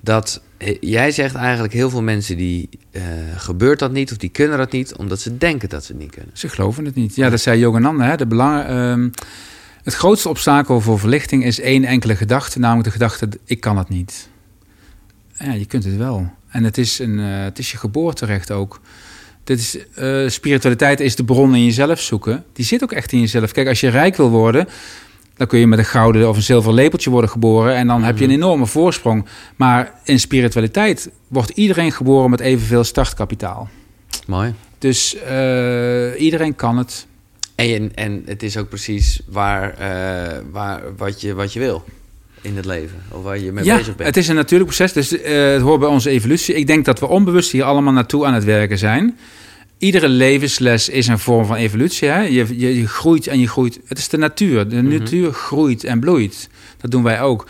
[0.00, 3.02] Dat eh, jij zegt eigenlijk heel veel mensen die eh,
[3.36, 6.10] gebeurt dat niet of die kunnen dat niet, omdat ze denken dat ze het niet
[6.10, 6.30] kunnen.
[6.34, 7.14] Ze geloven het niet.
[7.14, 8.04] Ja, dat zei Yogananda.
[8.04, 8.16] Hè?
[8.16, 9.08] De belang, ehm,
[9.82, 13.88] het grootste obstakel voor verlichting is één enkele gedachte, namelijk de gedachte: ik kan het
[13.88, 14.28] niet.
[15.38, 16.30] Ja, je kunt het wel.
[16.48, 18.80] En het is, een, eh, het is je geboorterecht ook.
[19.44, 19.78] Dit is,
[20.34, 22.44] spiritualiteit is de bron in jezelf zoeken.
[22.52, 23.52] Die zit ook echt in jezelf.
[23.52, 24.68] Kijk, als je rijk wil worden,
[25.40, 27.74] dan kun je met een gouden of een zilveren lepeltje worden geboren.
[27.74, 29.26] En dan heb je een enorme voorsprong.
[29.56, 33.68] Maar in spiritualiteit wordt iedereen geboren met evenveel startkapitaal.
[34.26, 34.54] Mooi.
[34.78, 37.06] Dus eh, iedereen kan het.
[37.54, 41.84] En, en het is ook precies waar, eh, waar, wat, je, wat je wil
[42.40, 43.02] in het leven.
[43.10, 44.08] Of waar je mee ja, bezig bent.
[44.08, 44.92] het is een natuurlijk proces.
[44.92, 46.54] Dus eh, het hoort bij onze evolutie.
[46.54, 49.18] Ik denk dat we onbewust hier allemaal naartoe aan het werken zijn.
[49.80, 52.08] Iedere levensles is een vorm van evolutie.
[52.08, 52.20] Hè?
[52.20, 53.80] Je, je, je groeit en je groeit.
[53.86, 54.68] Het is de natuur.
[54.68, 54.98] De Mhm.
[54.98, 56.48] natuur groeit en bloeit.
[56.76, 57.42] Dat doen wij ook.
[57.42, 57.48] Op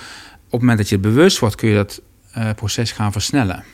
[0.50, 2.00] het moment dat je bewust wordt, kun je dat
[2.32, 3.64] eh, proces gaan versnellen.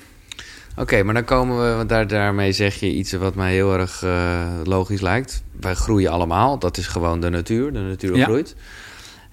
[0.77, 4.03] Oké, maar dan komen we, want daar, daarmee zeg je iets wat mij heel erg
[4.03, 5.43] eh, logisch lijkt.
[5.61, 8.25] Wij groeien allemaal, dat is gewoon de natuur, de natuur Ja.
[8.25, 8.55] groeit.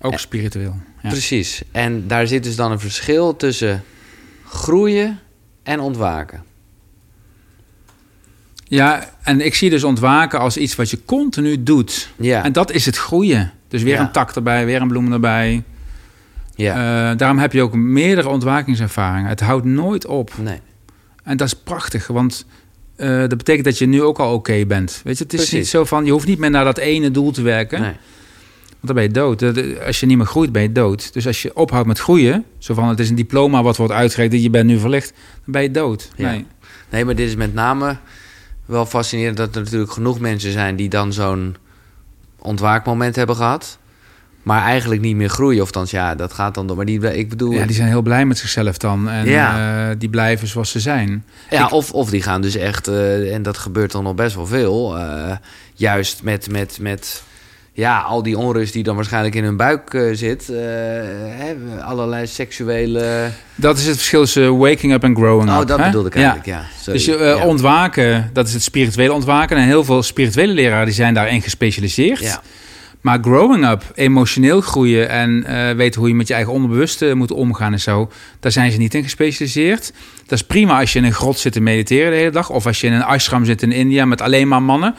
[0.02, 0.76] Ook spiritueel.
[1.04, 1.10] Ja.
[1.10, 3.84] Precies, en daar zit dus dan een verschil tussen
[4.46, 5.20] groeien
[5.64, 6.44] en ontwaken.
[8.74, 12.10] Ja, en ik zie dus ontwaken als iets wat je continu doet.
[12.16, 13.52] Ja, En dat is het groeien.
[13.68, 14.02] Dus weer Ja.
[14.02, 15.64] een tak erbij, weer een bloem erbij.
[16.56, 16.74] ja.
[17.12, 19.30] Eh, daarom heb je ook meerdere ontwakingservaringen.
[19.30, 20.32] Het houdt nooit op.
[20.42, 20.60] nee.
[21.24, 22.46] En dat is prachtig, want
[22.96, 25.02] eh, dat betekent dat je nu ook al oké bent.
[25.04, 25.58] Weet je, het is Precies.
[25.58, 27.92] niet zo van, je hoeft niet meer naar dat ene doel te werken, nee.
[28.70, 29.44] want dan ben je dood.
[29.86, 31.14] Als je niet meer groeit, ben je dood.
[31.14, 34.34] Dus als je ophoudt met groeien, zo van het is een diploma wat wordt uitgereikt,
[34.34, 35.10] dat je bent nu verlicht,
[35.44, 36.12] dan ben je dood.
[36.16, 36.30] Ja.
[36.30, 36.46] Nee.
[36.90, 37.98] Nee, maar dit is met name
[38.66, 41.56] wel fascinerend dat er natuurlijk genoeg mensen zijn die dan zo'n
[42.40, 43.78] ontwaakmoment hebben gehad.
[44.44, 45.62] Maar eigenlijk niet meer groeien.
[45.62, 46.76] Of dan, ja, dat gaat dan door.
[46.76, 49.90] Maar die, ik bedoel, Ja, die zijn heel blij met zichzelf dan en Ja.
[49.90, 51.26] eh, die blijven zoals ze zijn.
[51.50, 54.36] Ja, Ik- of, of die gaan dus echt, eh, en dat gebeurt dan nog best
[54.36, 55.36] wel veel, eh,
[55.74, 57.24] juist met, met, met
[57.76, 60.50] ja, al die onrust die dan waarschijnlijk in hun buik eh, zit.
[60.50, 63.30] eh, hè, allerlei seksuele...
[63.56, 65.68] Dat is het verschil tussen waking up en growing Oh, up.
[65.68, 65.86] dat hè?
[65.86, 66.66] bedoelde ik eigenlijk, ja.
[66.86, 67.46] Dus je, eh, ja.
[67.46, 69.58] ontwaken, dat is het spirituele ontwaken.
[69.58, 72.20] En heel veel spirituele leraren die zijn daarin gespecialiseerd.
[72.20, 72.42] Ja.
[73.02, 75.46] Maar growing up, emotioneel groeien en
[75.78, 78.94] weten hoe je met je eigen onderbewuste moet omgaan en zo, daar zijn ze niet
[78.94, 79.94] in gespecialiseerd.
[80.26, 82.66] Dat is prima als je in een grot zit te mediteren de hele dag, of
[82.66, 84.96] als je in een ashram zit in India met alleen maar mannen.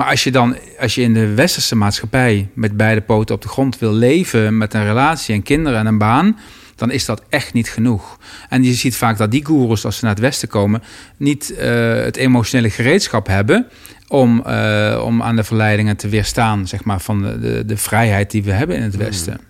[0.00, 3.48] Maar als je dan, als je in de westerse maatschappij met beide poten op de
[3.48, 6.38] grond wil leven, met een relatie en kinderen en een baan,
[6.74, 8.18] dan is dat echt niet genoeg.
[8.48, 10.82] En je ziet vaak dat die goeroes, als ze naar het Westen komen,
[11.16, 13.66] niet eh, het emotionele gereedschap hebben
[14.08, 18.30] om, eh, om aan de verleidingen te weerstaan, zeg maar, van de, de, de vrijheid
[18.30, 19.04] die we hebben in het Hmm.
[19.04, 19.40] Westen.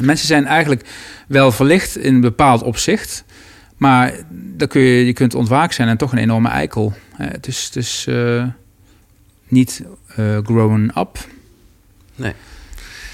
[0.00, 0.88] Mensen zijn eigenlijk
[1.28, 3.24] wel verlicht in een bepaald opzicht,
[3.76, 6.92] maar dan kun je, je kunt ontwaakt zijn en toch een enorme eikel.
[7.16, 8.44] Het is, het is eh,
[9.48, 9.82] niet
[10.16, 11.18] eh grown up.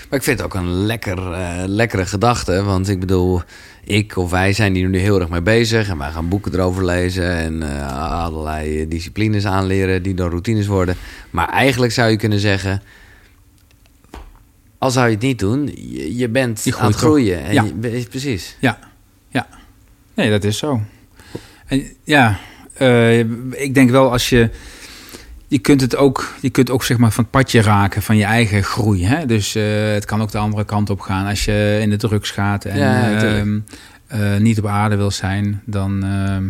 [0.08, 2.62] Maar ik vind het ook een lekker, eh, lekkere gedachte.
[2.62, 3.42] Want ik bedoel,
[3.84, 5.88] ik of wij zijn hier nu heel erg mee bezig.
[5.88, 7.36] En wij gaan boeken erover lezen.
[7.36, 10.96] En eh, allerlei disciplines aanleren die dan routines worden.
[11.30, 12.82] Maar eigenlijk zou je kunnen zeggen...
[14.78, 17.44] Al zou je het niet doen, je, je bent Je aan het groeien.
[17.44, 17.62] En Ja.
[17.80, 18.56] je- precies.
[20.14, 20.80] Nee, dat is zo.
[21.66, 22.38] En ja,
[23.50, 24.50] ik denk wel als je.
[25.52, 28.24] Je kunt het ook, je kunt ook zeg maar van het padje raken van je
[28.24, 29.04] eigen groei.
[29.06, 29.26] Hè?
[29.26, 31.26] Dus eh, het kan ook de andere kant op gaan.
[31.26, 33.58] Als je in de drugs gaat en Ja, ehm,
[34.06, 36.44] eh, niet op aarde wil zijn, dan, ehm,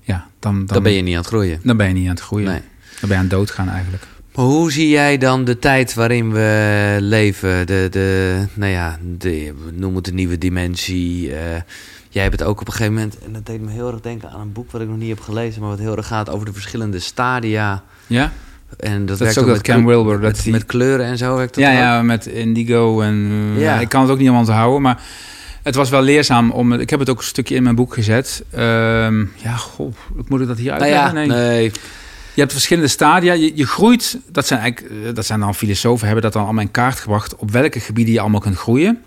[0.00, 1.60] ja, dan, dan, Dan ben je niet aan het groeien.
[1.62, 2.48] dan ben je niet aan het groeien.
[2.48, 2.60] Nee.
[2.60, 4.02] Dan ben je aan het doodgaan eigenlijk.
[4.34, 7.66] Maar hoe zie jij dan de tijd waarin we leven?
[7.66, 11.34] De, de, nou ja, de, noem het de nieuwe dimensie.
[11.34, 11.60] eh,
[12.08, 13.18] jij hebt het ook op een gegeven moment...
[13.18, 15.20] en dat deed me heel erg denken aan een boek wat ik nog niet heb
[15.20, 15.60] gelezen...
[15.60, 17.84] maar wat heel erg gaat over de verschillende stadia.
[18.06, 18.32] Ja,
[18.78, 20.20] En dat, dat werkt is ook dat Wilber.
[20.20, 21.76] Dat met, die, met kleuren en zo werkt dat ja, ook?
[21.76, 23.80] ja, met indigo en eh, Ja.
[23.80, 25.00] ik kan het ook niet allemaal onthouden, maar
[25.62, 26.72] het was wel leerzaam om.
[26.72, 28.44] Ik heb het ook een stukje in mijn boek gezet.
[28.50, 29.94] Ehm, ja, goh,
[30.28, 31.20] moet ik dat hier Nou uitleggen?
[31.20, 31.48] ja, nee.
[31.48, 31.72] nee.
[32.34, 33.32] Je hebt verschillende stadia.
[33.32, 34.18] Je, je groeit.
[34.30, 37.36] Dat zijn eigenlijk, eh, dat zijn dan filosofen hebben dat dan allemaal in kaart gebracht
[37.36, 39.02] op welke gebieden je allemaal kunt groeien.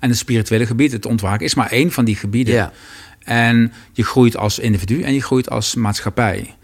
[0.00, 2.54] En het spirituele gebied, het ontwaken, is maar één van die gebieden.
[2.54, 2.72] Ja.
[3.24, 6.54] En je groeit als individu en je groeit als maatschappij.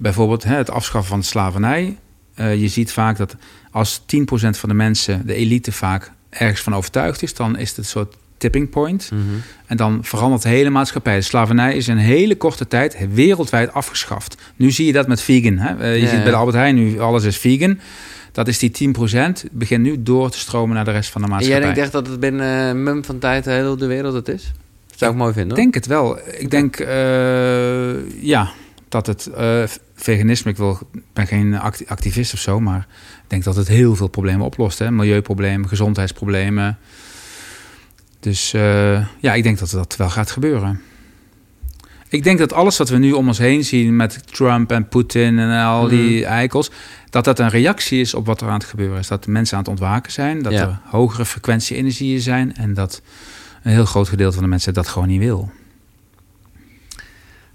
[0.00, 1.96] Bijvoorbeeld hè, het afschaffen van slavernij.
[2.34, 3.36] Eh, je ziet vaak dat
[3.70, 7.78] als 10% van de mensen, de elite vaak, ergens van overtuigd is, dan is het
[7.78, 9.10] een soort tipping point.
[9.12, 9.22] Mhm.
[9.66, 11.14] En dan verandert de hele maatschappij.
[11.14, 14.36] De slavernij is in een hele korte tijd wereldwijd afgeschaft.
[14.56, 15.58] Nu zie je dat met vegan.
[15.58, 15.76] Hè?
[15.76, 16.22] Eh, je Ja, ziet ja.
[16.22, 17.78] bij de Albert Heijn nu alles is vegan.
[18.32, 19.44] Dat is die 10%.
[19.52, 21.74] Begint nu door te stromen naar de rest van de En jij maatschappij.
[21.74, 24.52] denkt echt dat het binnen een mum van tijd de hele de wereld het is?
[24.88, 26.18] Dat zou ik mooi vinden, Ik denk het wel.
[26.38, 28.50] Ik denk, eh, ja,
[28.90, 29.62] dat het eh,
[29.94, 30.78] veganisme, ik wil,
[31.12, 32.86] ben geen act- activist of zo, maar
[33.22, 34.78] ik denk dat het heel veel problemen oplost.
[34.78, 34.90] Hè?
[34.90, 36.78] Milieuproblemen, gezondheidsproblemen.
[38.20, 40.80] Dus eh, ja, ik denk dat dat wel gaat gebeuren.
[42.08, 45.38] Ik denk dat alles wat we nu om ons heen zien met Trump en Poetin
[45.38, 46.70] en al die eikels,
[47.10, 49.08] dat dat een reactie is op wat er aan het gebeuren is.
[49.08, 50.60] Dat mensen aan het ontwaken zijn, dat Ja.
[50.62, 53.02] er hogere frequentie energieën zijn en dat
[53.62, 55.50] een heel groot gedeelte van de mensen dat gewoon niet wil.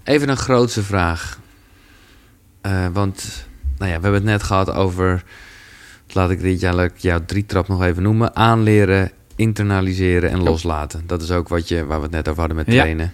[0.06, 1.38] Even een grootste vraag.
[2.60, 3.46] Eh, want,
[3.78, 5.22] nou ja, we hebben het net gehad over...
[6.12, 8.36] Laat ik dit jaar jouw drietrap nog even noemen.
[8.36, 11.02] Aanleren, internaliseren en loslaten.
[11.06, 12.80] Dat is ook wat je, waar we het net over hadden met Ja.
[12.80, 13.12] trainen.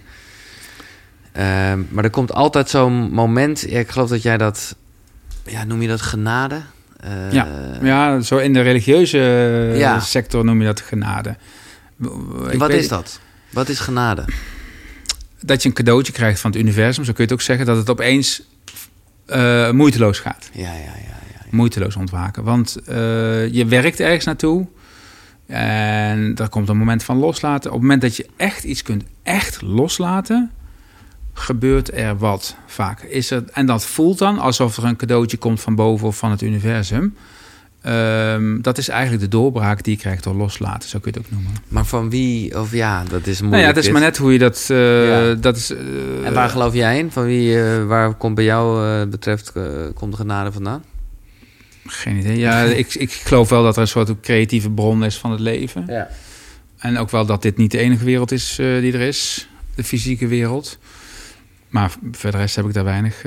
[1.33, 3.61] Ehm, maar er komt altijd zo'n moment...
[3.69, 4.77] Ja, ik geloof dat jij dat...
[5.45, 6.61] Ja, noem je dat genade?
[7.01, 7.33] Eh,
[7.83, 10.01] Ja, zo in de religieuze eh, Ja.
[10.01, 11.37] sector noem je dat genade.
[12.51, 13.21] Ik Wat weet- is dat?
[13.51, 14.25] Wat is genade?
[15.45, 17.77] Dat je een cadeautje krijgt van het universum, zo kun je het ook zeggen, dat
[17.77, 18.43] het opeens
[19.27, 20.51] eh, moeiteloos gaat.
[20.53, 20.93] Ja, ja, ja.
[21.33, 21.47] ja.
[21.51, 22.45] Moeiteloos ontwaken.
[22.45, 24.67] Want eh, je werkt ergens naartoe
[25.47, 27.71] en er komt een moment van loslaten.
[27.71, 30.51] Op het moment dat je echt iets kunt echt loslaten,
[31.33, 33.03] gebeurt er wat vaak.
[33.03, 36.31] Is er, en dat voelt dan alsof er een cadeautje komt van boven of van
[36.31, 37.17] het universum.
[37.83, 41.27] Ehm, dat is eigenlijk de doorbraak die je krijgt door loslaten, zo kun je het
[41.27, 41.53] ook noemen.
[41.69, 42.59] Maar van wie?
[42.61, 43.51] Of ja, dat is moeilijk.
[43.51, 43.93] Nou ja, het is dit.
[43.93, 44.67] maar net hoe je dat.
[44.71, 45.35] eh, Ja.
[45.35, 45.79] dat is, eh,
[46.27, 47.11] En waar geloof jij in?
[47.11, 49.53] Van wie, eh, waar komt bij jou betreft,
[49.95, 50.85] komt de genade vandaan?
[51.87, 52.39] Geen idee.
[52.39, 55.85] Ja, ik, ik geloof wel dat er een soort creatieve bron is van het leven.
[55.87, 56.09] Ja.
[56.79, 60.27] En ook wel dat dit niet de enige wereld is die er is, de fysieke
[60.27, 60.79] wereld.
[61.69, 63.25] Maar voor de rest heb ik daar weinig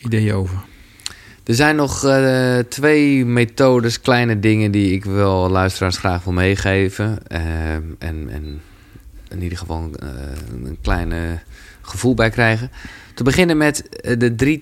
[0.00, 0.58] ideeën over.
[1.46, 7.18] Er zijn nog eh, twee methodes, kleine dingen die ik wel luisteraars graag wil meegeven.
[7.28, 8.60] Ehm, en, en
[9.28, 10.08] in ieder geval eh,
[10.64, 11.18] een klein eh,
[11.82, 12.70] gevoel bij krijgen.
[13.14, 14.58] Te beginnen met eh, de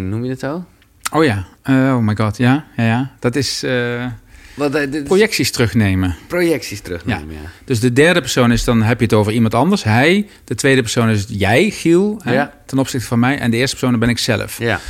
[0.00, 0.64] 3-2-1, noem je het zo?
[1.12, 3.10] Oh ja, Eh, oh my god, ja, ja, ja.
[3.20, 4.06] Dat is eh,
[4.54, 6.16] Wat, eh, projecties terugnemen.
[6.26, 7.50] projecties terugnemen, ja.
[7.64, 10.28] Dus de derde persoon is dan heb je het over iemand anders, hij.
[10.44, 12.52] De tweede persoon is jij, Giel, hè, Ja.
[12.66, 13.38] ten opzichte van mij.
[13.38, 14.58] En de eerste persoon ben ik zelf.
[14.58, 14.80] Ja,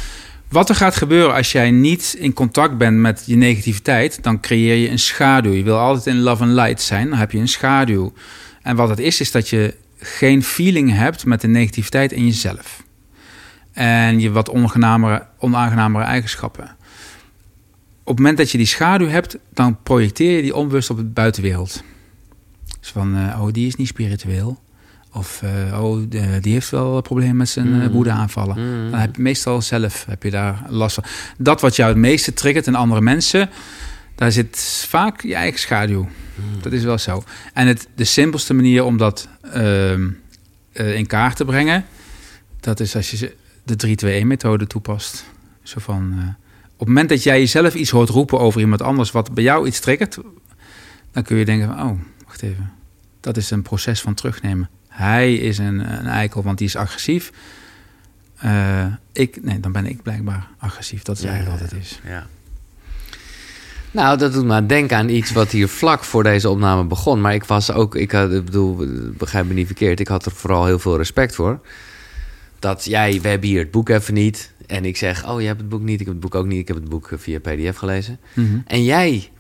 [0.57, 4.75] Wat er gaat gebeuren als jij niet in contact bent met je negativiteit, dan creëer
[4.75, 5.53] je een schaduw.
[5.53, 8.13] Je wil altijd in love and light zijn, dan heb je een schaduw.
[8.63, 12.83] En wat het is, is dat je geen feeling hebt met de negativiteit in jezelf.
[13.73, 16.77] En je wat onaangenamere, onaangenamere eigenschappen.
[18.01, 21.05] Op het moment dat je die schaduw hebt, dan projecteer je die onbewust op de
[21.05, 21.83] buitenwereld.
[22.81, 24.61] Dus van, eh, oh, die is niet spiritueel.
[25.17, 27.81] Of, eh, oh, de- die heeft wel problemen met zijn Mm.
[27.81, 27.89] mm.
[27.89, 28.57] woede aanvallen.
[28.85, 28.91] Mm.
[28.91, 31.05] Dan heb je meestal zelf heb je daar last van.
[31.39, 33.51] Dat wat jou het meeste triggert in andere mensen,
[34.15, 36.03] daar zit vaak je eigen schaduw.
[36.03, 36.63] Mm.
[36.63, 37.23] Dat is wel zo.
[37.53, 40.09] En het, de simpelste manier om dat ehm,
[40.73, 41.85] eh, in kaart te brengen,
[42.61, 43.35] dat is als je
[43.65, 45.25] de 3-2-1-methode toepast.
[45.63, 46.25] Zo van, eh,
[46.73, 49.67] op het moment dat jij jezelf iets hoort roepen over iemand anders, wat bij jou
[49.67, 50.19] iets triggert,
[51.13, 52.71] dan kun je denken van, oh, wacht even.
[53.21, 54.69] Dat is een proces van terugnemen.
[54.97, 57.33] Hij is een, een eikel, want die is agressief.
[58.37, 61.03] Eh, ik, nee, dan ben ik blijkbaar agressief.
[61.03, 62.01] Dat is Ja, eigenlijk wat het is.
[62.05, 62.27] Ja.
[63.91, 67.21] Nou, dat doet me aan denken aan iets wat hier vlak voor deze opname begon.
[67.21, 68.87] Maar ik was ook, ik, had, ik bedoel,
[69.17, 71.61] begrijp me niet verkeerd, ik had er vooral heel veel respect voor.
[72.59, 74.53] Dat jij, we hebben hier het boek even niet.
[74.67, 76.59] En ik zeg, oh, je hebt het boek niet, ik heb het boek ook niet.
[76.59, 78.19] Ik heb het boek eh, via PDF gelezen.
[78.33, 78.59] Mhm.
[78.67, 79.31] En jij,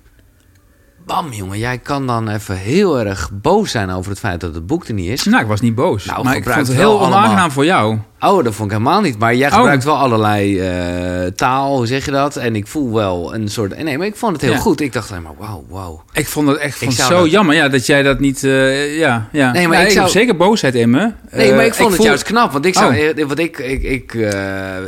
[1.06, 4.66] bam jongen, jij kan dan even heel erg boos zijn over het feit dat het
[4.66, 5.24] boek er niet is.
[5.24, 6.04] Nou, ik was niet boos.
[6.04, 7.18] Nou, maar ik vond het heel allemaal.
[7.18, 7.98] onaangenaam voor jou.
[8.30, 9.18] Oh, dat vond ik helemaal niet.
[9.18, 9.54] Maar jij Oh.
[9.56, 12.36] gebruikt wel allerlei eh, taal, hoe zeg je dat?
[12.36, 13.82] En ik voel wel een soort...
[13.82, 14.58] Nee, maar ik vond het heel Ja.
[14.58, 14.80] goed.
[14.80, 16.02] Ik dacht alleen maar, wauw, wauw.
[16.12, 18.44] Ik vond het echt vond zo dat- jammer ja, dat jij dat niet...
[18.44, 19.52] eh, ja, ja.
[19.52, 21.10] Nee, maar Ja, ik zou- heb zeker boosheid in me.
[21.32, 22.52] Nee, Eh, maar ik vond het voel- juist knap.
[22.52, 22.96] Want ik zou...
[22.96, 23.08] Oh.
[23.20, 24.32] eh, Want ik, ik, ik, eh,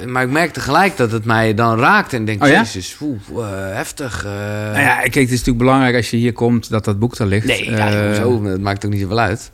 [0.07, 2.17] maar ik merkte gelijk dat het mij dan raakte.
[2.17, 2.59] En denk, Oh ja?
[2.59, 2.97] jezus,
[3.37, 3.43] eh,
[3.75, 4.25] heftig.
[4.25, 4.31] eh.
[4.73, 7.27] Nou ja, kijk, het is natuurlijk belangrijk als je hier komt dat dat boek daar
[7.29, 7.47] ligt.
[7.47, 8.45] nee, ja, Eh, hoezo?
[8.45, 9.51] Het maakt ook niet zoveel uit.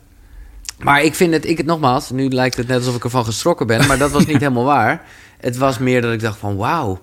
[0.79, 3.67] Maar ik vind het, ik het nogmaals, nu lijkt het net alsof ik ervan geschrokken
[3.67, 3.87] ben.
[3.87, 5.01] Maar dat was niet helemaal waar.
[5.39, 7.01] Het was meer dat ik dacht van, wauw,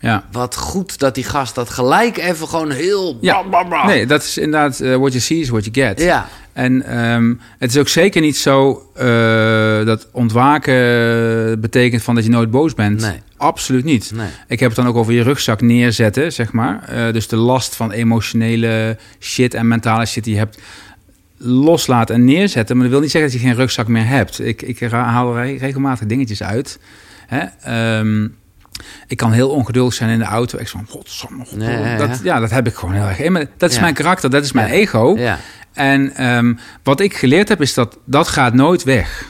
[0.00, 0.24] Ja.
[0.32, 3.18] wat goed dat die gast dat gelijk even gewoon heel...
[3.20, 3.42] Ja.
[3.86, 6.00] Nee, dat is inderdaad eh, what you see is what you get.
[6.00, 9.06] Ja, En ehm, het is ook zeker niet zo eh,
[9.86, 13.00] dat ontwaken betekent van dat je nooit boos bent.
[13.00, 13.20] Nee.
[13.36, 14.10] Absoluut niet.
[14.14, 14.28] nee.
[14.48, 16.82] Ik heb het dan ook over je rugzak neerzetten, zeg maar.
[16.88, 20.58] Eh, dus de last van emotionele shit en mentale shit die je hebt
[21.38, 22.74] loslaten en neerzetten.
[22.76, 24.40] Maar dat wil niet zeggen dat je geen rugzak meer hebt.
[24.40, 26.78] Ik, ik haal re- regelmatig dingetjes uit.
[27.26, 27.40] Hè?
[27.62, 28.28] Ehm,
[29.06, 30.58] ik kan heel ongeduldig zijn in de auto.
[30.58, 32.40] Ik van, godsamme, god, Nee, ja, dat, ja.
[32.40, 33.32] dat heb ik gewoon heel erg in.
[33.32, 33.48] me.
[33.56, 33.82] Dat is Ja.
[33.82, 34.72] mijn karakter, dat is mijn Ja.
[34.74, 35.16] ego.
[35.72, 39.28] En ehm, wat ik geleerd heb, is dat dat gaat nooit weg.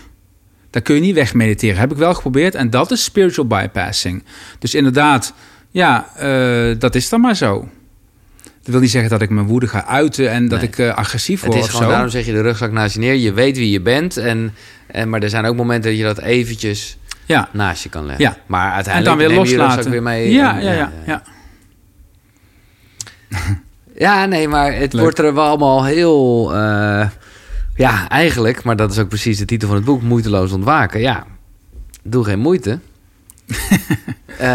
[0.70, 1.78] Dat kun je niet wegmediteren.
[1.78, 2.54] Heb ik wel geprobeerd.
[2.54, 4.24] En dat is spiritual bypassing.
[4.58, 5.32] Dus inderdaad,
[5.70, 7.68] ja, eh, dat is dan maar zo.
[8.66, 10.68] Dat wil niet zeggen dat ik mijn woede ga uiten en dat Nee.
[10.68, 11.90] ik eh, agressief het word is of gewoon, zo.
[11.92, 13.14] daarom zeg je de rugzak naast je neer.
[13.14, 14.16] Je weet wie je bent.
[14.16, 14.54] En,
[14.86, 18.24] en, maar er zijn ook momenten dat je dat eventjes Ja, naast je kan leggen.
[18.24, 18.36] Ja.
[18.46, 19.74] Maar en uiteindelijk dan weer neem je loslaten.
[19.74, 20.30] rugzak weer mee.
[20.30, 21.22] ja, en- ja, ja, ja.
[23.98, 25.02] Ja, nee, maar het Leuk.
[25.02, 26.50] wordt er wel allemaal heel...
[26.54, 27.08] eh,
[27.74, 30.02] ja, eigenlijk, maar dat is ook precies de titel van het boek...
[30.02, 31.00] Moeiteloos ontwaken.
[31.00, 31.24] Ja,
[32.02, 32.78] doe geen moeite.
[34.36, 34.48] Eh,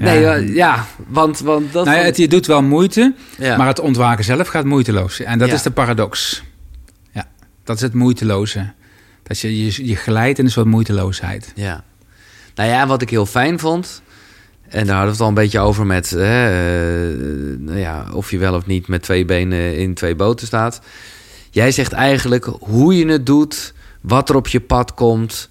[0.00, 0.34] nee, Ja.
[0.34, 1.84] ja, want, want dat...
[1.84, 3.56] Nou ja, het, je doet wel moeite, ja.
[3.56, 5.20] maar het ontwaken zelf gaat moeiteloos.
[5.20, 6.42] En dat is de paradox.
[7.12, 7.28] Ja,
[7.64, 8.72] dat is het moeiteloze.
[9.22, 11.52] Dat je, je, je glijdt in een soort moeiteloosheid.
[11.54, 11.84] Ja.
[12.54, 14.02] Nou ja, wat ik heel fijn vond...
[14.68, 16.10] en daar hadden we het al een beetje over met...
[16.10, 20.46] hè, eh, nou ja, of je wel of niet met twee benen in twee boten
[20.46, 20.80] staat.
[21.50, 23.74] Jij zegt eigenlijk hoe je het doet...
[24.00, 25.48] wat er op je pad komt...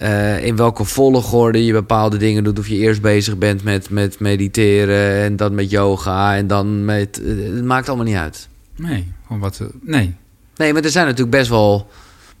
[0.00, 2.58] eh, in welke volgorde je bepaalde dingen doet.
[2.58, 5.22] Of je eerst bezig bent met, met mediteren...
[5.22, 7.20] en dan met yoga en dan met...
[7.22, 8.48] eh, het maakt allemaal niet uit.
[8.76, 9.58] Nee, gewoon wat...
[9.60, 10.14] eh, Nee,
[10.56, 11.88] Nee, maar er zijn natuurlijk best wel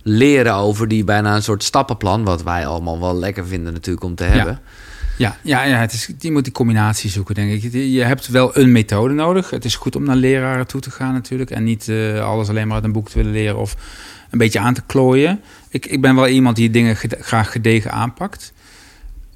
[0.02, 0.88] leren over...
[0.88, 2.24] die bijna een soort stappenplan...
[2.24, 4.60] wat wij allemaal wel lekker vinden natuurlijk om te hebben...
[5.18, 7.72] Ja, ja, ja het is, je moet die combinatie zoeken, denk ik.
[7.72, 9.50] Je- hebt wel een methode nodig.
[9.50, 11.50] Het is goed om naar leraren toe te gaan natuurlijk.
[11.50, 11.92] En niet
[12.22, 13.76] alles alleen maar uit een boek te willen leren of
[14.30, 15.40] een beetje aan te klooien.
[15.68, 18.52] Ik, ik ben wel iemand die dingen gede- graag gedegen aanpakt.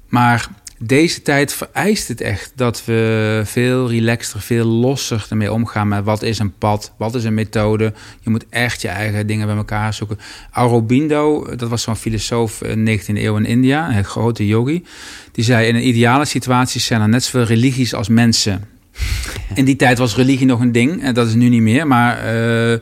[0.09, 6.03] Maar deze tijd vereist het echt dat we veel relaxter, veel losser ermee omgaan met
[6.03, 7.93] wat is een pad, wat is een methode.
[8.19, 10.19] Je moet echt je eigen dingen bij elkaar zoeken.
[10.51, 14.85] Aurobindo, dat was zo'n filosoof in de 19e eeuw in India, een grote yogi.
[15.31, 18.63] Die zei in een ideale situatie zijn er net zoveel religies als mensen.
[19.53, 21.87] In die tijd was religie nog een ding en dat is nu niet meer.
[21.87, 22.79] Maar eh,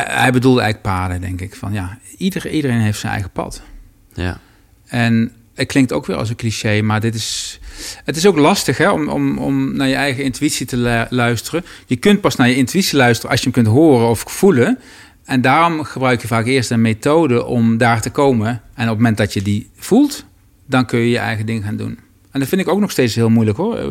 [0.00, 1.54] hij, bedoelde eigenlijk paden, denk ik.
[1.54, 3.62] Van ja, ieder, iedereen heeft zijn eigen pad.
[4.14, 4.40] Ja.
[4.86, 7.60] En het klinkt ook weer als een cliché, maar dit is.
[8.04, 11.64] Het is ook lastig hè, om, om, om naar je eigen intuïtie te lu- luisteren.
[11.86, 14.78] Je kunt pas naar je intuïtie luisteren als je hem kunt horen of voelen.
[15.24, 18.48] En daarom gebruik je vaak eerst een methode om daar te komen.
[18.48, 20.24] En op het moment dat je die voelt,
[20.66, 21.98] dan kun je je eigen ding gaan doen.
[22.30, 23.76] En dat vind ik ook nog steeds heel moeilijk hoor.
[23.76, 23.88] Eh,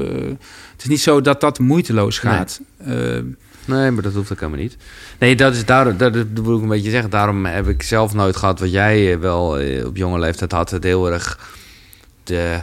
[0.72, 2.61] het is niet zo dat dat moeiteloos gaat.
[2.78, 2.95] Eh,
[3.65, 4.77] Nee, maar dat hoeft ook helemaal niet.
[5.19, 7.09] Nee, dat is daar, dat, dat wil ik een beetje zeggen.
[7.09, 10.69] Daarom heb ik zelf nooit gehad wat jij eh, wel eh, op jonge leeftijd had.
[10.71, 11.39] Het heel erg
[12.23, 12.59] de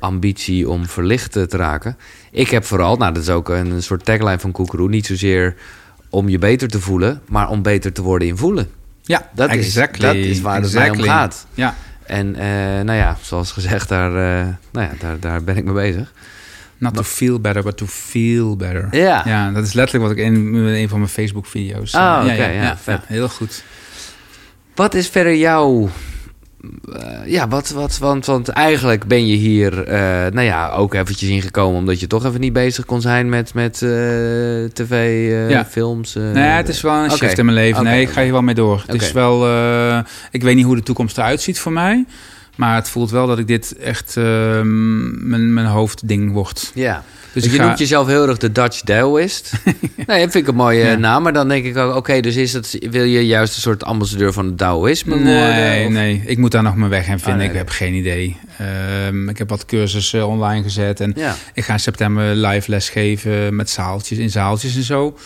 [0.00, 1.96] ambitie om verlicht eh, te raken.
[2.30, 5.54] Ik heb vooral, nou dat is ook een soort tagline van Koekeroe, niet zozeer
[6.10, 8.70] om je beter te voelen, maar om beter te worden in voelen.
[9.02, 10.08] Ja, Dat, exactly.
[10.08, 11.46] is, dat is waar het mij om gaat.
[11.54, 12.30] Ja, En
[12.84, 14.10] nou ja, zoals gezegd, daar,
[14.70, 16.12] nou ja, daar, daar ben ik mee bezig.
[16.78, 18.88] Not to feel better, but to feel better.
[18.90, 19.22] Ja.
[19.26, 21.94] Ja, dat is letterlijk wat ik in een van mijn Facebook-video's...
[21.94, 23.62] Oh, eh, oké, ja, ja, ja, heel goed.
[24.74, 25.88] Wat is verder jouw...
[26.92, 30.00] eh, ja, wat, wat, want, want eigenlijk ben je hier, eh,
[30.32, 31.78] nou ja, ook eventjes ingekomen...
[31.78, 33.88] omdat je toch even niet bezig kon zijn met, met eh,
[34.72, 35.64] tv, Ja.
[35.64, 36.14] films.
[36.14, 37.84] Nee, het is wel een shift in mijn leven.
[37.84, 38.84] Nee, ik ga hier wel mee door.
[38.86, 39.46] Het is wel...
[40.30, 42.04] ik weet niet hoe de toekomst eruit ziet voor mij.
[42.58, 46.70] Maar het voelt wel dat ik dit echt ehm, mijn, mijn hoofdding wordt.
[46.74, 49.52] Ja, Dus dus ik je ga- noemt jezelf heel erg de Dutch Daoist.
[50.06, 50.94] nee, dat vind ik een mooie Ja.
[50.94, 51.22] naam.
[51.22, 54.32] Maar dan denk ik ook, oké, dus is het, wil je juist een soort ambassadeur
[54.32, 55.86] van het Daoïsme Nee, worden?
[55.86, 57.28] Of- nee, ik moet daar nog mijn weg in vinden.
[57.30, 57.62] Oh, nee, ik nee.
[57.62, 58.36] heb geen idee.
[58.58, 61.00] Ehm, ik heb wat cursussen online gezet.
[61.00, 65.18] En Ja, ik ga in september live les geven met zaaltjes, in zaaltjes en zo.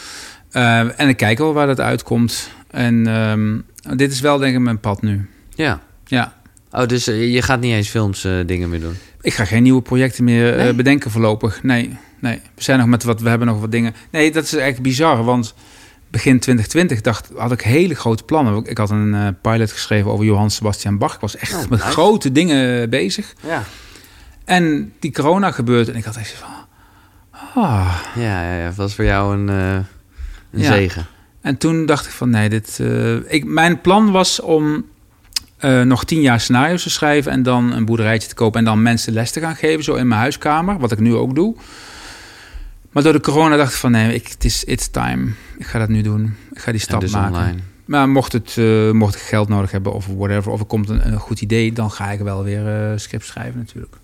[0.51, 2.51] Ehm, en ik kijk wel waar dat uitkomt.
[2.71, 3.65] En
[3.97, 5.29] dit is wel denk ik mijn pad nu.
[5.55, 5.81] ja.
[6.07, 6.33] Ja.
[6.73, 8.97] Oh, dus eh, je gaat niet eens films eh, dingen meer doen?
[9.21, 11.63] Ik ga geen nieuwe projecten meer eh, bedenken voorlopig.
[11.63, 12.41] Nee, nee.
[12.55, 13.95] We zijn nog met wat, we hebben nog wat dingen.
[14.11, 15.55] Nee, dat is echt bizar, want
[16.11, 18.65] begin 2020 dacht, had ik hele grote plannen.
[18.65, 21.15] Ik had een pilot geschreven over Johann Sebastian Bach.
[21.15, 21.85] Ik was echt Oh, met nice.
[21.93, 23.35] grote dingen bezig.
[23.47, 23.63] Ja.
[24.45, 26.49] En die corona gebeurt en ik had echt van...
[27.55, 27.97] Ah.
[28.15, 28.67] Ja, ja, ja.
[28.67, 29.85] Dat was voor jou een, een
[30.51, 30.73] Ja.
[30.73, 31.07] zegen.
[31.41, 32.81] En toen dacht ik van nee, dit,
[33.29, 34.85] ik, mijn plan was om
[35.63, 38.83] eh, nog tien jaar scenario's te schrijven en dan een boerderijtje te kopen en dan
[38.83, 41.57] mensen les te gaan geven, zo in mijn huiskamer, wat ik nu ook doe.
[42.91, 45.31] Maar door de corona dacht ik van nee, ik, het is it's time.
[45.59, 46.35] Ik ga dat nu doen.
[46.53, 47.35] Ik ga die stap dus maken.
[47.37, 47.59] online.
[47.85, 51.07] Maar mocht, het, eh, mocht ik geld nodig hebben of whatever, of er komt een,
[51.07, 53.95] een goed idee, dan ga ik wel weer eh script schrijven natuurlijk.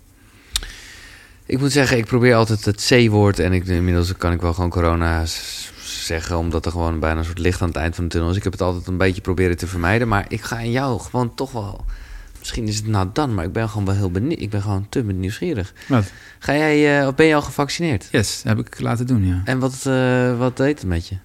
[1.45, 3.39] Ik moet zeggen, ik probeer altijd het C-woord.
[3.39, 5.71] En ik, inmiddels kan ik wel gewoon corona s-
[6.09, 6.37] zeggen.
[6.37, 8.35] Omdat er gewoon bijna een soort licht aan het eind van de tunnel is.
[8.35, 10.07] Ik heb het altijd een beetje proberen te vermijden.
[10.07, 11.85] Maar ik ga in jou gewoon toch wel...
[12.39, 14.39] Misschien is het nou dan, maar ik ben gewoon wel heel benieuwd.
[14.39, 15.73] Ik ben gewoon te nieuwsgierig.
[15.87, 16.11] Wat?
[16.39, 18.07] Ga jij, eh, of ben je al gevaccineerd?
[18.11, 19.41] Yes, heb ik laten doen, ja.
[19.45, 21.15] En wat, eh, wat deed het met je?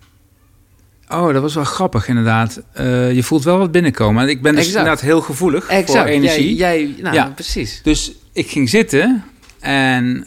[1.09, 2.62] Oh, dat was wel grappig inderdaad.
[2.73, 4.23] Eh, je voelt wel wat binnenkomen.
[4.23, 4.78] En Ik ben dus Exact.
[4.78, 6.55] inderdaad heel gevoelig voor energie.
[6.55, 7.27] Jij, jij, nou, Ja.
[7.35, 7.81] precies.
[7.82, 9.24] Dus ik ging zitten
[9.61, 10.27] en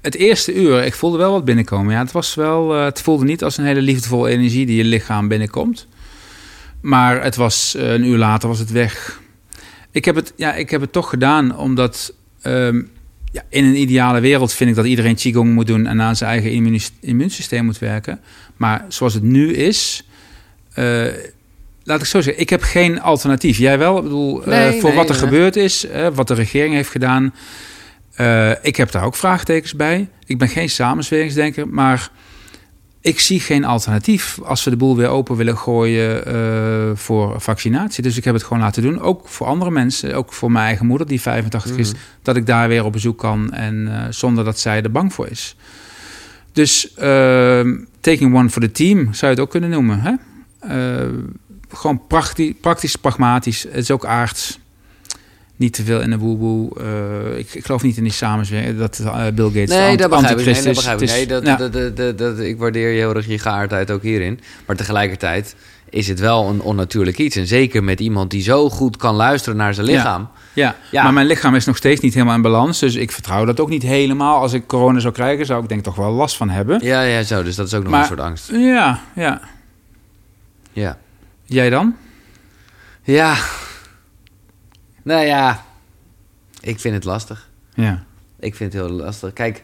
[0.00, 1.92] het eerste uur, ik voelde wel wat binnenkomen.
[1.92, 4.84] Ja, het was wel, eh, het voelde niet als een hele liefdevolle energie die je
[4.84, 5.86] lichaam binnenkomt.
[6.80, 9.20] Maar het was eh, een uur later was het weg.
[9.90, 12.82] Ik heb het, ja, ik heb het toch gedaan omdat ehm,
[13.32, 16.30] ja, in een ideale wereld vind ik dat iedereen qigong moet doen en aan zijn
[16.30, 18.20] eigen immuunsysteem moet werken.
[18.56, 20.06] Maar zoals het nu is,
[20.72, 21.04] eh,
[21.82, 23.58] laat ik zo zeggen, ik heb geen alternatief.
[23.58, 23.96] Jij wel?
[23.96, 25.24] Ik bedoel, Nee, voor nee, wat er nee.
[25.24, 27.32] gebeurd is, wat de regering heeft gedaan.
[28.20, 30.08] Eh, ik heb daar ook vraagtekens bij.
[30.26, 32.10] Ik ben geen samenzweringsdenker, maar
[33.00, 38.02] ik zie geen alternatief als we de boel weer open willen gooien eh, voor vaccinatie.
[38.02, 39.00] Dus ik heb het gewoon laten doen.
[39.00, 41.92] Ook voor andere mensen, ook voor mijn eigen moeder die 85 is,
[42.22, 45.28] dat ik daar weer op bezoek kan en eh, zonder dat zij er bang voor
[45.28, 45.56] is.
[46.52, 50.00] Dus ehm, taking one for the team zou je het ook kunnen noemen.
[50.00, 50.14] Hè?
[51.68, 53.62] Gewoon praktisch, praktisch, pragmatisch.
[53.62, 54.58] Het is ook aards.
[55.60, 58.78] Niet te veel in de woe Eh ik, ik geloof niet in die samenzwering.
[58.78, 60.44] Dat eh, Bill Gates Nee, ant- dat begrijp ik.
[60.46, 60.76] Nee, antichrist dat is.
[60.76, 61.08] begrijp ik.
[61.08, 61.56] Het is- Nee, dat, ja.
[61.68, 64.40] dat, dat, dat, ik waardeer je heel erg je geaardheid ook hierin.
[64.66, 65.54] Maar tegelijkertijd
[65.90, 67.36] is het wel een onnatuurlijk iets.
[67.36, 70.28] En zeker met iemand die zo goed kan luisteren naar zijn lichaam.
[70.52, 71.02] Ja, Ja.
[71.02, 72.78] maar mijn lichaam is nog steeds niet helemaal in balans.
[72.78, 74.40] Dus ik vertrouw dat ook niet helemaal.
[74.40, 76.80] Als ik corona zou krijgen, zou ik denk toch wel last van hebben.
[76.84, 77.42] Ja, ja, zo.
[77.42, 78.50] Dus dat is ook nog Maar- een soort angst.
[78.52, 79.40] Ja, ja.
[80.72, 80.98] Ja.
[81.44, 81.96] Jij dan?
[83.02, 83.34] Ja.
[85.10, 85.64] Nou ja.
[86.60, 87.48] Ik vind het lastig.
[87.74, 88.04] Ja.
[88.40, 89.32] Ik vind het heel lastig.
[89.32, 89.62] Kijk,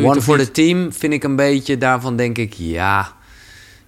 [0.00, 1.78] one for niet- the team vind ik een beetje...
[1.78, 3.12] Daarvan denk ik, ja...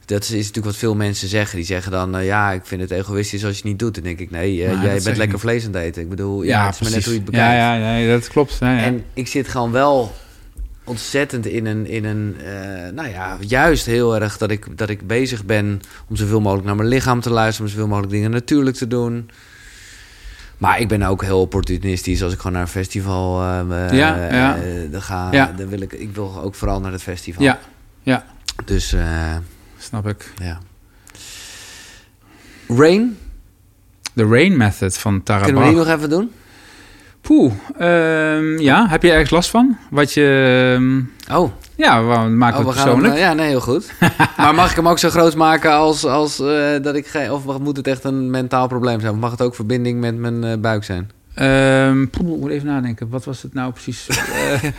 [0.05, 1.57] Dat is, is natuurlijk wat veel mensen zeggen.
[1.57, 3.95] Die zeggen dan, eh, ja, ik vind het egoïstisch als je het niet doet.
[3.95, 5.41] Dan denk ik, nee, eh, jij bent lekker niet.
[5.41, 6.03] vlees aan het eten.
[6.03, 7.83] Ik bedoel, ja, het is maar net hoe je het ja, bekijkt.
[7.83, 8.57] ja, ja, dat klopt.
[8.61, 8.83] Ja, ja.
[8.83, 10.15] En ik zit gewoon wel
[10.85, 15.07] ontzettend in een, in een eh, nou ja, juist heel erg dat ik, dat ik
[15.07, 18.77] bezig ben om zoveel mogelijk naar mijn lichaam te luisteren, om zoveel mogelijk dingen natuurlijk
[18.77, 19.31] te doen.
[20.65, 24.17] Maar ik ben ook heel opportunistisch als ik gewoon naar een festival eh, eh, Ja,
[24.31, 24.57] ja.
[24.57, 25.29] eh, dan ga.
[25.33, 25.53] Ja.
[25.57, 27.43] Dan wil ik, ik wil ook vooral naar het festival.
[27.45, 27.59] ja,
[28.03, 28.25] ja,
[28.65, 29.37] Dus eh,
[29.79, 30.33] snap ik.
[30.43, 30.59] ja.
[32.69, 33.19] Rain,
[34.13, 36.31] De Rain Method van Tara kunnen we die nog even doen?
[37.21, 39.77] Poeh, ehm, ja, heb je ergens last van?
[39.91, 40.73] Wat je...
[40.77, 43.17] ehm, Oh, ja, we maken oh het we hem, persoonlijk.
[43.19, 43.93] ja, nee, heel goed.
[44.37, 47.29] maar mag ik hem ook zo groot maken als, als eh, dat ik.
[47.31, 49.13] Of moet het echt een mentaal probleem zijn?
[49.13, 51.11] Of mag het ook verbinding met mijn eh, buik zijn?
[52.11, 53.09] Poeh, ik moet even nadenken.
[53.09, 54.09] Wat was het nou precies?
[54.09, 54.63] Eh,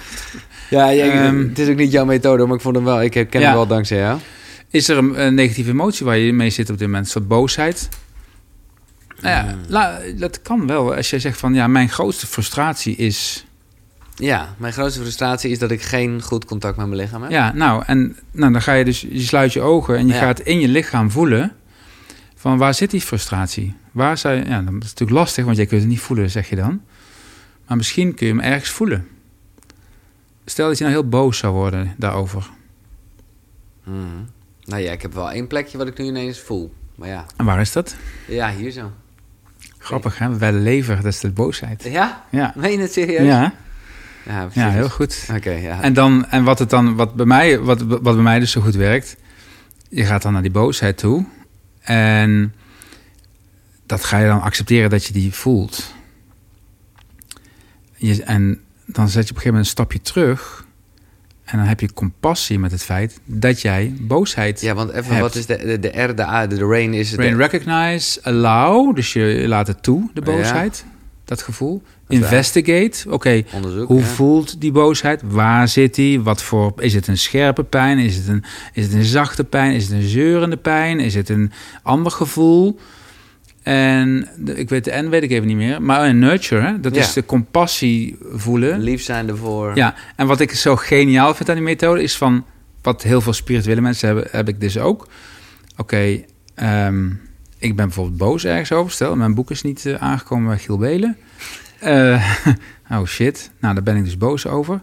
[0.69, 3.01] Ja, Ehm, het is ook niet jouw methode, maar ik vond hem wel...
[3.01, 3.39] Ik ken ja.
[3.39, 4.19] hem wel dankzij jou.
[4.69, 7.05] Is er een, een negatieve emotie waar je mee zit op dit moment?
[7.05, 7.89] Een soort boosheid?
[9.21, 9.59] Nou ja, Hmm.
[9.67, 10.95] la- dat kan wel.
[10.95, 13.45] Als jij zegt van ja, mijn grootste frustratie is.
[14.15, 17.31] Ja, mijn grootste frustratie is dat ik geen goed contact met mijn lichaam heb.
[17.31, 20.19] Ja, nou, en nou, dan ga je dus, je sluit je ogen en je Ja.
[20.19, 21.51] gaat in je lichaam voelen.
[22.35, 23.75] Van waar zit die frustratie?
[23.91, 26.49] Waar zou je, ja, dat is natuurlijk lastig, want je kunt het niet voelen, zeg
[26.49, 26.81] je dan.
[27.67, 29.07] Maar misschien kun je hem ergens voelen.
[30.45, 32.49] Stel dat je nou heel boos zou worden daarover.
[33.83, 34.25] Hmm.
[34.63, 36.73] Nou ja, ik heb wel één plekje wat ik nu ineens voel.
[36.95, 37.95] Maar ja, En waar is dat?
[38.27, 38.91] ja hier zo.
[39.77, 40.29] Grappig, hè?
[40.29, 41.83] Bij de lever, dat is de boosheid.
[41.83, 42.25] Ja?
[42.31, 43.25] Ja, Meen je het serieus?
[43.25, 43.53] ja,
[44.53, 45.27] Ja, heel goed.
[45.35, 45.81] Oké, ja.
[45.81, 48.61] En, dan, en wat, het dan, wat, bij mij, wat, wat bij mij dus zo
[48.61, 49.15] goed werkt,
[49.89, 51.25] je gaat dan naar die boosheid toe.
[51.81, 52.53] En
[53.85, 55.93] dat ga je dan accepteren dat je die voelt.
[57.95, 60.65] Je, en dan zet je op een gegeven moment een stapje terug.
[61.43, 65.19] En dan heb je compassie met het feit dat jij boosheid ja, want even, hebt.
[65.19, 67.19] wat is de, de, de R, de A, de, de rain is het...
[67.19, 70.85] Brain recognize, allow, dus je laat het toe, de boosheid,
[71.25, 71.83] dat gevoel.
[72.07, 73.43] Investigate, oké,
[73.85, 74.05] hoe ja.
[74.05, 75.21] voelt die boosheid?
[75.25, 76.21] Waar zit die?
[76.21, 77.97] Wat voor, is het een scherpe pijn?
[77.97, 79.71] Is het een, is het een zachte pijn?
[79.73, 80.99] Is het een zeurende pijn?
[80.99, 81.51] Is het een
[81.83, 82.79] ander gevoel?
[83.63, 85.81] En de, ik weet de N weet ik even niet meer.
[85.81, 86.79] Maar een nurture, hè?
[86.79, 87.01] dat Ja.
[87.01, 88.79] is de compassie voelen.
[88.79, 89.71] Lief zijn ervoor.
[89.75, 92.45] Ja, en wat ik zo geniaal vind aan die methode is van...
[92.81, 95.07] wat heel veel spirituele mensen hebben, heb ik dus ook.
[95.77, 96.23] Oké,
[96.55, 97.05] ehm,
[97.57, 98.91] ik ben bijvoorbeeld boos ergens over.
[98.91, 101.17] Stel, mijn boek is niet eh, aangekomen bij Giel Belen.
[101.85, 102.37] Eh,
[102.99, 104.81] oh shit, nou daar ben ik dus boos over.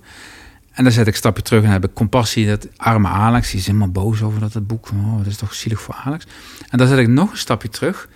[0.73, 2.47] En dan zet ik een stapje terug en dan heb ik compassie.
[2.47, 4.89] Dat arme Alex, die is helemaal boos over dat het boek.
[4.89, 6.27] Oh, dat is toch zielig voor Alex.
[6.69, 8.09] En dan zet ik nog een stapje terug.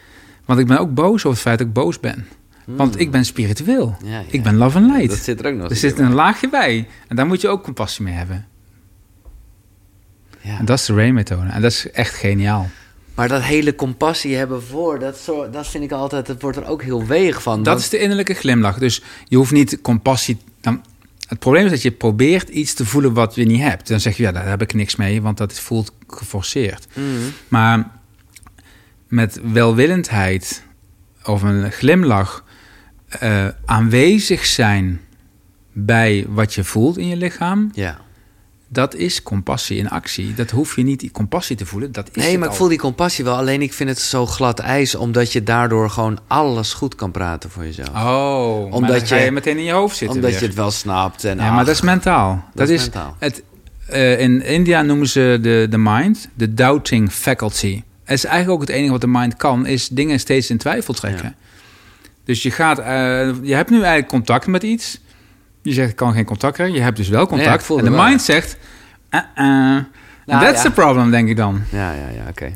[0.44, 2.26] Want ik ben ook boos over het feit dat ik boos ben.
[2.64, 3.96] Want ik ben spiritueel.
[4.02, 4.24] Ja, ja.
[4.30, 5.08] Ik ben love and light.
[5.08, 6.88] Dat zit er ook nog Er zit een laagje bij.
[7.08, 8.46] En daar moet je ook compassie mee hebben.
[10.40, 10.58] Ja.
[10.58, 11.48] En dat is de Ray-methode.
[11.48, 12.70] En dat is echt geniaal.
[13.16, 16.66] Maar dat hele compassie hebben voor, dat, zo, dat vind ik altijd, dat wordt er
[16.66, 17.56] ook heel weeg van.
[17.56, 18.78] Dat want- is de innerlijke glimlach.
[18.78, 20.38] Dus je hoeft niet compassie...
[20.60, 20.84] Dan,
[21.28, 23.88] het probleem is dat je probeert iets te voelen wat je niet hebt.
[23.88, 26.86] Dan zeg je, ja, daar heb ik niks mee, want dat voelt geforceerd.
[26.94, 27.06] Mhm.
[27.48, 27.90] Maar
[29.08, 30.62] met welwillendheid
[31.24, 32.44] of een glimlach
[33.08, 35.00] eh, aanwezig zijn
[35.72, 38.00] bij wat je voelt in je lichaam, Ja.
[38.68, 40.34] Dat is compassie in actie.
[40.34, 41.92] Dat hoef je niet die compassie te voelen.
[41.92, 43.36] Dat is Nee, maar ik voel die compassie wel.
[43.36, 47.50] Alleen ik vind het zo glad ijs, omdat je daardoor gewoon alles goed kan praten
[47.50, 47.88] voor jezelf.
[47.88, 50.08] Oh, Omdat omdat je, je- je meteen in je hoofd zit.
[50.08, 51.24] omdat je het wel snapt.
[51.24, 52.44] En Ja, maar dat is mentaal.
[52.54, 53.16] Dat, is is, mentaal.
[53.18, 53.42] Het,
[53.86, 57.82] eh, in India noemen ze de, de mind de doubting faculty.
[58.04, 60.94] Het is eigenlijk ook het enige wat de mind kan, is dingen steeds in twijfel
[60.94, 61.34] trekken.
[62.24, 62.84] Dus je gaat, eh,
[63.42, 65.00] je hebt nu eigenlijk contact met iets.
[65.66, 66.76] Je zegt, ik kan geen contact krijgen.
[66.76, 67.70] Je hebt dus wel Ja, contact.
[67.70, 68.56] en de wel, mind zegt,
[69.10, 69.44] uh -uh.
[70.26, 70.68] Nou, that's ja.
[70.68, 71.62] the problem, denk ik dan.
[71.70, 72.52] Ja, ja, ja, oké.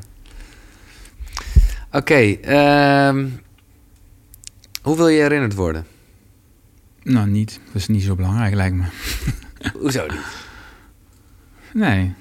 [1.93, 3.27] Oké, ehm,
[4.83, 5.87] hoe wil je herinnerd worden?
[7.03, 7.61] Nou, niet.
[7.67, 8.85] Dat is niet zo belangrijk, lijkt me.
[9.81, 10.21] Hoezo niet?
[11.73, 12.13] Nee.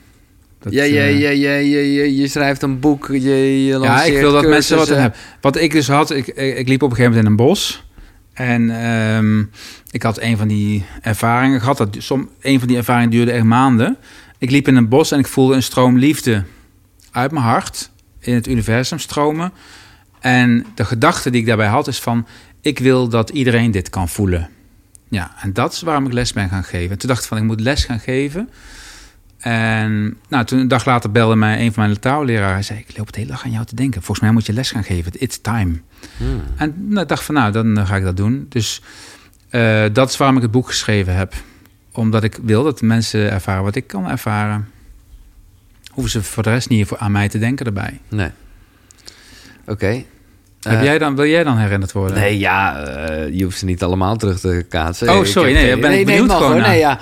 [0.60, 4.32] Dat, ja, je, eh, je, je, je, schrijft een boek, je, je Ja, ik wil
[4.32, 5.20] dat mensen wat hebben.
[5.42, 7.84] Wat ik dus had, ik, ik liep op een gegeven moment in een bos.
[8.40, 9.44] En ehm,
[9.92, 11.78] ik had een van die ervaringen gehad.
[11.78, 13.98] Dat, som, een van die ervaringen duurde echt maanden.
[14.38, 16.44] Ik liep in een bos en ik voelde een stroom liefde
[17.12, 17.92] uit mijn hart.
[18.20, 19.52] In het universum stromen.
[20.20, 22.28] En de gedachte die ik daarbij had is van...
[22.62, 24.50] Ik wil dat iedereen dit kan voelen.
[25.10, 26.92] Ja, en dat is waarom ik les ben gaan geven.
[26.92, 28.50] En toen dacht ik van, ik moet les gaan geven.
[29.40, 32.54] En nou, toen een dag later belde mij een van mijn taalleraren.
[32.54, 34.02] Hij zei, ik loop het hele dag aan jou te denken.
[34.02, 35.12] Volgens mij moet je les gaan geven.
[35.18, 35.80] It's time.
[36.18, 36.42] Hmm.
[36.56, 38.46] En nou, ik dacht van, nou, dan ga ik dat doen.
[38.50, 38.82] Dus
[39.50, 41.34] eh, dat is waarom ik het boek geschreven heb.
[41.92, 44.68] Omdat ik wil dat mensen ervaren wat ik kan ervaren.
[45.92, 48.00] Hoeven ze voor de rest niet voor aan mij te denken erbij.
[48.10, 48.30] Nee.
[49.66, 50.04] Oké.
[50.62, 52.18] Heb Eh, jij dan, wil jij dan herinnerd worden?
[52.18, 55.10] Nee, ja, eh, je hoeft ze niet allemaal terug te kaatsen.
[55.10, 56.62] Oh, Ik sorry, heb nee, daar ben ik benieuwd mag, gewoon hoor.
[56.62, 57.00] Nee, ja,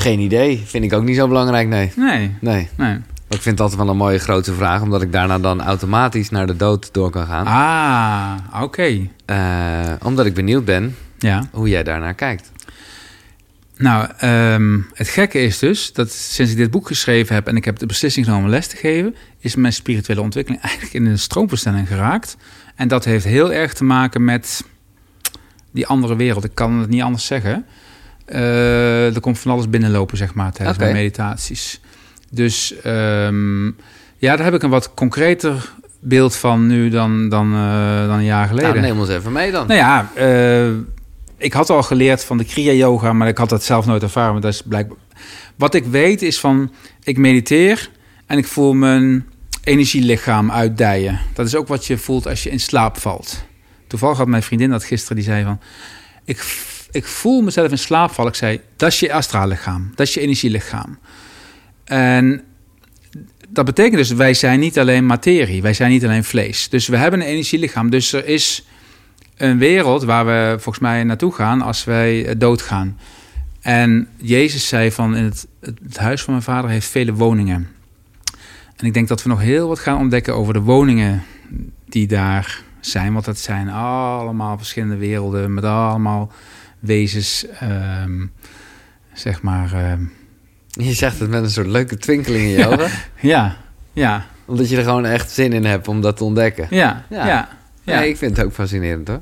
[0.00, 0.62] geen idee.
[0.66, 1.92] Vind ik ook niet zo belangrijk, nee.
[1.96, 2.68] Nee, Nee.
[3.28, 6.46] ik vind het altijd wel een mooie grote vraag, omdat ik daarna dan automatisch naar
[6.46, 7.46] de dood door kan gaan.
[7.46, 9.08] Ah, oké.
[9.24, 11.48] Eh, omdat ik benieuwd ben Ja.
[11.52, 12.52] hoe jij daarnaar kijkt.
[13.76, 17.64] Nou, ehm, het gekke is dus dat sinds ik dit boek geschreven heb en ik
[17.64, 21.18] heb de beslissing genomen om les te geven, is mijn spirituele ontwikkeling eigenlijk in een
[21.18, 22.36] stroomversnelling geraakt.
[22.74, 24.64] En dat heeft heel erg te maken met
[25.72, 26.44] die andere wereld.
[26.44, 27.64] Ik kan het niet anders zeggen.
[28.30, 30.84] Eh, er komt van alles binnenlopen, zeg maar, tijdens Oké.
[30.86, 31.80] mijn meditaties.
[32.30, 33.66] Dus ehm,
[34.16, 38.24] ja, daar heb ik een wat concreter beeld van nu dan, dan, eh, dan een
[38.24, 38.70] jaar geleden.
[38.70, 39.66] Nou, neem ons even mee dan.
[39.66, 40.68] Nou ja, eh,
[41.36, 44.32] ik had al geleerd van de Kriya-yoga, maar ik had dat zelf nooit ervaren.
[44.32, 44.98] Maar dat is blijkbaar...
[45.56, 47.90] Wat ik weet is van, ik mediteer
[48.26, 49.26] en ik voel mijn
[49.64, 51.20] energielichaam uitdijen.
[51.34, 53.44] Dat is ook wat je voelt als je in slaap valt.
[53.86, 55.60] Toevallig had mijn vriendin dat gisteren, die zei van...
[56.24, 56.38] Ik,
[56.90, 58.30] ik voel mezelf in slaap vallen.
[58.30, 59.92] Ik zei, dat is je astraal lichaam.
[59.94, 60.98] Dat is je energielichaam.
[61.84, 62.42] En
[63.48, 65.62] dat betekent dus, wij zijn niet alleen materie.
[65.62, 66.68] Wij zijn niet alleen vlees.
[66.68, 67.90] Dus we hebben een energielichaam.
[67.90, 68.66] Dus er is
[69.36, 72.98] een wereld waar we volgens mij naartoe gaan als wij eh, doodgaan.
[73.60, 77.68] En Jezus zei van, in het, het huis van mijn vader heeft vele woningen.
[78.76, 81.22] En ik denk dat we nog heel wat gaan ontdekken over de woningen
[81.88, 83.12] die daar zijn.
[83.12, 86.32] Want dat zijn allemaal verschillende werelden met allemaal
[86.80, 88.26] wezens, ehm,
[89.12, 89.72] zeg maar.
[89.72, 90.02] ehm,
[90.68, 92.90] Je zegt het met een soort leuke twinkeling in je ogen.
[93.20, 93.56] ja,
[93.92, 96.66] ja, Omdat je er gewoon echt zin in hebt om dat te ontdekken.
[96.70, 97.16] ja, Ja.
[97.18, 97.26] ja.
[97.26, 97.48] ja.
[97.82, 99.20] Ja, ik vind het ook fascinerend hoor.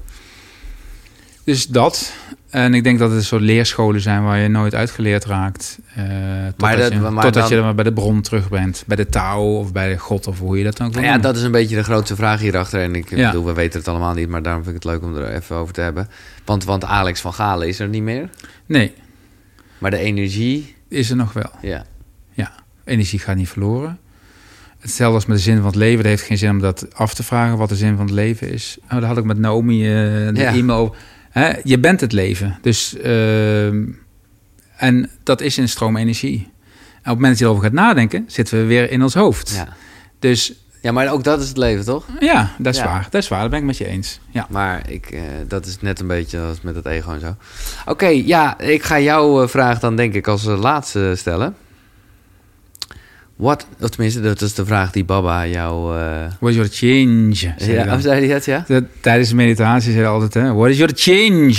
[1.45, 2.13] Dus dat.
[2.51, 5.79] En ik denk dat het een soort leerscholen zijn waar je nooit uitgeleerd raakt.
[5.95, 8.85] eh totdat Maar dat- je, maar totdat dan- je dan bij de bron terug bent.
[8.87, 11.11] Bij de Tao of bij de God of hoe je dat dan ook Nou ja,
[11.13, 11.29] noemen.
[11.29, 12.81] dat is een beetje de grootste vraag hierachter.
[12.83, 13.27] En ik Ja.
[13.31, 15.57] bedoel, we weten het allemaal niet, maar daarom vind ik het leuk om er even
[15.57, 16.09] over te hebben.
[16.45, 18.29] Want, want Alex van Galen is er niet meer.
[18.67, 18.93] Nee,
[19.79, 21.51] Maar de energie, is er nog wel.
[21.63, 21.85] ja.
[22.33, 22.53] Ja,
[22.85, 23.99] energie gaat niet verloren.
[24.79, 25.99] Hetzelfde als met de zin van het leven.
[25.99, 28.53] Het heeft geen zin om dat af te vragen wat de zin van het leven
[28.53, 28.79] is.
[28.85, 30.53] Oh, daar had ik met Naomi eh de Ja.
[30.55, 30.95] e-mail.
[31.39, 32.59] Hè, je bent het leven.
[32.63, 33.85] Dus, ehm,
[34.77, 36.39] en dat is in stroom energie.
[36.39, 36.45] En
[36.95, 39.53] op het moment dat je erover gaat nadenken, zitten we weer in ons hoofd.
[39.55, 39.69] Ja.
[40.19, 40.53] Dus
[40.83, 42.05] ja, maar ook dat is het leven, toch?
[42.21, 42.87] ja, dat is Ja.
[42.87, 43.07] waar.
[43.11, 44.21] Dat is waar, dat ben ik met je eens.
[44.31, 44.47] Ja.
[44.51, 47.37] Maar ik, eh, dat is net een beetje als met het ego en zo.
[47.87, 51.55] Oké, ja, ik ga jouw eh, vraag dan denk ik als eh, laatste stellen.
[53.39, 55.99] Wat, of tenminste, dat is de vraag die Baba jou...
[55.99, 57.35] eh What is your change?
[57.57, 58.01] Zei ja, dan.
[58.09, 58.65] zei hij dat, ja?
[58.69, 61.55] Dat- Tijdens de meditatie zei hij altijd, hè, what is your change?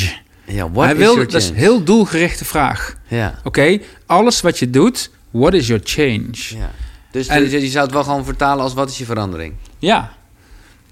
[0.46, 1.68] Ja, what hij is wil, your dat is een change?
[1.68, 2.96] heel doelgerichte vraag.
[3.08, 6.32] Ja, Oké, alles wat je doet, what is your change?
[6.58, 6.72] ja.
[7.12, 9.54] Dus En- je, je zou het wel gewoon vertalen als wat is je verandering?
[9.78, 10.12] Ja.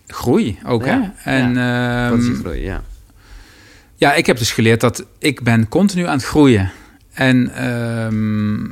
[0.07, 1.31] Groei ook, Ja, hè?
[1.31, 2.01] En ja.
[2.03, 2.83] ehm, Wat is je groei, ja.
[3.95, 6.71] ja, ik heb dus geleerd dat ik ben continu aan het groeien.
[7.13, 8.63] En ehm,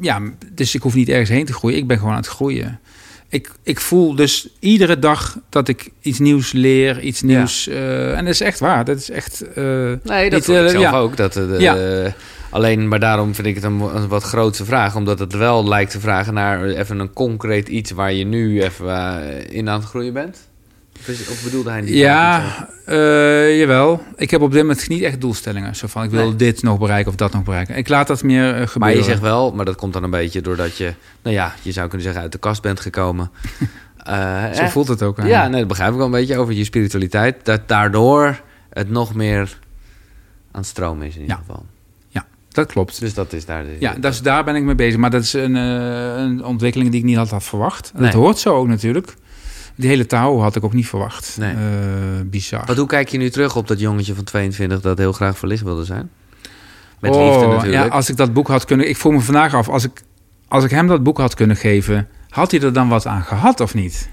[0.00, 0.20] ja,
[0.52, 1.78] dus ik hoef niet ergens heen te groeien.
[1.78, 2.80] Ik ben gewoon aan het groeien.
[3.28, 7.26] Ik, ik voel dus iedere dag dat ik iets nieuws leer, iets Ja.
[7.26, 7.68] nieuws.
[7.68, 8.84] eh, en dat is echt waar.
[8.84, 9.42] Dat is echt.
[9.54, 10.92] eh, Nee, dat niet, ik eh, zelf ja.
[10.92, 11.16] ook.
[11.16, 12.14] Dat, Ja.
[12.50, 14.96] alleen, maar daarom vind ik het een, een wat grootste vraag.
[14.96, 17.90] Omdat het wel lijkt te vragen naar even een concreet iets...
[17.90, 20.38] waar je nu even in aan het groeien bent.
[21.00, 21.94] Of, is- bedoelde hij niet?
[21.94, 24.02] Ja, eh, jawel.
[24.16, 25.76] Ik heb op dit moment niet echt doelstellingen.
[25.76, 26.36] Zo van, ik wil Nee.
[26.36, 27.76] dit nog bereiken of dat nog bereiken.
[27.76, 28.78] Ik laat dat meer eh, gebeuren.
[28.80, 30.94] Maar je zegt wel, maar dat komt dan een beetje doordat je...
[31.22, 33.30] Nou ja, je zou kunnen zeggen uit de kast bent gekomen.
[34.02, 35.16] Eh, Zo eh, voelt het ook.
[35.16, 35.26] hè?
[35.26, 37.44] Ja, nee, dat begrijp ik wel een beetje over je spiritualiteit.
[37.44, 38.40] Dat daardoor
[38.70, 39.58] het nog meer
[40.52, 41.42] aan het stromen is in ieder Ja.
[41.46, 41.64] geval.
[42.48, 43.00] Dat klopt.
[43.00, 43.62] Dus dat is daar...
[43.64, 44.98] De, Ja, dus daar ben ik mee bezig.
[44.98, 47.92] Maar dat is een, eh, een ontwikkeling die ik niet had, had verwacht.
[47.94, 49.14] En Dat hoort zo ook natuurlijk.
[49.74, 51.36] Die hele touw had ik ook niet verwacht.
[51.38, 51.52] Nee.
[51.54, 51.58] Eh,
[52.24, 52.62] bizar.
[52.66, 55.62] Want hoe kijk je nu terug op dat jongetje van 22 dat heel graag verlicht
[55.62, 56.10] wilde zijn?
[57.00, 57.84] Met Oh, liefde natuurlijk.
[57.84, 58.88] Ja, als ik dat boek had kunnen...
[58.88, 60.02] Ik vroeg me vandaag af, als ik,
[60.48, 62.08] als ik hem dat boek had kunnen geven...
[62.28, 64.08] had hij er dan wat aan gehad of niet?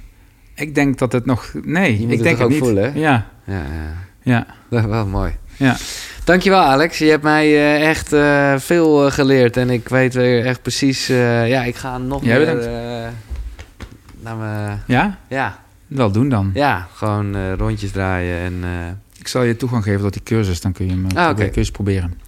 [0.56, 1.52] Ik denk dat het nog...
[1.64, 2.60] Nee, Je moet ik het denk het ook niet.
[2.60, 3.00] voelen, hè?
[3.00, 3.94] Ja, Ja, ja.
[4.22, 5.32] ja, Dat is wel mooi.
[5.58, 5.78] ja.
[6.24, 6.98] Dankjewel Alex.
[6.98, 9.58] Je hebt mij eh, echt eh, veel geleerd.
[9.58, 11.08] En ik weet weer echt precies...
[11.08, 12.70] ja, ik ga nog Jij meer...
[14.38, 14.82] mijn...
[14.88, 15.18] Ja?
[15.28, 16.52] Ja, Wel doen dan.
[16.54, 18.60] ja, gewoon eh, rondjes draaien en...
[18.64, 20.62] eh, Ik zal je toegang geven tot die cursus.
[20.62, 22.20] Dan kun je hem eh, Ah, proberen- kun je proberen.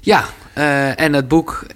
[0.00, 0.24] Ja,
[0.96, 1.66] en het boek...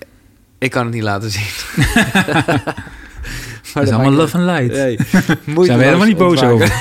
[0.59, 1.43] Ik kan het niet laten zien.
[3.75, 4.73] Dat is allemaal love and light.
[4.77, 4.99] Nee,
[5.67, 6.73] Zijn we helemaal niet boos over.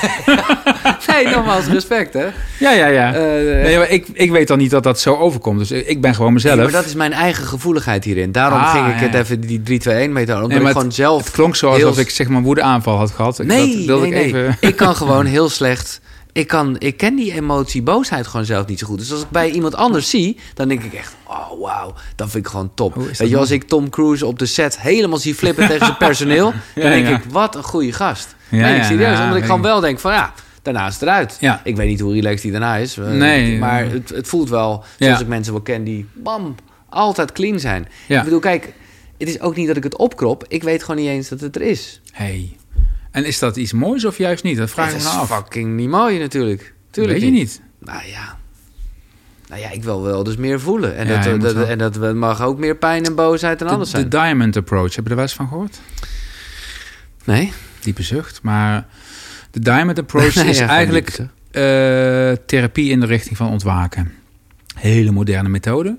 [1.12, 2.26] Nee, nogmaals respect, hè?
[2.58, 3.14] Ja, ja, ja.
[3.14, 3.20] Eh,
[3.64, 5.58] Nee, maar ik, ik weet dan niet dat dat zo overkomt.
[5.58, 6.54] Dus ik ben gewoon mezelf.
[6.54, 8.32] Nee, maar dat is mijn eigen gevoeligheid hierin.
[8.32, 9.06] Daarom Ah, ging ik ja.
[9.06, 9.58] het even die
[10.08, 10.42] 3-2-1 methode.
[10.42, 11.24] Omdat Nee, ik gewoon zelf...
[11.24, 13.38] Het klonk zo alsof heel- ik zeg maar een woedeaanval had gehad.
[13.38, 14.42] Ik- Nee, dat wilde nee, ik nee.
[14.44, 14.56] even...
[14.60, 16.00] Ik kan gewoon heel slecht...
[16.32, 18.98] Ik, kan, ik ken die emotie boosheid gewoon zelf niet zo goed.
[18.98, 21.14] Dus als ik bij iemand anders zie, dan denk ik echt...
[21.26, 22.94] Oh, wauw, dat vind ik gewoon top.
[22.94, 26.52] Weet je, als ik Tom Cruise op de set helemaal zie flippen tegen zijn personeel...
[26.74, 27.14] dan denk ja.
[27.16, 28.34] ik, wat een goede gast.
[28.48, 29.16] Ja, nee, ja, serieus.
[29.18, 29.64] ja, omdat ik gewoon ik.
[29.64, 30.32] wel denk van ja,
[30.72, 31.36] daarna is het eruit.
[31.40, 31.60] Ja.
[31.64, 32.96] Ik weet niet hoe relaxed die daarna is.
[32.98, 33.58] eh, Nee.
[33.58, 35.20] Maar het, het voelt wel zoals Ja.
[35.20, 36.54] ik mensen wel ken die bam,
[36.88, 37.88] altijd clean zijn.
[38.08, 38.18] Ja.
[38.18, 38.72] Ik bedoel, kijk,
[39.18, 40.44] het is ook niet dat ik het opkrop.
[40.48, 42.00] Ik weet gewoon niet eens dat het er is.
[42.12, 42.56] Hey.
[43.10, 44.56] En is dat iets moois of juist niet?
[44.56, 45.28] Dat vraag ik is me nou af.
[45.28, 46.60] fucking niet mooi natuurlijk.
[46.60, 47.60] Dat Tuurlijk weet je niet.
[47.78, 48.38] Nou ja.
[49.48, 50.96] Nou ja, ik wil wel dus meer voelen.
[50.96, 53.90] En, Ja, dat, dat, en dat mag ook meer pijn en boosheid en De, alles
[53.90, 54.08] de zijn.
[54.08, 55.80] Diamond Approach, heb je er wel eens van gehoord?
[57.24, 57.52] nee?
[57.80, 58.42] Diepe zucht.
[58.42, 58.86] Maar
[59.50, 61.22] de Diamond Approach is ja, eigenlijk eh,
[62.46, 64.12] therapie in de richting van ontwaken.
[64.78, 65.96] Hele moderne methode.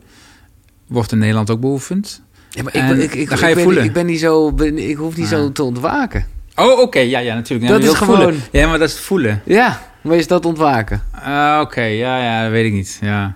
[0.88, 2.22] Wordt in Nederland ook beoefend.
[2.49, 3.84] Ja, maar ik, En ik, ik, dan ga je ik ben, voelen.
[3.84, 4.52] Ik ben niet zo...
[4.53, 5.32] Ben, ik hoef niet Ah.
[5.32, 6.26] zo te ontwaken.
[6.56, 6.99] Oh, oké.
[6.99, 7.69] Ja, ja, natuurlijk.
[7.72, 8.18] Ja, Dat is voelen.
[8.18, 9.41] gewoon- Ja, maar dat is het voelen.
[9.45, 11.02] Ja, maar is dat ontwaken?
[11.11, 11.82] Ah, oké.
[11.82, 12.98] Ja, ja, dat weet ik niet.
[13.02, 13.36] Ja.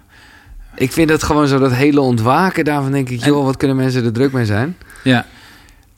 [0.75, 4.05] Ik vind het gewoon zo, dat hele ontwaken, daarvan denk ik, joh, wat kunnen mensen
[4.05, 4.77] er druk mee zijn?
[5.03, 5.25] ja.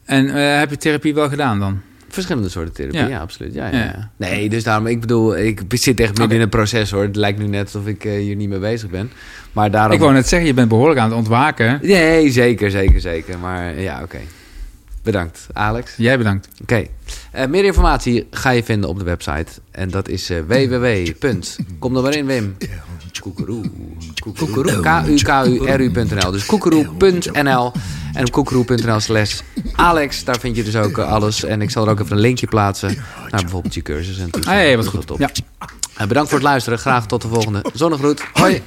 [0.06, 1.81] En eh, heb je therapie wel gedaan dan?
[2.10, 3.20] Verschillende soorten therapie, ja, Ja.
[3.20, 3.54] absoluut.
[3.54, 3.84] Ja, ja, Ja.
[3.84, 4.12] ja.
[4.18, 7.02] Nee, dus daarom, ik bedoel, ik zit echt midden in een proces hoor.
[7.04, 9.12] Het lijkt nu net alsof ik eh, hier niet mee bezig ben.
[9.52, 9.92] Maar daarom...
[9.94, 11.80] Ik wou net zeggen, je bent behoorlijk aan het ontwaken.
[11.82, 13.40] Nee, zeker, zeker, zeker.
[13.40, 14.18] Maar ja, oké.
[15.04, 15.94] Bedankt, Alex.
[15.98, 16.48] Jij bedankt.
[16.62, 16.86] Oké.
[17.32, 19.46] Eh, meer informatie ga je vinden op de website.
[19.72, 21.12] En dat is eh, www.
[21.80, 22.56] Kom er maar in, Wim.
[23.19, 23.64] Koekeroe.
[24.38, 24.80] Koekeroe.
[24.81, 26.31] K-U-K-U-R-U.nl.
[26.31, 27.72] Dus koekeroe.nl.
[28.14, 29.39] En op koekeroe.nl slash
[29.76, 30.23] Alex.
[30.23, 31.44] Daar vind je dus ook eh, alles.
[31.44, 32.95] En ik zal er ook even een linkje plaatsen.
[33.30, 34.19] Naar bijvoorbeeld je cursus.
[34.19, 35.07] En Ah, ja, ja, wat goed.
[35.07, 35.19] Top.
[35.19, 35.30] Ja.
[35.98, 36.80] Eh, bedankt voor het luisteren.
[36.80, 37.65] Graag tot de volgende.
[37.73, 38.23] Zonnegroet.
[38.34, 38.61] Hoi.